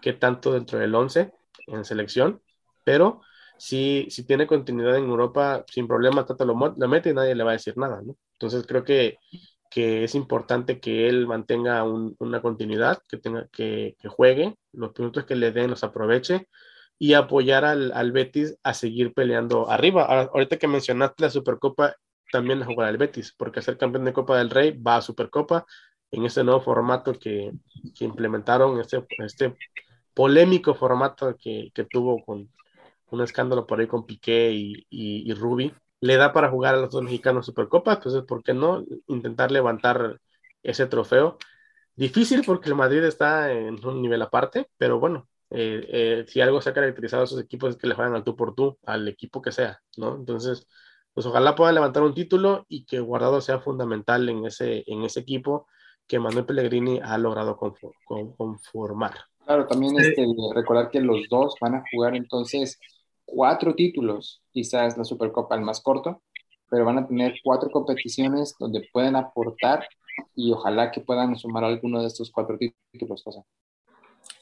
qué 0.00 0.12
tanto 0.12 0.52
dentro 0.52 0.78
del 0.78 0.94
11 0.94 1.32
en 1.68 1.84
selección, 1.84 2.42
pero 2.84 3.22
si, 3.58 4.06
si 4.10 4.24
tiene 4.24 4.46
continuidad 4.46 4.96
en 4.96 5.04
Europa, 5.04 5.64
sin 5.68 5.88
problema, 5.88 6.24
Tata 6.24 6.44
lo, 6.44 6.54
lo 6.54 6.88
mete 6.88 7.10
y 7.10 7.14
nadie 7.14 7.34
le 7.34 7.44
va 7.44 7.50
a 7.50 7.54
decir 7.54 7.76
nada, 7.76 8.02
¿no? 8.02 8.16
Entonces 8.32 8.66
creo 8.66 8.84
que, 8.84 9.18
que 9.76 10.04
es 10.04 10.14
importante 10.14 10.80
que 10.80 11.06
él 11.06 11.26
mantenga 11.26 11.84
una 11.84 12.40
continuidad, 12.40 13.02
que, 13.06 13.18
tenga, 13.18 13.46
que, 13.48 13.94
que, 13.98 14.08
juegue, 14.08 14.56
los 14.72 14.94
puntos 14.94 15.26
que 15.26 15.36
le 15.36 15.52
den 15.52 15.68
los 15.68 15.84
aproveche 15.84 16.48
y 16.98 17.12
apoyar 17.12 17.66
al, 17.66 17.92
al 17.92 18.10
Betis 18.10 18.56
a 18.62 18.72
seguir 18.72 19.12
peleando 19.12 19.70
arriba. 19.70 20.06
Ahorita 20.32 20.56
que 20.56 20.66
mencionaste 20.66 21.24
la 21.24 21.28
Supercopa, 21.28 21.94
también 22.32 22.62
a 22.62 22.64
jugar 22.64 22.88
al 22.88 22.96
Betis, 22.96 23.34
porque 23.36 23.60
ser 23.60 23.76
campeón 23.76 24.06
de 24.06 24.14
Copa 24.14 24.38
del 24.38 24.48
Rey 24.48 24.70
va 24.70 24.96
a 24.96 25.02
Supercopa 25.02 25.66
en 26.10 26.24
este 26.24 26.42
nuevo 26.42 26.62
formato 26.62 27.12
que, 27.12 27.52
que 27.94 28.06
implementaron, 28.06 28.80
este, 28.80 29.04
este 29.18 29.58
polémico 30.14 30.74
formato 30.74 31.36
que, 31.36 31.70
que, 31.74 31.84
tuvo 31.84 32.24
con 32.24 32.50
un 33.10 33.20
escándalo 33.20 33.66
por 33.66 33.78
ahí 33.78 33.86
con 33.86 34.06
Piqué 34.06 34.52
y, 34.52 34.86
y, 34.88 35.30
y 35.30 35.34
le 36.06 36.16
da 36.16 36.32
para 36.32 36.50
jugar 36.50 36.74
a 36.74 36.78
los 36.78 36.90
dos 36.90 37.02
mexicanos 37.02 37.46
Supercopa, 37.46 37.94
entonces, 37.94 38.22
¿por 38.22 38.42
qué 38.42 38.54
no 38.54 38.84
intentar 39.08 39.50
levantar 39.50 40.20
ese 40.62 40.86
trofeo? 40.86 41.38
Difícil 41.94 42.42
porque 42.44 42.68
el 42.68 42.74
Madrid 42.74 43.02
está 43.04 43.52
en 43.52 43.84
un 43.84 44.02
nivel 44.02 44.22
aparte, 44.22 44.68
pero 44.76 44.98
bueno, 45.00 45.28
eh, 45.50 45.86
eh, 45.88 46.24
si 46.28 46.40
algo 46.40 46.60
se 46.60 46.70
ha 46.70 46.74
caracterizado 46.74 47.22
a 47.22 47.24
esos 47.24 47.40
equipos 47.40 47.70
es 47.70 47.76
que 47.76 47.86
le 47.86 47.94
juegan 47.94 48.14
al 48.14 48.24
tú 48.24 48.36
por 48.36 48.54
tú, 48.54 48.78
al 48.84 49.06
equipo 49.08 49.40
que 49.40 49.52
sea, 49.52 49.80
¿no? 49.96 50.16
Entonces, 50.16 50.66
pues 51.14 51.26
ojalá 51.26 51.54
pueda 51.54 51.72
levantar 51.72 52.02
un 52.02 52.14
título 52.14 52.66
y 52.68 52.84
que 52.84 53.00
Guardado 53.00 53.40
sea 53.40 53.60
fundamental 53.60 54.28
en 54.28 54.44
ese, 54.44 54.84
en 54.86 55.02
ese 55.04 55.20
equipo 55.20 55.66
que 56.06 56.18
Manuel 56.18 56.44
Pellegrini 56.44 57.00
ha 57.02 57.18
logrado 57.18 57.56
conformar. 57.56 59.14
Claro, 59.44 59.66
también 59.66 59.98
este, 59.98 60.26
recordar 60.54 60.90
que 60.90 61.00
los 61.00 61.28
dos 61.30 61.54
van 61.60 61.76
a 61.76 61.84
jugar 61.90 62.16
entonces 62.16 62.78
cuatro 63.26 63.74
títulos, 63.74 64.42
quizás 64.52 64.96
la 64.96 65.04
Supercopa 65.04 65.54
el 65.56 65.62
más 65.62 65.80
corto, 65.82 66.22
pero 66.70 66.84
van 66.84 66.98
a 66.98 67.06
tener 67.06 67.34
cuatro 67.44 67.70
competiciones 67.70 68.54
donde 68.58 68.88
pueden 68.92 69.16
aportar 69.16 69.86
y 70.34 70.52
ojalá 70.52 70.90
que 70.90 71.00
puedan 71.00 71.36
sumar 71.36 71.64
alguno 71.64 72.00
de 72.00 72.06
estos 72.06 72.30
cuatro 72.30 72.56
títulos. 72.58 73.24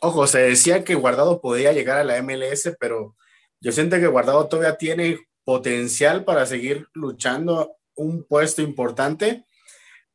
Ojo, 0.01 0.27
se 0.27 0.41
decía 0.41 0.85
que 0.85 0.95
Guardado 0.95 1.41
podía 1.41 1.73
llegar 1.73 1.99
a 1.99 2.05
la 2.05 2.23
MLS, 2.23 2.77
pero 2.79 3.17
yo 3.61 3.73
siento 3.73 3.97
que 3.97 4.07
Guardado 4.07 4.47
todavía 4.47 4.77
tiene 4.77 5.19
potencial 5.45 6.25
para 6.25 6.47
seguir 6.47 6.87
luchando 6.95 7.77
un 7.97 8.25
puesto 8.25 8.63
importante. 8.63 9.47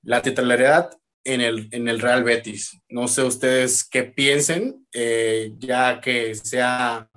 La 0.01 0.21
titularidad 0.21 0.91
en 1.23 1.41
el, 1.41 1.67
en 1.71 1.87
el 1.87 1.99
Real 1.99 2.23
Betis. 2.23 2.79
No 2.89 3.07
sé 3.07 3.23
ustedes 3.23 3.83
qué 3.83 4.03
piensen, 4.03 4.87
eh, 4.93 5.53
ya 5.57 5.99
que 6.01 6.35
se 6.35 6.61
ha 6.61 7.09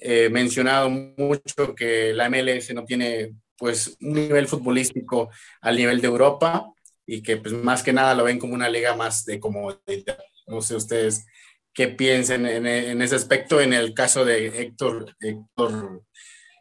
eh, 0.00 0.28
mencionado 0.30 0.88
mucho 0.90 1.74
que 1.76 2.12
la 2.12 2.28
MLS 2.28 2.72
no 2.74 2.84
tiene 2.84 3.34
pues 3.56 3.96
un 4.00 4.14
nivel 4.14 4.48
futbolístico 4.48 5.30
al 5.60 5.76
nivel 5.76 6.00
de 6.00 6.08
Europa 6.08 6.66
y 7.06 7.22
que 7.22 7.36
pues 7.36 7.52
más 7.52 7.82
que 7.82 7.92
nada 7.92 8.14
lo 8.14 8.24
ven 8.24 8.38
como 8.38 8.54
una 8.54 8.68
liga 8.68 8.96
más 8.96 9.24
de 9.24 9.38
comodidad. 9.38 10.18
No 10.46 10.62
sé 10.62 10.76
ustedes 10.76 11.26
qué 11.72 11.88
piensen 11.88 12.46
en, 12.46 12.66
en 12.66 13.02
ese 13.02 13.16
aspecto 13.16 13.60
en 13.60 13.72
el 13.72 13.94
caso 13.94 14.24
de 14.24 14.62
Héctor, 14.62 15.14
Héctor 15.20 16.02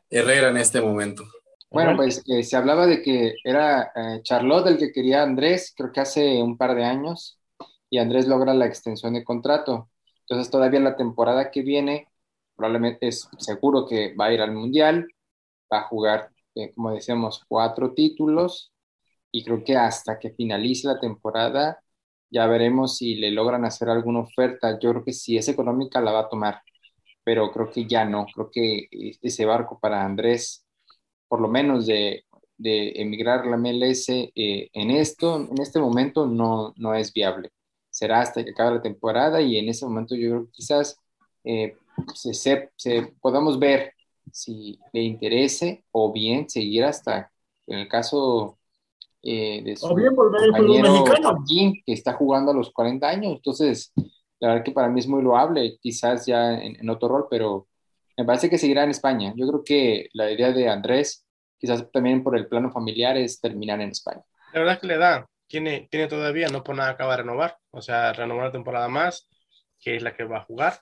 Herrera 0.09 0.49
en 0.49 0.57
este 0.57 0.81
momento. 0.81 1.23
Bueno, 1.71 1.95
pues 1.95 2.23
eh, 2.27 2.43
se 2.43 2.55
hablaba 2.55 2.87
de 2.87 3.01
que 3.01 3.35
era 3.43 3.91
eh, 3.95 4.21
Charlotte 4.23 4.67
el 4.67 4.77
que 4.77 4.91
quería 4.91 5.21
a 5.21 5.23
Andrés, 5.23 5.73
creo 5.77 5.91
que 5.91 5.99
hace 5.99 6.41
un 6.41 6.57
par 6.57 6.73
de 6.75 6.83
años, 6.83 7.39
y 7.91 7.99
Andrés 7.99 8.27
logra 8.27 8.53
la 8.55 8.65
extensión 8.65 9.13
de 9.13 9.23
contrato. 9.23 9.89
Entonces 10.21 10.51
todavía 10.51 10.79
la 10.79 10.95
temporada 10.95 11.51
que 11.51 11.61
viene, 11.61 12.07
probablemente 12.59 13.07
es 13.07 13.29
seguro 13.39 13.85
que 13.87 14.13
va 14.15 14.25
a 14.27 14.33
ir 14.33 14.41
al 14.41 14.53
Mundial, 14.53 15.07
va 15.73 15.79
a 15.79 15.87
jugar, 15.87 16.31
eh, 16.55 16.71
como 16.75 16.91
decíamos, 16.91 17.43
cuatro 17.47 17.93
títulos, 17.93 18.73
y 19.31 19.43
creo 19.45 19.63
que 19.63 19.77
hasta 19.77 20.19
que 20.19 20.31
finalice 20.31 20.87
la 20.87 20.99
temporada 20.99 21.79
ya 22.31 22.47
veremos 22.47 22.97
si 22.97 23.15
le 23.15 23.31
logran 23.31 23.65
hacer 23.65 23.89
alguna 23.89 24.19
oferta. 24.21 24.79
Yo 24.79 24.91
creo 24.91 25.03
que 25.05 25.13
si 25.13 25.37
es 25.37 25.47
económica 25.49 26.01
la 26.01 26.11
va 26.11 26.21
a 26.21 26.29
tomar, 26.29 26.61
pero 27.23 27.51
creo 27.51 27.71
que 27.71 27.85
ya 27.87 28.05
no, 28.05 28.27
creo 28.33 28.49
que 28.51 28.87
ese 29.21 29.45
barco 29.45 29.79
para 29.79 30.03
Andrés 30.05 30.65
por 31.29 31.41
lo 31.41 31.47
menos 31.47 31.85
de, 31.87 32.25
de 32.57 32.93
emigrar 32.97 33.45
la 33.45 33.57
MLS 33.57 34.09
eh, 34.09 34.69
en 34.73 34.91
esto, 34.91 35.37
en 35.49 35.61
este 35.61 35.79
momento 35.79 36.27
no, 36.27 36.73
no 36.77 36.93
es 36.95 37.13
viable. 37.13 37.51
Será 37.89 38.21
hasta 38.21 38.43
que 38.43 38.51
acabe 38.51 38.77
la 38.77 38.81
temporada 38.81 39.41
y 39.41 39.57
en 39.57 39.69
ese 39.69 39.85
momento 39.85 40.15
yo 40.15 40.29
creo 40.29 40.45
que 40.47 40.51
quizás 40.51 40.97
eh, 41.43 41.77
se, 42.15 42.33
se, 42.75 43.13
podamos 43.21 43.59
ver 43.59 43.93
si 44.31 44.79
le 44.93 45.01
interese 45.01 45.83
o 45.91 46.11
bien 46.11 46.49
seguir 46.49 46.83
hasta, 46.83 47.31
en 47.67 47.79
el 47.79 47.87
caso 47.87 48.57
eh, 49.21 49.61
de 49.63 49.75
su 49.75 49.87
compañero 49.87 51.05
Joaquín, 51.05 51.81
que 51.85 51.93
está 51.93 52.13
jugando 52.13 52.51
a 52.51 52.55
los 52.55 52.71
40 52.71 53.07
años. 53.07 53.33
Entonces, 53.35 53.91
la 54.39 54.49
verdad 54.49 54.63
que 54.63 54.71
para 54.71 54.89
mí 54.89 54.99
es 54.99 55.07
muy 55.07 55.21
loable, 55.21 55.77
quizás 55.81 56.25
ya 56.25 56.53
en, 56.53 56.79
en 56.79 56.89
otro 56.89 57.09
rol, 57.09 57.27
pero 57.29 57.67
me 58.17 58.25
parece 58.25 58.49
que 58.49 58.57
seguirá 58.57 58.83
en 58.83 58.91
España. 58.91 59.33
Yo 59.35 59.47
creo 59.47 59.63
que 59.63 60.09
la 60.13 60.29
idea 60.31 60.51
de 60.51 60.69
Andrés, 60.69 61.25
quizás 61.57 61.89
también 61.91 62.23
por 62.23 62.37
el 62.37 62.47
plano 62.47 62.71
familiar, 62.71 63.17
es 63.17 63.39
terminar 63.39 63.81
en 63.81 63.91
España. 63.91 64.21
La 64.53 64.59
verdad 64.59 64.75
es 64.75 64.81
que 64.81 64.87
le 64.87 64.97
da, 64.97 65.25
tiene, 65.47 65.87
tiene 65.89 66.07
todavía, 66.07 66.47
no 66.49 66.63
por 66.63 66.75
nada 66.75 66.91
acaba 66.91 67.11
de 67.11 67.23
renovar, 67.23 67.57
o 67.71 67.81
sea, 67.81 68.13
renovar 68.13 68.43
una 68.43 68.51
temporada 68.51 68.87
más, 68.87 69.27
que 69.79 69.95
es 69.95 70.03
la 70.03 70.15
que 70.15 70.23
va 70.23 70.37
a 70.37 70.43
jugar. 70.43 70.79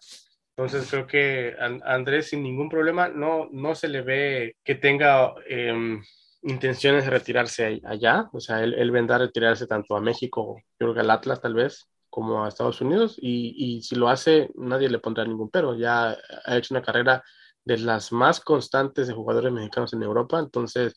Entonces 0.58 0.90
creo 0.90 1.06
que 1.06 1.56
Andrés 1.86 2.30
sin 2.30 2.42
ningún 2.42 2.68
problema 2.68 3.10
no, 3.10 3.48
no 3.52 3.76
se 3.76 3.88
le 3.88 4.02
ve 4.02 4.56
que 4.64 4.74
tenga 4.74 5.36
eh, 5.48 6.00
intenciones 6.42 7.06
de 7.06 7.12
retirarse 7.12 7.80
allá, 7.86 8.28
o 8.34 8.40
sea, 8.40 8.64
él, 8.64 8.74
él 8.74 8.90
vendrá 8.90 9.18
a 9.18 9.20
retirarse 9.20 9.68
tanto 9.68 9.96
a 9.96 10.02
México, 10.02 10.58
yo 10.58 10.64
creo 10.78 10.94
que 10.96 11.00
al 11.02 11.12
Atlas 11.12 11.42
tal 11.42 11.54
vez, 11.54 11.88
como 12.10 12.44
a 12.44 12.48
Estados 12.48 12.82
Unidos 12.82 13.18
y, 13.22 13.54
y, 13.56 13.84
si 13.84 13.96
lo 13.96 14.10
hace 14.10 14.50
nadie 14.56 14.90
le 14.90 14.98
pondrá 15.00 15.26
ningún 15.26 15.50
pero. 15.52 15.76
Ya 15.76 16.18
ha 16.46 16.58
hecho 16.58 16.74
una 16.74 16.82
carrera 16.82 17.24
de 17.64 17.78
las 17.78 18.12
más 18.12 18.40
constantes 18.40 19.08
de 19.08 19.14
jugadores 19.14 19.52
mexicanos 19.52 19.94
en 19.94 20.04
Europa, 20.04 20.40
entonces 20.40 20.96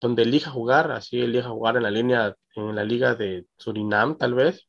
donde 0.00 0.22
elija 0.22 0.50
jugar, 0.50 0.90
así 0.92 1.20
elija 1.20 1.50
jugar 1.50 1.76
en 1.76 1.82
la 1.82 1.90
línea, 1.90 2.34
en 2.54 2.74
la 2.74 2.84
liga 2.84 3.14
de 3.14 3.46
Surinam 3.58 4.16
tal 4.16 4.34
vez, 4.34 4.66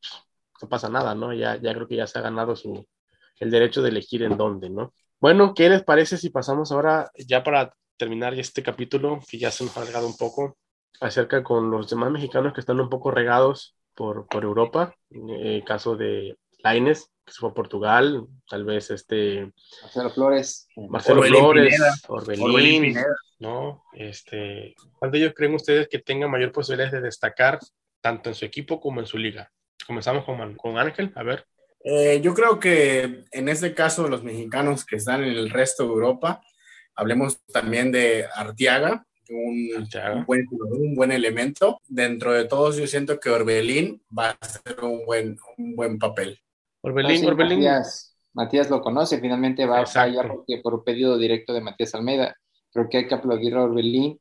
no 0.60 0.68
pasa 0.68 0.88
nada, 0.90 1.14
¿no? 1.14 1.32
Ya, 1.32 1.56
ya 1.56 1.74
creo 1.74 1.88
que 1.88 1.96
ya 1.96 2.06
se 2.06 2.18
ha 2.18 2.22
ganado 2.22 2.56
su, 2.56 2.86
el 3.38 3.50
derecho 3.50 3.82
de 3.82 3.90
elegir 3.90 4.22
en 4.22 4.36
dónde, 4.36 4.70
¿no? 4.70 4.92
Bueno, 5.20 5.54
¿qué 5.54 5.68
les 5.68 5.82
parece 5.82 6.18
si 6.18 6.30
pasamos 6.30 6.72
ahora, 6.72 7.10
ya 7.16 7.42
para 7.42 7.74
terminar 7.96 8.34
este 8.34 8.62
capítulo, 8.62 9.20
que 9.28 9.38
ya 9.38 9.50
se 9.50 9.64
nos 9.64 9.76
ha 9.76 9.80
alargado 9.80 10.06
un 10.06 10.16
poco, 10.16 10.56
acerca 11.00 11.42
con 11.42 11.70
los 11.70 11.88
demás 11.88 12.10
mexicanos 12.10 12.52
que 12.52 12.60
están 12.60 12.80
un 12.80 12.88
poco 12.88 13.10
regados 13.10 13.76
por, 13.94 14.26
por 14.28 14.44
Europa, 14.44 14.94
el 15.10 15.60
eh, 15.60 15.64
caso 15.64 15.96
de 15.96 16.36
Laines, 16.62 17.10
que 17.24 17.32
se 17.32 17.40
fue 17.40 17.50
a 17.50 17.54
Portugal, 17.54 18.26
tal 18.48 18.64
vez 18.64 18.90
este... 18.90 19.52
Marcelo 19.82 20.10
Flores. 20.10 20.68
Marcelo 20.88 21.20
Orbelín 21.20 21.40
Flores, 21.40 21.74
Pineda. 21.74 21.94
Orbelín, 22.08 22.44
Orbelín 22.44 22.96
¿no? 23.38 23.82
Este, 23.92 24.74
¿Cuál 24.98 25.10
de 25.10 25.18
ellos 25.18 25.32
creen 25.34 25.54
ustedes 25.54 25.88
que 25.88 25.98
tengan 25.98 26.30
mayor 26.30 26.52
posibilidades 26.52 26.92
de 26.92 27.00
destacar 27.00 27.58
tanto 28.00 28.28
en 28.28 28.34
su 28.34 28.44
equipo 28.44 28.80
como 28.80 29.00
en 29.00 29.06
su 29.06 29.18
liga? 29.18 29.50
Comenzamos 29.86 30.24
con, 30.24 30.56
con 30.56 30.78
Ángel, 30.78 31.12
a 31.14 31.22
ver. 31.22 31.46
Eh, 31.88 32.20
yo 32.20 32.34
creo 32.34 32.58
que 32.58 33.24
en 33.30 33.48
este 33.48 33.72
caso 33.72 34.08
los 34.08 34.24
mexicanos 34.24 34.84
que 34.84 34.96
están 34.96 35.22
en 35.22 35.30
el 35.30 35.50
resto 35.50 35.84
de 35.84 35.90
Europa, 35.90 36.40
hablemos 36.96 37.38
también 37.52 37.92
de 37.92 38.26
Artiaga, 38.34 39.06
un, 39.30 39.86
buen 40.26 40.46
un 40.50 40.96
buen 40.96 41.12
elemento. 41.12 41.80
Dentro 41.86 42.32
de 42.32 42.46
todos 42.46 42.76
yo 42.76 42.88
siento 42.88 43.20
que 43.20 43.30
Orbelín 43.30 44.02
va 44.16 44.30
a 44.30 44.38
hacer 44.40 44.82
un 44.82 45.06
buen, 45.06 45.38
un 45.58 45.76
buen 45.76 45.96
papel. 46.00 46.40
Orbelín, 46.80 47.24
Orbelín. 47.24 47.64
Matías, 48.32 48.68
lo 48.68 48.80
conoce, 48.80 49.20
finalmente 49.20 49.64
va 49.64 49.82
a 49.82 49.86
fallar 49.86 50.26
porque 50.28 50.58
por 50.58 50.82
pedido 50.82 51.16
directo 51.16 51.54
de 51.54 51.60
Matías 51.60 51.94
Almeida. 51.94 52.36
Creo 52.72 52.88
que 52.90 52.98
hay 52.98 53.06
que 53.06 53.14
aplaudir 53.14 53.54
a 53.54 53.62
Orbelín, 53.62 54.20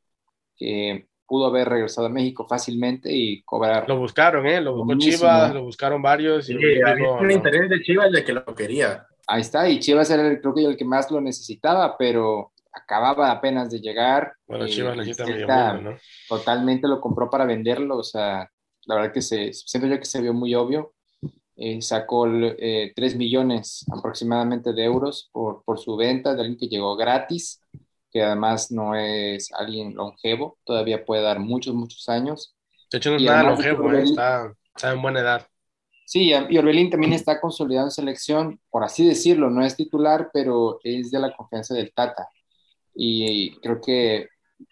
que 0.56 1.08
pudo 1.28 1.48
haber 1.48 1.68
regresado 1.70 2.08
a 2.08 2.10
México 2.10 2.46
fácilmente 2.48 3.12
y 3.12 3.42
cobrar. 3.44 3.88
Lo 3.88 3.98
buscaron, 3.98 4.46
¿eh? 4.46 4.62
Lo 4.62 4.76
buscó 4.76 4.98
Chivas, 4.98 5.54
lo 5.54 5.64
buscaron 5.64 6.02
varios. 6.02 6.50
Y 6.50 6.56
había 6.82 7.12
un 7.12 7.32
interés 7.32 7.70
de 7.70 7.82
Chivas 7.82 8.12
de 8.12 8.24
que 8.24 8.34
lo 8.34 8.46
quería. 8.46 9.06
Ahí 9.28 9.42
está, 9.42 9.68
y 9.68 9.80
Chivas 9.80 10.10
era 10.12 10.28
el, 10.28 10.40
creo 10.40 10.54
que 10.54 10.66
el 10.66 10.78
que 10.78 10.86
más 10.86 11.10
lo 11.10 11.20
necesitaba, 11.20 11.98
pero 11.98 12.52
acababa 12.72 13.32
apenas 13.32 13.72
de 13.72 13.80
llegar. 13.80 14.34
Bueno, 14.48 14.68
Chivas 14.68 14.96
necesita 14.98 15.26
medio 15.26 15.48
¿no? 15.82 15.98
Totalmente 16.30 16.88
lo 16.88 17.02
compró 17.02 17.30
para 17.30 17.46
venderlo, 17.46 17.98
o 17.98 18.04
sea, 18.04 18.50
la 18.86 18.96
verdad 18.96 19.12
que 19.12 19.22
se, 19.22 19.52
siento 19.54 19.88
yo 19.88 19.98
que 19.98 20.06
se 20.06 20.22
vio 20.22 20.34
muy 20.34 20.54
obvio. 20.54 20.94
Eh, 21.58 21.82
sacó 21.82 22.28
eh, 22.28 22.92
3 22.94 23.16
millones 23.16 23.86
aproximadamente 23.90 24.74
de 24.74 24.84
euros 24.84 25.30
por, 25.32 25.64
por 25.64 25.80
su 25.80 25.96
venta 25.96 26.36
de 26.36 26.42
alguien 26.42 26.58
que 26.58 26.68
llegó 26.68 26.98
gratis 26.98 27.62
que 28.16 28.24
además 28.24 28.72
no 28.72 28.96
es 28.96 29.52
alguien 29.52 29.94
longevo, 29.94 30.58
todavía 30.64 31.04
puede 31.04 31.22
dar 31.22 31.38
muchos, 31.40 31.76
muchos 31.76 32.08
años. 32.08 32.56
De 32.90 32.98
hecho, 32.98 33.10
no 33.10 33.18
es 33.18 33.24
nada 33.24 33.44
longevo, 33.44 33.92
eh, 33.92 34.04
está, 34.04 34.54
está, 34.74 34.94
en 34.94 35.02
buena 35.02 35.20
edad. 35.20 35.46
Sí, 36.06 36.32
y 36.32 36.58
Orbelín 36.58 36.90
también 36.90 37.12
está 37.12 37.42
consolidado 37.42 37.88
en 37.88 37.92
selección, 37.92 38.62
por 38.70 38.86
así 38.86 39.06
decirlo, 39.06 39.50
no 39.50 39.66
es 39.66 39.76
titular, 39.76 40.30
pero 40.32 40.80
es 40.82 41.12
de 41.12 41.20
la 41.20 41.36
confianza 41.36 41.74
del 41.74 41.92
Tata. 41.94 42.30
Y 42.94 43.58
creo 43.58 43.82
que 43.82 44.30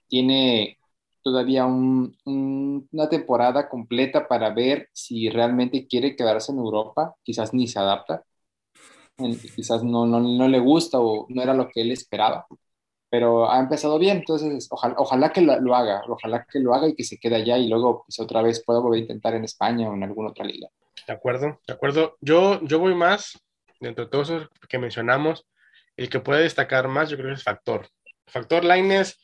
tiene 0.08 0.78
todavía 1.22 1.66
un, 1.66 2.16
una 2.24 3.10
temporada 3.10 3.68
completa 3.68 4.26
para 4.26 4.54
ver 4.54 4.88
si 4.94 5.28
realmente 5.28 5.86
quiere 5.86 6.16
quedarse 6.16 6.54
en 6.54 6.60
Europa, 6.60 7.14
quizás 7.24 7.54
ni 7.54 7.68
se 7.68 7.78
adapta, 7.78 8.24
quizás 9.54 9.84
no, 9.84 10.06
no, 10.06 10.22
no 10.22 10.48
le 10.48 10.60
gusta 10.60 11.02
o 11.02 11.26
no 11.28 11.42
era 11.42 11.54
lo 11.54 11.68
que 11.68 11.82
él 11.82 11.92
esperaba 11.92 12.48
pero 13.14 13.48
ha 13.48 13.60
empezado 13.60 14.00
bien, 14.00 14.18
entonces 14.18 14.68
ojalá, 14.72 14.96
ojalá 14.98 15.32
que 15.32 15.42
lo, 15.42 15.76
haga, 15.76 16.02
ojalá 16.08 16.48
que 16.52 16.58
lo 16.58 16.74
haga 16.74 16.88
y 16.88 16.96
que 16.96 17.04
se 17.04 17.20
quede 17.20 17.36
allá 17.36 17.60
y 17.60 17.70
luego 17.70 18.06
pues, 18.08 18.20
otra 18.20 18.42
vez 18.42 18.64
pueda 18.66 18.80
volver 18.80 18.98
a 18.98 19.02
intentar 19.02 19.36
en 19.36 19.44
España 19.44 19.88
o 19.88 19.94
en 19.94 20.02
alguna 20.02 20.30
otra 20.30 20.44
liga. 20.44 20.68
De 21.06 21.14
acuerdo, 21.14 21.60
de 21.68 21.74
acuerdo. 21.74 22.18
Yo, 22.22 22.60
yo 22.64 22.80
voy 22.80 22.96
más, 22.96 23.40
dentro 23.80 24.06
de 24.06 24.10
todos 24.10 24.32
esos 24.32 24.50
que 24.68 24.80
mencionamos, 24.80 25.46
el 25.96 26.10
que 26.10 26.22
puede 26.22 26.42
destacar 26.42 26.88
más 26.88 27.12
yo 27.12 27.18
creo 27.18 27.30
que 27.30 27.36
es 27.36 27.44
Factor. 27.44 27.88
Factor 28.26 28.66
Lines 28.66 29.20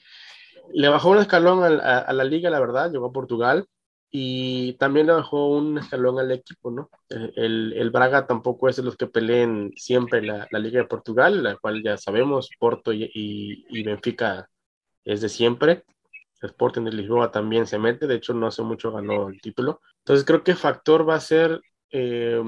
le 0.71 0.87
bajó 0.89 1.09
un 1.09 1.17
escalón 1.17 1.63
a, 1.63 1.97
a 1.97 2.13
la 2.13 2.23
liga, 2.25 2.51
la 2.51 2.59
verdad, 2.59 2.91
llegó 2.91 3.07
a 3.07 3.11
Portugal, 3.11 3.65
y 4.11 4.73
también 4.73 5.07
le 5.07 5.13
bajó 5.13 5.49
un 5.49 5.77
escalón 5.77 6.19
al 6.19 6.31
equipo, 6.31 6.71
¿no? 6.71 6.89
El, 7.09 7.73
el, 7.73 7.91
Braga 7.91 8.25
tampoco 8.25 8.67
es 8.67 8.75
de 8.77 8.83
los 8.83 8.97
que 8.97 9.07
peleen 9.07 9.71
siempre 9.75 10.21
la, 10.23 10.47
la, 10.49 10.59
Liga 10.59 10.81
de 10.81 10.87
Portugal, 10.87 11.43
la 11.43 11.57
cual 11.57 11.83
ya 11.83 11.95
sabemos, 11.97 12.49
Porto 12.59 12.91
y, 12.91 13.11
y, 13.13 13.83
Benfica 13.83 14.49
es 15.05 15.21
de 15.21 15.29
siempre. 15.29 15.83
Sporting 16.41 16.83
de 16.83 16.93
Lisboa 16.93 17.31
también 17.31 17.67
se 17.67 17.77
mete, 17.77 18.07
de 18.07 18.15
hecho 18.15 18.33
no 18.33 18.47
hace 18.47 18.63
mucho 18.63 18.91
ganó 18.91 19.27
el 19.29 19.41
título. 19.41 19.81
Entonces 19.99 20.25
creo 20.25 20.43
que 20.43 20.55
Factor 20.55 21.07
va 21.07 21.15
a 21.15 21.19
ser 21.19 21.61
eh, 21.91 22.41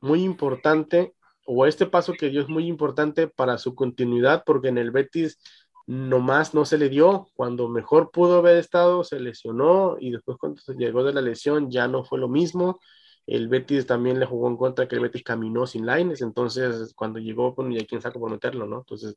muy 0.00 0.22
importante, 0.22 1.14
o 1.46 1.64
este 1.64 1.86
paso 1.86 2.12
que 2.12 2.28
dio 2.28 2.42
es 2.42 2.48
muy 2.48 2.66
importante 2.66 3.28
para 3.28 3.56
su 3.58 3.74
continuidad, 3.74 4.42
porque 4.44 4.68
en 4.68 4.78
el 4.78 4.90
Betis 4.90 5.38
nomás 5.86 6.54
no 6.54 6.64
se 6.64 6.78
le 6.78 6.88
dio. 6.88 7.28
Cuando 7.34 7.68
mejor 7.68 8.10
pudo 8.10 8.38
haber 8.38 8.56
estado, 8.58 9.04
se 9.04 9.20
lesionó 9.20 9.96
y 10.00 10.10
después 10.10 10.38
cuando 10.38 10.60
se 10.60 10.74
llegó 10.74 11.04
de 11.04 11.12
la 11.12 11.20
lesión 11.20 11.70
ya 11.70 11.88
no 11.88 12.04
fue 12.04 12.18
lo 12.18 12.28
mismo. 12.28 12.80
El 13.26 13.48
Betis 13.48 13.86
también 13.86 14.20
le 14.20 14.26
jugó 14.26 14.48
en 14.48 14.56
contra 14.56 14.86
que 14.88 14.96
el 14.96 15.02
Betis 15.02 15.24
caminó 15.24 15.66
sin 15.66 15.86
lines, 15.86 16.22
entonces 16.22 16.94
cuando 16.94 17.18
llegó, 17.18 17.54
bueno, 17.54 17.74
ya 17.74 17.84
quién 17.86 18.00
sabe 18.00 18.20
por 18.20 18.30
meterlo, 18.30 18.66
¿no? 18.66 18.78
Entonces 18.78 19.16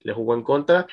le 0.00 0.12
jugó 0.12 0.34
en 0.34 0.42
contra, 0.42 0.86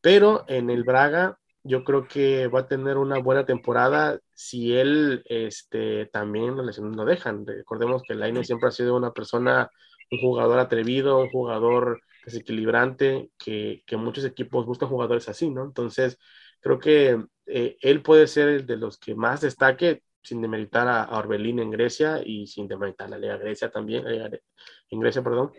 pero 0.00 0.44
en 0.48 0.70
el 0.70 0.84
Braga 0.84 1.38
yo 1.64 1.82
creo 1.82 2.06
que 2.06 2.46
va 2.48 2.60
a 2.60 2.68
tener 2.68 2.98
una 2.98 3.18
buena 3.18 3.46
temporada 3.46 4.20
si 4.34 4.76
él 4.76 5.22
este, 5.26 6.06
también 6.06 6.56
las 6.56 6.66
lesiones 6.66 6.94
lo 6.96 7.04
dejan. 7.04 7.46
Recordemos 7.46 8.02
que 8.06 8.14
Lainez 8.14 8.46
siempre 8.46 8.68
ha 8.68 8.72
sido 8.72 8.96
una 8.96 9.12
persona, 9.12 9.70
un 10.10 10.18
jugador 10.18 10.58
atrevido, 10.58 11.18
un 11.18 11.30
jugador 11.30 12.00
desequilibrante, 12.24 13.30
que, 13.38 13.82
que 13.86 13.96
muchos 13.96 14.24
equipos 14.24 14.66
buscan 14.66 14.88
jugadores 14.88 15.28
así, 15.28 15.50
¿no? 15.50 15.64
Entonces, 15.64 16.18
creo 16.60 16.78
que 16.78 17.24
eh, 17.46 17.76
él 17.80 18.02
puede 18.02 18.26
ser 18.26 18.48
el 18.48 18.66
de 18.66 18.76
los 18.76 18.98
que 18.98 19.14
más 19.14 19.42
destaque, 19.42 20.02
sin 20.22 20.40
demeritar 20.40 20.88
a, 20.88 21.18
Orbelín 21.18 21.58
en 21.58 21.70
Grecia 21.70 22.22
y 22.24 22.46
sin 22.46 22.66
demeritar 22.66 23.08
a 23.08 23.10
la 23.10 23.18
Liga 23.18 23.36
Grecia 23.36 23.70
también, 23.70 24.04
en 24.06 25.00
Grecia, 25.00 25.22
perdón. 25.22 25.52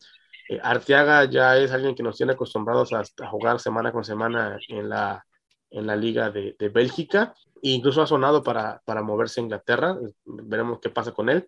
Eh, 0.49 0.59
Arteaga 0.61 1.25
ya 1.25 1.57
es 1.57 1.71
alguien 1.71 1.95
que 1.95 2.03
nos 2.03 2.17
tiene 2.17 2.33
acostumbrados 2.33 2.91
a, 2.93 3.03
jugar 3.29 3.59
semana 3.59 3.91
con 3.91 4.03
semana 4.03 4.57
en 4.67 4.89
la, 4.89 5.23
en 5.69 5.85
la 5.87 5.95
Liga 5.95 6.31
de, 6.31 6.55
de 6.57 6.69
Bélgica, 6.69 7.35
e 7.61 7.69
incluso 7.69 8.01
ha 8.01 8.07
sonado 8.07 8.43
para, 8.43 8.81
para 8.85 9.03
moverse 9.03 9.39
a 9.39 9.43
Inglaterra, 9.43 9.97
veremos 10.25 10.79
qué 10.79 10.89
pasa 10.89 11.11
con 11.11 11.29
él. 11.29 11.47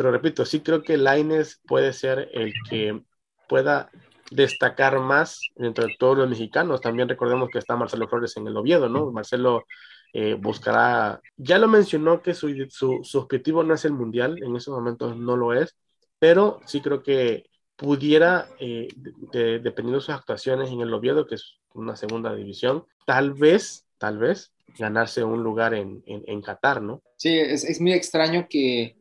Pero 0.00 0.12
repito, 0.12 0.46
sí 0.46 0.60
creo 0.60 0.82
que 0.82 0.96
Laines 0.96 1.60
puede 1.68 1.92
ser 1.92 2.30
el 2.32 2.54
que 2.70 3.02
pueda 3.46 3.90
destacar 4.30 4.98
más 4.98 5.42
entre 5.56 5.94
todos 5.98 6.16
los 6.16 6.26
mexicanos. 6.26 6.80
También 6.80 7.06
recordemos 7.06 7.50
que 7.52 7.58
está 7.58 7.76
Marcelo 7.76 8.08
Flores 8.08 8.34
en 8.38 8.46
el 8.46 8.56
Oviedo, 8.56 8.88
¿no? 8.88 9.12
Marcelo 9.12 9.66
eh, 10.14 10.38
buscará, 10.40 11.20
ya 11.36 11.58
lo 11.58 11.68
mencionó 11.68 12.22
que 12.22 12.32
su, 12.32 12.48
su, 13.02 13.18
objetivo 13.18 13.62
no 13.62 13.74
es 13.74 13.84
el 13.84 13.92
mundial, 13.92 14.42
en 14.42 14.56
esos 14.56 14.74
momentos 14.74 15.18
no 15.18 15.36
lo 15.36 15.52
es, 15.52 15.76
pero 16.18 16.60
sí 16.64 16.80
creo 16.80 17.02
que 17.02 17.50
pudiera, 17.76 18.48
eh, 18.58 18.88
dependiendo 19.34 19.96
de 19.96 20.00
sus 20.00 20.14
actuaciones 20.14 20.70
en 20.70 20.80
el 20.80 20.94
Oviedo, 20.94 21.26
que 21.26 21.34
es 21.34 21.58
una 21.74 21.94
segunda 21.94 22.34
división, 22.34 22.86
tal 23.04 23.34
vez, 23.34 23.84
tal 23.98 24.16
vez, 24.16 24.50
ganarse 24.78 25.24
un 25.24 25.42
lugar 25.42 25.74
en, 25.74 26.02
en, 26.06 26.40
Qatar, 26.40 26.80
¿no? 26.80 27.02
Sí, 27.18 27.38
es, 27.38 27.64
es 27.64 27.82
muy 27.82 27.92
extraño 27.92 28.46
que 28.48 28.96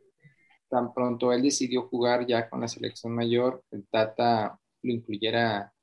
tan 0.69 0.93
pronto 0.93 1.33
él 1.33 1.41
decidió 1.41 1.87
jugar 1.87 2.25
ya 2.27 2.49
con 2.49 2.61
la 2.61 2.67
selección 2.67 3.13
mayor, 3.13 3.63
el 3.71 3.87
Tata 3.87 4.57
lo 4.81 4.93
incluyera 4.93 5.73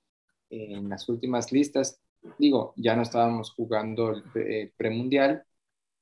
en 0.51 0.89
las 0.89 1.09
últimas 1.09 1.53
listas. 1.53 2.01
Digo, 2.39 2.72
ya 2.76 2.97
no 2.97 3.03
estábamos 3.03 3.53
jugando 3.53 4.22
el 4.34 4.72
premundial, 4.76 5.45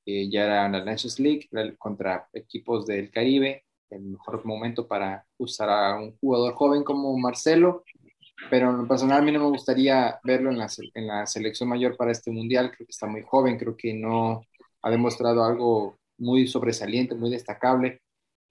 eh, 0.07 0.28
ya 0.30 0.45
era 0.45 0.68
la 0.68 0.85
Nations 0.85 1.18
League 1.18 1.49
contra 1.78 2.28
equipos 2.32 2.87
del 2.87 3.11
Caribe, 3.11 3.64
el 3.91 4.03
mejor 4.03 4.45
momento 4.45 4.87
para 4.87 5.26
usar 5.39 5.70
a 5.70 5.97
un 5.99 6.16
jugador 6.18 6.55
joven 6.55 6.85
como 6.85 7.16
Marcelo, 7.18 7.85
pero 8.51 8.70
en 8.70 8.78
lo 8.78 8.89
personal 8.89 9.20
a 9.20 9.22
mí 9.22 9.32
no 9.32 9.41
me 9.41 9.51
gustaría 9.51 10.18
verlo 10.24 10.51
en 10.51 10.59
la, 10.59 10.68
en 10.95 11.07
la 11.07 11.26
selección 11.26 11.68
mayor 11.68 11.97
para 11.97 12.12
este 12.12 12.30
mundial, 12.30 12.70
creo 12.70 12.87
que 12.87 12.93
está 12.93 13.07
muy 13.07 13.22
joven, 13.22 13.59
creo 13.59 13.76
que 13.76 13.95
no 13.95 14.43
ha 14.82 14.91
demostrado 14.91 15.45
algo 15.45 15.99
muy 16.18 16.47
sobresaliente, 16.47 17.14
muy 17.14 17.30
destacable 17.30 18.03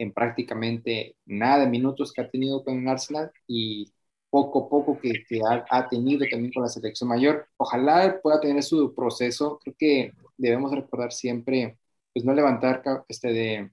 en 0.03 0.13
prácticamente 0.13 1.15
nada 1.25 1.65
de 1.65 1.69
minutos 1.71 2.13
que 2.13 2.21
ha 2.21 2.29
tenido 2.29 2.63
con 2.63 2.87
Arsenal 2.87 3.31
y 3.47 3.91
poco 4.29 4.65
a 4.65 4.69
poco 4.69 4.99
que, 4.99 5.23
ha, 5.69 5.87
tenido 5.89 6.25
también 6.29 6.51
con 6.51 6.63
la 6.63 6.69
selección 6.69 7.09
mayor. 7.09 7.47
Ojalá 7.57 8.19
pueda 8.21 8.39
tener 8.39 8.63
su 8.63 8.93
proceso. 8.95 9.59
Creo 9.63 9.75
que 9.77 10.11
debemos 10.37 10.71
recordar 10.71 11.11
siempre, 11.11 11.77
pues 12.13 12.25
no 12.25 12.33
levantar 12.33 12.81
este 13.07 13.31
de, 13.31 13.71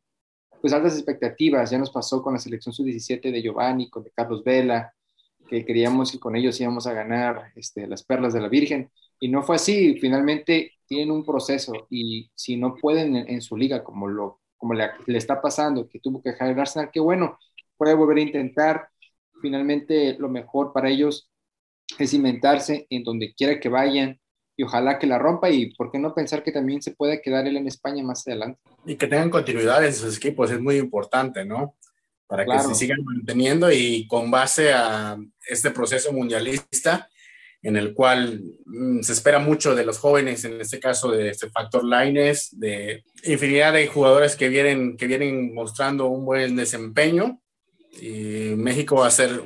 pues 0.60 0.72
altas 0.72 0.94
expectativas. 0.96 1.70
Ya 1.70 1.78
nos 1.78 1.90
pasó 1.90 2.22
con 2.22 2.34
la 2.34 2.40
selección 2.40 2.74
sub-17 2.74 3.30
de 3.32 3.42
Giovanni, 3.42 3.88
con 3.88 4.04
de 4.04 4.10
Carlos 4.10 4.44
Vela, 4.44 4.94
que 5.48 5.64
creíamos 5.64 6.12
que 6.12 6.20
con 6.20 6.36
ellos 6.36 6.60
íbamos 6.60 6.86
a 6.86 6.92
ganar 6.92 7.52
este, 7.56 7.86
las 7.86 8.02
perlas 8.02 8.34
de 8.34 8.40
la 8.40 8.48
Virgen. 8.48 8.90
Y 9.18 9.28
no 9.28 9.42
fue 9.42 9.56
así. 9.56 9.98
Finalmente 9.98 10.72
tienen 10.86 11.10
un 11.10 11.24
proceso 11.24 11.86
y 11.88 12.30
si 12.34 12.56
no 12.56 12.74
pueden 12.76 13.16
en, 13.16 13.40
su 13.40 13.56
liga, 13.56 13.82
como, 13.84 14.08
lo, 14.08 14.39
como 14.60 14.74
le, 14.74 14.90
le, 15.06 15.18
está 15.18 15.40
pasando, 15.40 15.88
que 15.88 15.98
tuvo 15.98 16.22
que 16.22 16.30
dejar 16.30 16.50
el 16.50 16.60
Arsenal, 16.60 16.90
que 16.92 17.00
bueno, 17.00 17.38
puede 17.76 17.94
volver 17.94 18.18
a 18.18 18.20
intentar 18.20 18.88
finalmente 19.40 20.16
lo 20.18 20.28
mejor 20.28 20.72
para 20.72 20.90
ellos 20.90 21.30
es 21.98 22.14
inventarse 22.14 22.86
en 22.90 23.02
donde 23.02 23.34
quiera 23.34 23.58
que 23.58 23.68
vayan 23.68 24.20
y 24.56 24.62
ojalá 24.62 24.98
que 24.98 25.06
la 25.06 25.18
rompa 25.18 25.50
y 25.50 25.74
por 25.74 25.90
qué 25.90 25.98
no 25.98 26.14
pensar 26.14 26.42
que 26.42 26.52
también 26.52 26.82
se 26.82 26.92
pueda 26.92 27.20
quedar 27.20 27.46
él 27.46 27.56
en 27.56 27.66
España 27.66 28.04
más 28.04 28.26
adelante. 28.28 28.60
Y 28.84 28.96
que 28.96 29.06
tengan 29.06 29.30
continuidad 29.30 29.84
en 29.84 29.94
sus 29.94 30.18
equipos 30.18 30.50
es 30.50 30.60
muy 30.60 30.76
importante, 30.76 31.44
¿no? 31.44 31.76
Para 32.26 32.44
que 32.44 32.58
se 32.60 32.74
sigan 32.74 33.02
manteniendo 33.02 33.72
y 33.72 34.06
con 34.06 34.30
base 34.30 34.72
a 34.72 35.16
este 35.48 35.70
proceso 35.70 36.12
mundialista 36.12 37.08
en 37.62 37.76
el 37.76 37.94
cual 37.94 38.42
mm, 38.64 39.00
se 39.02 39.12
espera 39.12 39.38
mucho 39.38 39.74
de 39.74 39.84
los 39.84 39.98
jóvenes, 39.98 40.44
en 40.44 40.60
este 40.60 40.80
caso 40.80 41.10
de 41.10 41.30
este 41.30 41.50
factor 41.50 41.84
Lines, 41.84 42.58
de 42.58 43.04
infinidad 43.24 43.72
de 43.72 43.86
jugadores 43.86 44.36
que 44.36 44.48
vienen, 44.48 44.96
que 44.96 45.06
vienen 45.06 45.54
mostrando 45.54 46.06
un 46.06 46.24
buen 46.24 46.56
desempeño 46.56 47.40
y 48.00 48.54
México 48.56 48.96
va 48.96 49.08
a 49.08 49.10
ser 49.10 49.42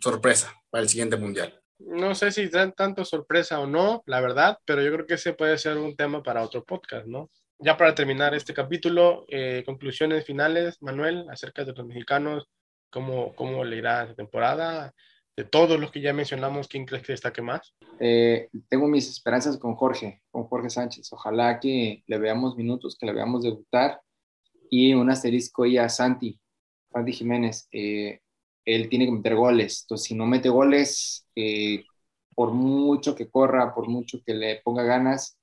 sorpresa 0.00 0.54
para 0.70 0.82
el 0.82 0.88
siguiente 0.88 1.16
mundial. 1.16 1.60
No 1.78 2.14
sé 2.14 2.32
si 2.32 2.48
dan 2.48 2.72
tanto 2.72 3.04
sorpresa 3.04 3.60
o 3.60 3.66
no, 3.66 4.02
la 4.06 4.20
verdad, 4.20 4.58
pero 4.64 4.82
yo 4.82 4.92
creo 4.92 5.06
que 5.06 5.14
ese 5.14 5.34
puede 5.34 5.58
ser 5.58 5.76
un 5.76 5.94
tema 5.94 6.22
para 6.22 6.42
otro 6.42 6.64
podcast, 6.64 7.06
¿no? 7.06 7.30
Ya 7.58 7.76
para 7.76 7.94
terminar 7.94 8.34
este 8.34 8.54
capítulo, 8.54 9.24
eh, 9.28 9.62
conclusiones 9.64 10.24
finales, 10.24 10.80
Manuel, 10.82 11.26
acerca 11.30 11.64
de 11.64 11.72
los 11.72 11.86
mexicanos, 11.86 12.48
¿cómo, 12.90 13.34
cómo 13.34 13.64
le 13.64 13.76
irá 13.76 14.02
esta 14.02 14.14
temporada? 14.14 14.94
De 15.36 15.44
todos 15.44 15.78
los 15.78 15.92
que 15.92 16.00
ya 16.00 16.14
mencionamos, 16.14 16.66
¿quién 16.66 16.86
crees 16.86 17.04
que 17.04 17.12
destaque 17.12 17.42
más? 17.42 17.74
Eh, 18.00 18.48
tengo 18.68 18.88
mis 18.88 19.08
esperanzas 19.10 19.58
con 19.58 19.74
Jorge, 19.74 20.22
con 20.30 20.44
Jorge 20.44 20.70
Sánchez. 20.70 21.12
Ojalá 21.12 21.60
que 21.60 22.02
le 22.06 22.18
veamos 22.18 22.56
minutos, 22.56 22.96
que 22.98 23.04
le 23.06 23.12
veamos 23.12 23.42
debutar. 23.42 24.00
Y 24.70 24.94
un 24.94 25.10
asterisco 25.10 25.64
ahí 25.64 25.76
a 25.76 25.88
Santi, 25.88 26.40
Santi 26.90 27.12
Jiménez. 27.12 27.68
Eh, 27.70 28.20
él 28.64 28.88
tiene 28.88 29.06
que 29.06 29.12
meter 29.12 29.36
goles. 29.36 29.82
Entonces, 29.82 30.08
si 30.08 30.14
no 30.14 30.26
mete 30.26 30.48
goles, 30.48 31.26
eh, 31.36 31.84
por 32.34 32.52
mucho 32.52 33.14
que 33.14 33.30
corra, 33.30 33.74
por 33.74 33.88
mucho 33.88 34.18
que 34.24 34.34
le 34.34 34.60
ponga 34.62 34.82
ganas, 34.82 35.38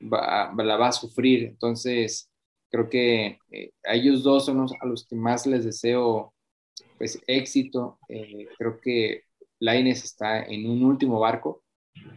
va, 0.00 0.52
la 0.56 0.76
va 0.76 0.88
a 0.88 0.92
sufrir. 0.92 1.44
Entonces, 1.44 2.30
creo 2.70 2.88
que 2.88 3.38
eh, 3.50 3.72
a 3.84 3.94
ellos 3.94 4.22
dos 4.22 4.46
son 4.46 4.58
los, 4.58 4.72
a 4.80 4.86
los 4.86 5.06
que 5.06 5.16
más 5.16 5.46
les 5.46 5.64
deseo 5.64 6.34
pues, 6.98 7.20
éxito. 7.26 7.98
Eh, 8.08 8.48
creo 8.56 8.80
que 8.80 9.24
Laines 9.60 10.04
está 10.04 10.42
en 10.42 10.68
un 10.68 10.84
último 10.84 11.20
barco. 11.20 11.62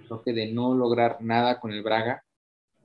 Creo 0.07 0.21
que 0.21 0.33
de 0.33 0.51
no 0.51 0.75
lograr 0.75 1.17
nada 1.21 1.59
con 1.59 1.71
el 1.73 1.81
Braga, 1.83 2.23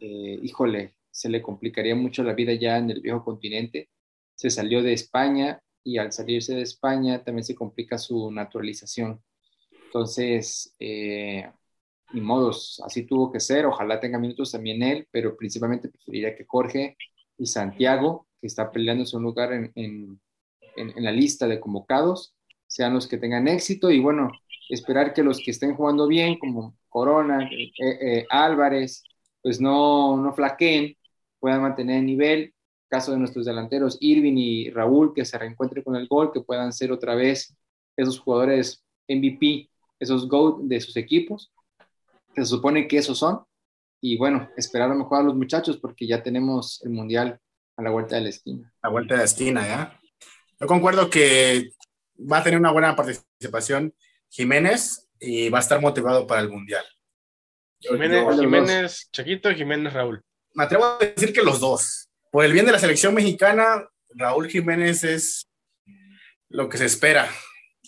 híjole, 0.00 0.94
se 1.10 1.28
le 1.28 1.42
complicaría 1.42 1.94
mucho 1.94 2.22
la 2.22 2.34
vida 2.34 2.52
ya 2.54 2.78
en 2.78 2.90
el 2.90 3.00
viejo 3.00 3.24
continente. 3.24 3.90
Se 4.34 4.50
salió 4.50 4.82
de 4.82 4.92
España, 4.92 5.60
y 5.86 5.98
al 5.98 6.10
salirse 6.10 6.52
de 6.52 6.62
España 6.62 7.22
también 7.22 7.44
se 7.44 7.54
complica 7.54 7.96
su 7.96 8.28
naturalización. 8.32 9.22
Entonces, 9.84 10.74
eh, 10.80 11.48
modos, 12.12 12.82
así 12.84 13.04
tuvo 13.06 13.30
que 13.30 13.38
ser. 13.38 13.66
Ojalá 13.66 14.00
tenga 14.00 14.18
minutos 14.18 14.50
también 14.50 14.82
él, 14.82 15.06
pero 15.12 15.36
principalmente 15.36 15.88
preferiría 15.88 16.34
que 16.34 16.44
Jorge 16.44 16.96
y 17.38 17.46
Santiago, 17.46 18.26
que 18.40 18.48
está 18.48 18.72
peleándose 18.72 19.16
un 19.16 19.22
lugar 19.22 19.52
en, 19.52 19.70
en, 19.76 20.20
en, 20.76 21.04
la 21.04 21.12
lista 21.12 21.46
de 21.46 21.60
convocados, 21.60 22.34
sean 22.66 22.92
los 22.92 23.06
que 23.06 23.18
tengan 23.18 23.46
éxito 23.46 23.88
y 23.92 24.00
bueno, 24.00 24.32
esperar 24.68 25.14
que 25.14 25.22
los 25.22 25.38
que 25.38 25.50
estén 25.50 25.74
jugando 25.74 26.06
bien, 26.06 26.38
como 26.38 26.76
Corona, 26.88 27.48
eh, 27.50 27.72
eh, 27.78 28.26
Álvarez, 28.30 29.02
pues 29.42 29.60
no, 29.60 30.16
no 30.16 30.32
flaqueen, 30.32 30.96
puedan 31.38 31.62
mantener 31.62 31.98
el 31.98 32.06
nivel 32.06 32.54
caso 32.88 33.12
de 33.12 33.18
nuestros 33.18 33.46
delanteros 33.46 33.98
Irving 34.00 34.36
y 34.36 34.70
Raúl, 34.70 35.12
que 35.14 35.24
se 35.24 35.38
reencuentren 35.38 35.82
con 35.82 35.96
el 35.96 36.06
gol, 36.08 36.32
que 36.32 36.40
puedan 36.40 36.72
ser 36.72 36.92
otra 36.92 37.14
vez 37.14 37.56
esos 37.96 38.18
jugadores 38.18 38.84
MVP, 39.08 39.70
esos 39.98 40.28
GOAT 40.28 40.60
de 40.62 40.80
sus 40.80 40.96
equipos, 40.96 41.52
que 42.34 42.42
se 42.42 42.46
supone 42.46 42.86
que 42.86 42.98
esos 42.98 43.18
son. 43.18 43.40
Y 44.00 44.18
bueno, 44.18 44.48
esperar 44.56 44.90
a 44.90 44.94
lo 44.94 45.00
mejor 45.00 45.20
a 45.20 45.22
los 45.22 45.34
muchachos 45.34 45.78
porque 45.78 46.06
ya 46.06 46.22
tenemos 46.22 46.82
el 46.84 46.90
Mundial 46.90 47.40
a 47.76 47.82
la 47.82 47.90
vuelta 47.90 48.16
de 48.16 48.22
la 48.22 48.28
esquina. 48.28 48.72
A 48.82 48.88
la 48.88 48.92
vuelta 48.92 49.14
de 49.14 49.18
la 49.18 49.24
esquina, 49.24 49.66
¿ya? 49.66 50.00
Yo 50.60 50.66
concuerdo 50.66 51.10
que 51.10 51.70
va 52.18 52.38
a 52.38 52.42
tener 52.42 52.58
una 52.58 52.72
buena 52.72 52.94
participación 52.96 53.94
Jiménez 54.28 55.08
y 55.18 55.48
va 55.48 55.58
a 55.58 55.62
estar 55.62 55.80
motivado 55.80 56.26
para 56.26 56.40
el 56.40 56.48
Mundial. 56.48 56.84
Jiménez, 57.80 58.40
Jiménez 58.40 59.08
Chiquito, 59.12 59.52
Jiménez 59.52 59.92
Raúl. 59.92 60.22
Me 60.54 60.64
atrevo 60.64 60.84
a 60.84 60.98
decir 60.98 61.32
que 61.32 61.42
los 61.42 61.60
dos 61.60 62.06
por 62.36 62.44
el 62.44 62.52
bien 62.52 62.66
de 62.66 62.72
la 62.72 62.78
selección 62.78 63.14
mexicana, 63.14 63.88
Raúl 64.10 64.50
Jiménez 64.50 65.04
es 65.04 65.48
lo 66.50 66.68
que 66.68 66.76
se 66.76 66.84
espera. 66.84 67.30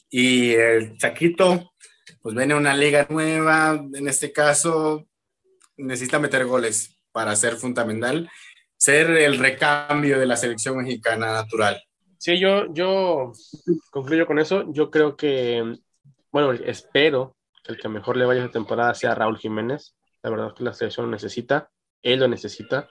Y 0.09 0.55
el 0.55 0.97
Chaquito, 0.97 1.75
pues 2.23 2.35
viene 2.35 2.55
una 2.55 2.75
liga 2.75 3.07
nueva, 3.11 3.79
en 3.93 4.09
este 4.09 4.33
caso 4.33 5.07
necesita 5.77 6.19
meter 6.19 6.47
goles 6.47 6.99
para 7.13 7.37
ser 7.37 7.57
fundamental, 7.57 8.31
ser 8.75 9.11
el 9.11 9.39
recambio 9.39 10.19
de 10.19 10.25
la 10.25 10.37
selección 10.37 10.79
mexicana 10.79 11.33
natural. 11.33 11.83
Sí, 12.17 12.41
yo, 12.41 12.73
yo 12.73 13.33
concluyo 13.91 14.27
con 14.27 14.39
eso. 14.39 14.65
Yo 14.73 14.91
creo 14.91 15.15
que, 15.15 15.77
bueno, 16.45 16.65
espero 16.65 17.37
que 17.65 17.73
el 17.73 17.79
que 17.79 17.89
mejor 17.89 18.17
le 18.17 18.25
vaya 18.25 18.43
esta 18.43 18.53
temporada 18.53 18.95
sea 18.95 19.15
Raúl 19.15 19.39
Jiménez. 19.39 19.97
La 20.23 20.31
verdad 20.31 20.49
es 20.49 20.55
que 20.55 20.65
la 20.65 20.73
selección 20.73 21.07
lo 21.07 21.13
necesita, 21.13 21.71
él 22.03 22.21
lo 22.21 22.29
necesita. 22.29 22.89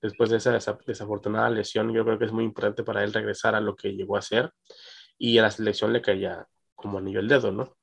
Después 0.00 0.30
de 0.30 0.36
esa 0.36 0.52
desafortunada 0.86 1.50
lesión, 1.50 1.92
yo 1.92 2.04
creo 2.04 2.18
que 2.18 2.26
es 2.26 2.32
muy 2.32 2.44
importante 2.44 2.84
para 2.84 3.02
él 3.02 3.12
regresar 3.12 3.54
a 3.54 3.60
lo 3.60 3.74
que 3.74 3.94
llegó 3.94 4.16
a 4.16 4.22
ser 4.22 4.52
y 5.18 5.38
a 5.38 5.42
la 5.42 5.50
selección 5.50 5.92
le 5.92 6.02
caía 6.02 6.46
como 6.74 6.98
anillo 6.98 7.20
el 7.20 7.28
dedo, 7.28 7.50
¿no? 7.50 7.76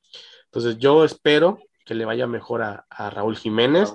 Entonces 0.46 0.78
yo 0.78 1.04
espero 1.04 1.60
que 1.86 1.96
le 1.96 2.06
vaya 2.06 2.28
mejor 2.28 2.62
a, 2.62 2.86
Raúl 3.10 3.38
Jiménez. 3.38 3.94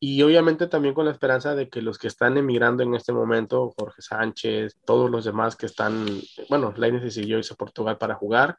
Y 0.00 0.22
obviamente 0.22 0.68
también 0.68 0.94
con 0.94 1.06
la 1.06 1.10
esperanza 1.10 1.54
de 1.56 1.68
que 1.68 1.82
los 1.82 1.98
que 1.98 2.06
están 2.06 2.36
emigrando 2.36 2.84
en 2.84 2.94
este 2.94 3.12
momento, 3.12 3.74
Jorge 3.76 4.00
Sánchez, 4.00 4.76
todos 4.86 5.10
los 5.10 5.24
demás 5.24 5.56
que 5.56 5.66
están, 5.66 6.06
bueno, 6.48 6.72
Lainez 6.76 7.02
decidió 7.02 7.36
irse 7.36 7.54
a 7.54 7.56
Portugal 7.56 7.98
para 7.98 8.14
jugar, 8.14 8.56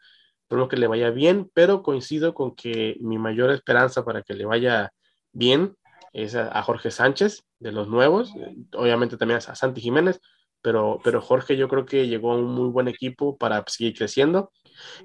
espero 0.49 0.67
que 0.67 0.77
le 0.77 0.87
vaya 0.87 1.11
bien, 1.11 1.51
pero 1.53 1.83
coincido 1.83 2.33
con 2.33 2.55
que 2.55 2.97
mi 3.01 3.19
mayor 3.19 3.51
esperanza 3.51 4.03
para 4.03 4.23
que 4.23 4.33
le 4.33 4.45
vaya 4.45 4.91
bien 5.31 5.75
es 6.11 6.33
a, 6.33 6.63
Jorge 6.63 6.89
Sánchez, 6.89 7.43
de 7.59 7.71
los 7.71 7.87
nuevos, 7.87 8.33
obviamente 8.73 9.15
también 9.15 9.37
a 9.37 9.41
Santi 9.41 9.79
Jiménez, 9.79 10.19
pero, 10.63 10.99
pero 11.03 11.21
Jorge 11.21 11.55
yo 11.55 11.67
creo 11.67 11.85
que 11.85 12.07
llegó 12.07 12.31
a 12.31 12.37
un 12.37 12.45
muy 12.45 12.67
buen 12.69 12.87
equipo 12.87 13.37
para 13.37 13.63
seguir 13.67 13.95
creciendo. 13.95 14.51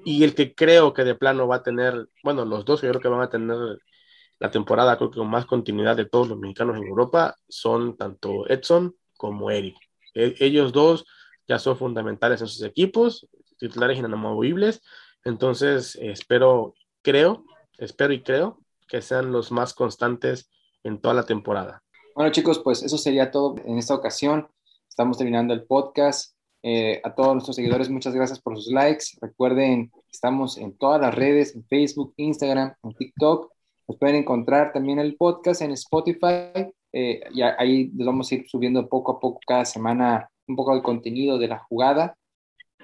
Y 0.03 0.23
el 0.23 0.33
que 0.33 0.55
creo 0.55 0.93
que 0.93 1.03
de 1.03 1.13
plano 1.13 1.47
va 1.47 1.57
a 1.57 1.63
tener, 1.63 2.07
bueno, 2.23 2.43
los 2.43 2.65
dos 2.65 2.81
yo 2.81 2.89
creo 2.89 3.01
que 3.01 3.07
van 3.07 3.21
a 3.21 3.29
tener 3.29 3.55
la 4.39 4.49
temporada, 4.49 4.97
creo 4.97 5.11
que 5.11 5.19
con 5.19 5.29
más 5.29 5.45
continuidad 5.45 5.95
de 5.95 6.05
todos 6.05 6.27
los 6.27 6.39
mexicanos 6.39 6.75
en 6.77 6.87
Europa, 6.87 7.35
son 7.47 7.95
tanto 7.97 8.49
Edson 8.49 8.95
como 9.15 9.51
Eric. 9.51 9.77
E, 10.15 10.33
ellos 10.39 10.73
dos 10.73 11.05
ya 11.47 11.59
son 11.59 11.77
fundamentales 11.77 12.41
en 12.41 12.47
sus 12.47 12.63
equipos, 12.63 13.27
titulares 13.59 13.99
inamovibles. 13.99 14.81
Entonces, 15.25 15.97
espero, 15.99 16.75
creo, 17.01 17.43
espero 17.79 18.13
y 18.13 18.21
creo 18.21 18.59
que 18.87 19.01
sean 19.01 19.31
los 19.31 19.51
más 19.51 19.73
constantes 19.73 20.51
en 20.83 21.01
toda 21.01 21.15
la 21.15 21.25
temporada. 21.25 21.81
Bueno 22.13 22.31
chicos, 22.31 22.59
pues 22.59 22.83
eso 22.83 22.97
sería 22.97 23.31
todo 23.31 23.55
en 23.65 23.77
esta 23.79 23.95
ocasión. 23.95 24.47
Estamos 24.87 25.17
terminando 25.17 25.53
el 25.53 25.65
podcast. 25.65 26.35
Eh, 26.61 27.01
a 27.03 27.13
todos 27.13 27.33
nuestros 27.33 27.57
seguidores, 27.57 27.89
muchas 27.89 28.15
gracias 28.15 28.39
por 28.39 28.55
sus 28.55 28.71
likes. 28.71 29.05
Recuerden, 29.19 29.91
estamos 30.11 30.57
en 30.57 30.77
todas 30.77 31.01
las 31.01 31.13
redes, 31.13 31.55
en 31.55 31.65
Facebook, 31.65 32.13
Instagram, 32.17 32.73
en 32.83 32.93
TikTok. 32.93 33.51
Nos 33.87 33.97
pueden 33.99 34.15
encontrar 34.15 34.73
también 34.73 34.99
el 34.99 35.15
podcast 35.15 35.61
en 35.61 35.71
Spotify. 35.71 36.71
Eh, 36.93 37.21
y 37.33 37.41
ahí 37.41 37.89
vamos 37.93 38.31
a 38.31 38.35
ir 38.35 38.47
subiendo 38.47 38.87
poco 38.87 39.13
a 39.13 39.19
poco 39.19 39.39
cada 39.45 39.65
semana 39.65 40.29
un 40.47 40.55
poco 40.55 40.73
del 40.73 40.83
contenido 40.83 41.37
de 41.37 41.47
la 41.47 41.59
jugada. 41.59 42.15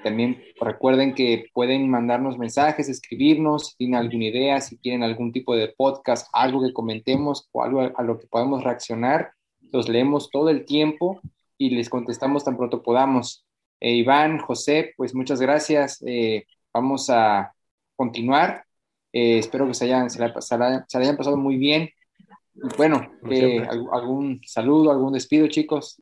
También 0.04 0.44
recuerden 0.60 1.14
que 1.14 1.46
pueden 1.54 1.90
mandarnos 1.90 2.38
mensajes, 2.38 2.90
escribirnos, 2.90 3.68
si 3.68 3.78
tienen 3.78 3.96
alguna 3.96 4.26
idea, 4.26 4.62
si 4.62 4.78
quieren 4.78 5.04
algún 5.04 5.32
tipo 5.32 5.56
de 5.56 5.70
podcast, 5.70 6.28
algo 6.34 6.62
que 6.62 6.74
comentemos 6.74 7.48
o 7.52 7.64
algo 7.64 7.92
a 7.96 8.04
lo 8.04 8.18
que 8.18 8.28
podamos 8.28 8.64
reaccionar. 8.64 9.34
Los 9.72 9.88
leemos 9.88 10.30
todo 10.30 10.50
el 10.50 10.66
tiempo 10.66 11.22
y 11.58 11.70
les 11.70 11.90
contestamos 11.90 12.44
tan 12.44 12.58
pronto 12.58 12.82
podamos. 12.82 13.46
Eh, 13.80 13.96
Iván, 13.96 14.40
José, 14.40 14.94
pues 14.98 15.14
muchas 15.14 15.40
gracias. 15.42 16.04
Eh, 16.06 16.46
vamos 16.74 17.10
a 17.10 17.54
continuar. 17.96 18.66
Eh, 19.14 19.38
espero 19.38 19.68
que 19.68 19.74
se, 19.74 19.86
hayan, 19.86 20.10
se, 20.10 20.24
hayan 20.24 21.18
pasado 21.18 21.38
muy 21.38 21.58
bien. 21.58 21.90
bueno, 22.78 23.12
algún 23.92 24.42
saludo, 24.46 24.92
algún 24.92 25.14
despido, 25.14 25.48
chicos. 25.48 26.02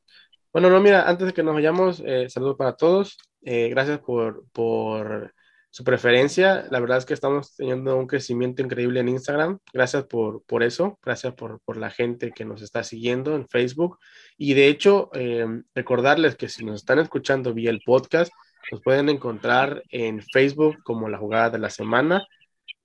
Bueno, 0.51 0.69
no, 0.69 0.79
mira, 0.79 1.07
antes 1.07 1.27
de 1.27 1.33
que 1.33 1.43
nos 1.43 1.53
vayamos, 1.53 2.03
saludo 2.27 2.57
para 2.57 2.75
todos. 2.75 3.17
Eh, 3.41 3.69
gracias 3.69 3.99
por, 3.99 4.45
por, 4.51 5.33
su 5.71 5.83
preferencia. 5.83 6.65
La 6.71 6.79
verdad 6.79 6.97
es 6.97 7.05
que 7.05 7.13
estamos 7.13 7.55
teniendo 7.55 7.95
un 7.95 8.07
crecimiento 8.07 8.61
increíble 8.61 8.99
en 8.99 9.09
Instagram. 9.09 9.59
Gracias 9.71 10.05
por, 10.05 10.43
por 10.43 10.63
eso. 10.63 10.97
Gracias 11.03 11.33
por, 11.33 11.59
por, 11.61 11.77
la 11.77 11.89
gente 11.89 12.31
que 12.31 12.45
nos 12.45 12.61
está 12.61 12.83
siguiendo 12.83 13.35
en 13.35 13.47
Facebook. 13.47 13.99
Y 14.37 14.53
de 14.53 14.67
hecho, 14.67 15.09
eh, 15.13 15.45
recordarles 15.75 16.35
que 16.35 16.49
si 16.49 16.65
nos 16.65 16.77
están 16.77 16.99
escuchando 16.99 17.53
vía 17.53 17.69
el 17.69 17.81
podcast, 17.85 18.31
nos 18.71 18.81
pueden 18.81 19.09
encontrar 19.09 19.83
en 19.89 20.21
Facebook 20.21 20.81
como 20.83 21.09
la 21.09 21.17
jugada 21.17 21.49
de 21.51 21.59
la 21.59 21.69
semana, 21.69 22.25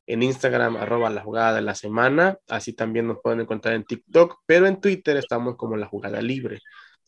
en 0.06 0.22
Instagram 0.22 0.76
arroba 0.76 1.10
la 1.10 1.22
jugada 1.22 1.54
de 1.54 1.62
la 1.62 1.74
semana, 1.74 2.38
así 2.48 2.74
también 2.74 3.06
nos 3.06 3.18
pueden 3.22 3.40
encontrar 3.40 3.74
en 3.74 3.84
TikTok, 3.84 4.40
pero 4.46 4.66
en 4.66 4.80
Twitter 4.80 5.16
estamos 5.16 5.56
como 5.56 5.76
la 5.76 5.86
jugada 5.86 6.20
libre. 6.20 6.60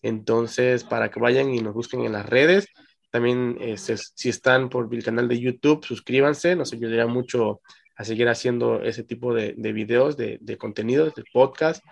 Entonces, 0.02 0.84
para 0.84 1.10
que 1.10 1.20
vayan 1.20 1.54
y 1.54 1.60
nos 1.60 1.74
busquen 1.74 2.04
en 2.04 2.12
las 2.12 2.26
redes, 2.26 2.68
también 3.10 3.56
este, 3.60 3.96
si 3.96 4.28
están 4.28 4.68
por 4.68 4.92
el 4.92 5.04
canal 5.04 5.28
de 5.28 5.40
YouTube, 5.40 5.84
suscríbanse, 5.84 6.56
nos 6.56 6.72
ayudaría 6.72 7.06
mucho 7.06 7.60
a 7.96 8.04
seguir 8.04 8.28
haciendo 8.28 8.82
ese 8.82 9.04
tipo 9.04 9.32
de, 9.32 9.54
de 9.56 9.72
videos, 9.72 10.16
de, 10.16 10.38
de 10.40 10.58
contenidos, 10.58 11.14
de 11.14 11.24
podcast. 11.32 11.82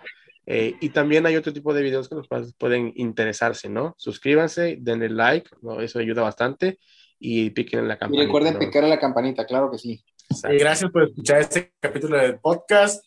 Eh, 0.45 0.75
y 0.79 0.89
también 0.89 1.25
hay 1.25 1.35
otro 1.35 1.51
tipo 1.51 1.73
de 1.73 1.81
videos 1.81 2.07
que 2.07 2.15
nos 2.15 2.27
pueden 2.57 2.93
interesarse, 2.95 3.67
¿no? 3.67 3.95
Suscríbanse, 3.97 4.77
denle 4.79 5.09
like, 5.09 5.49
¿no? 5.61 5.81
eso 5.81 5.99
ayuda 5.99 6.21
bastante. 6.21 6.77
y 7.17 7.49
piquen 7.51 7.79
en 7.79 7.87
la 7.87 7.97
campanita. 7.97 8.23
Y 8.23 8.25
recuerden 8.27 8.59
picar 8.59 8.83
en 8.83 8.89
la 8.89 8.99
campanita, 8.99 9.45
claro 9.45 9.71
que 9.71 9.77
sí. 9.79 10.03
Y 10.49 10.57
gracias 10.57 10.91
por 10.91 11.03
escuchar 11.03 11.41
este 11.41 11.73
capítulo 11.79 12.17
del 12.17 12.39
podcast. 12.39 13.03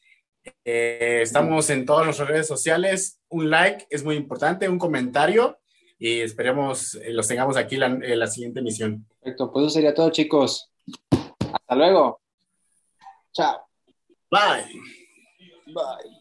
Eh, 0.64 1.20
estamos 1.22 1.68
en 1.70 1.84
todas 1.84 2.04
nuestras 2.04 2.28
redes 2.28 2.46
sociales. 2.46 3.20
Un 3.28 3.50
like 3.50 3.86
es 3.90 4.02
muy 4.02 4.16
importante, 4.16 4.68
un 4.68 4.78
comentario 4.78 5.59
y 5.99 6.20
esperemos 6.20 6.94
eh, 6.96 7.12
los 7.12 7.26
tengamos 7.26 7.57
aquí 7.57 7.74
en 7.74 7.80
la, 7.80 7.88
la 8.16 8.26
siguiente 8.26 8.61
emisión. 8.61 9.07
Perfecto, 9.20 9.51
pues 9.53 9.66
eso 9.66 9.74
sería 9.74 9.94
todo, 9.94 10.11
chicos. 10.11 10.70
Hasta 11.40 11.74
luego. 11.74 12.20
Chao. 13.32 13.61
Bye. 14.30 14.64
Bye. 15.66 16.18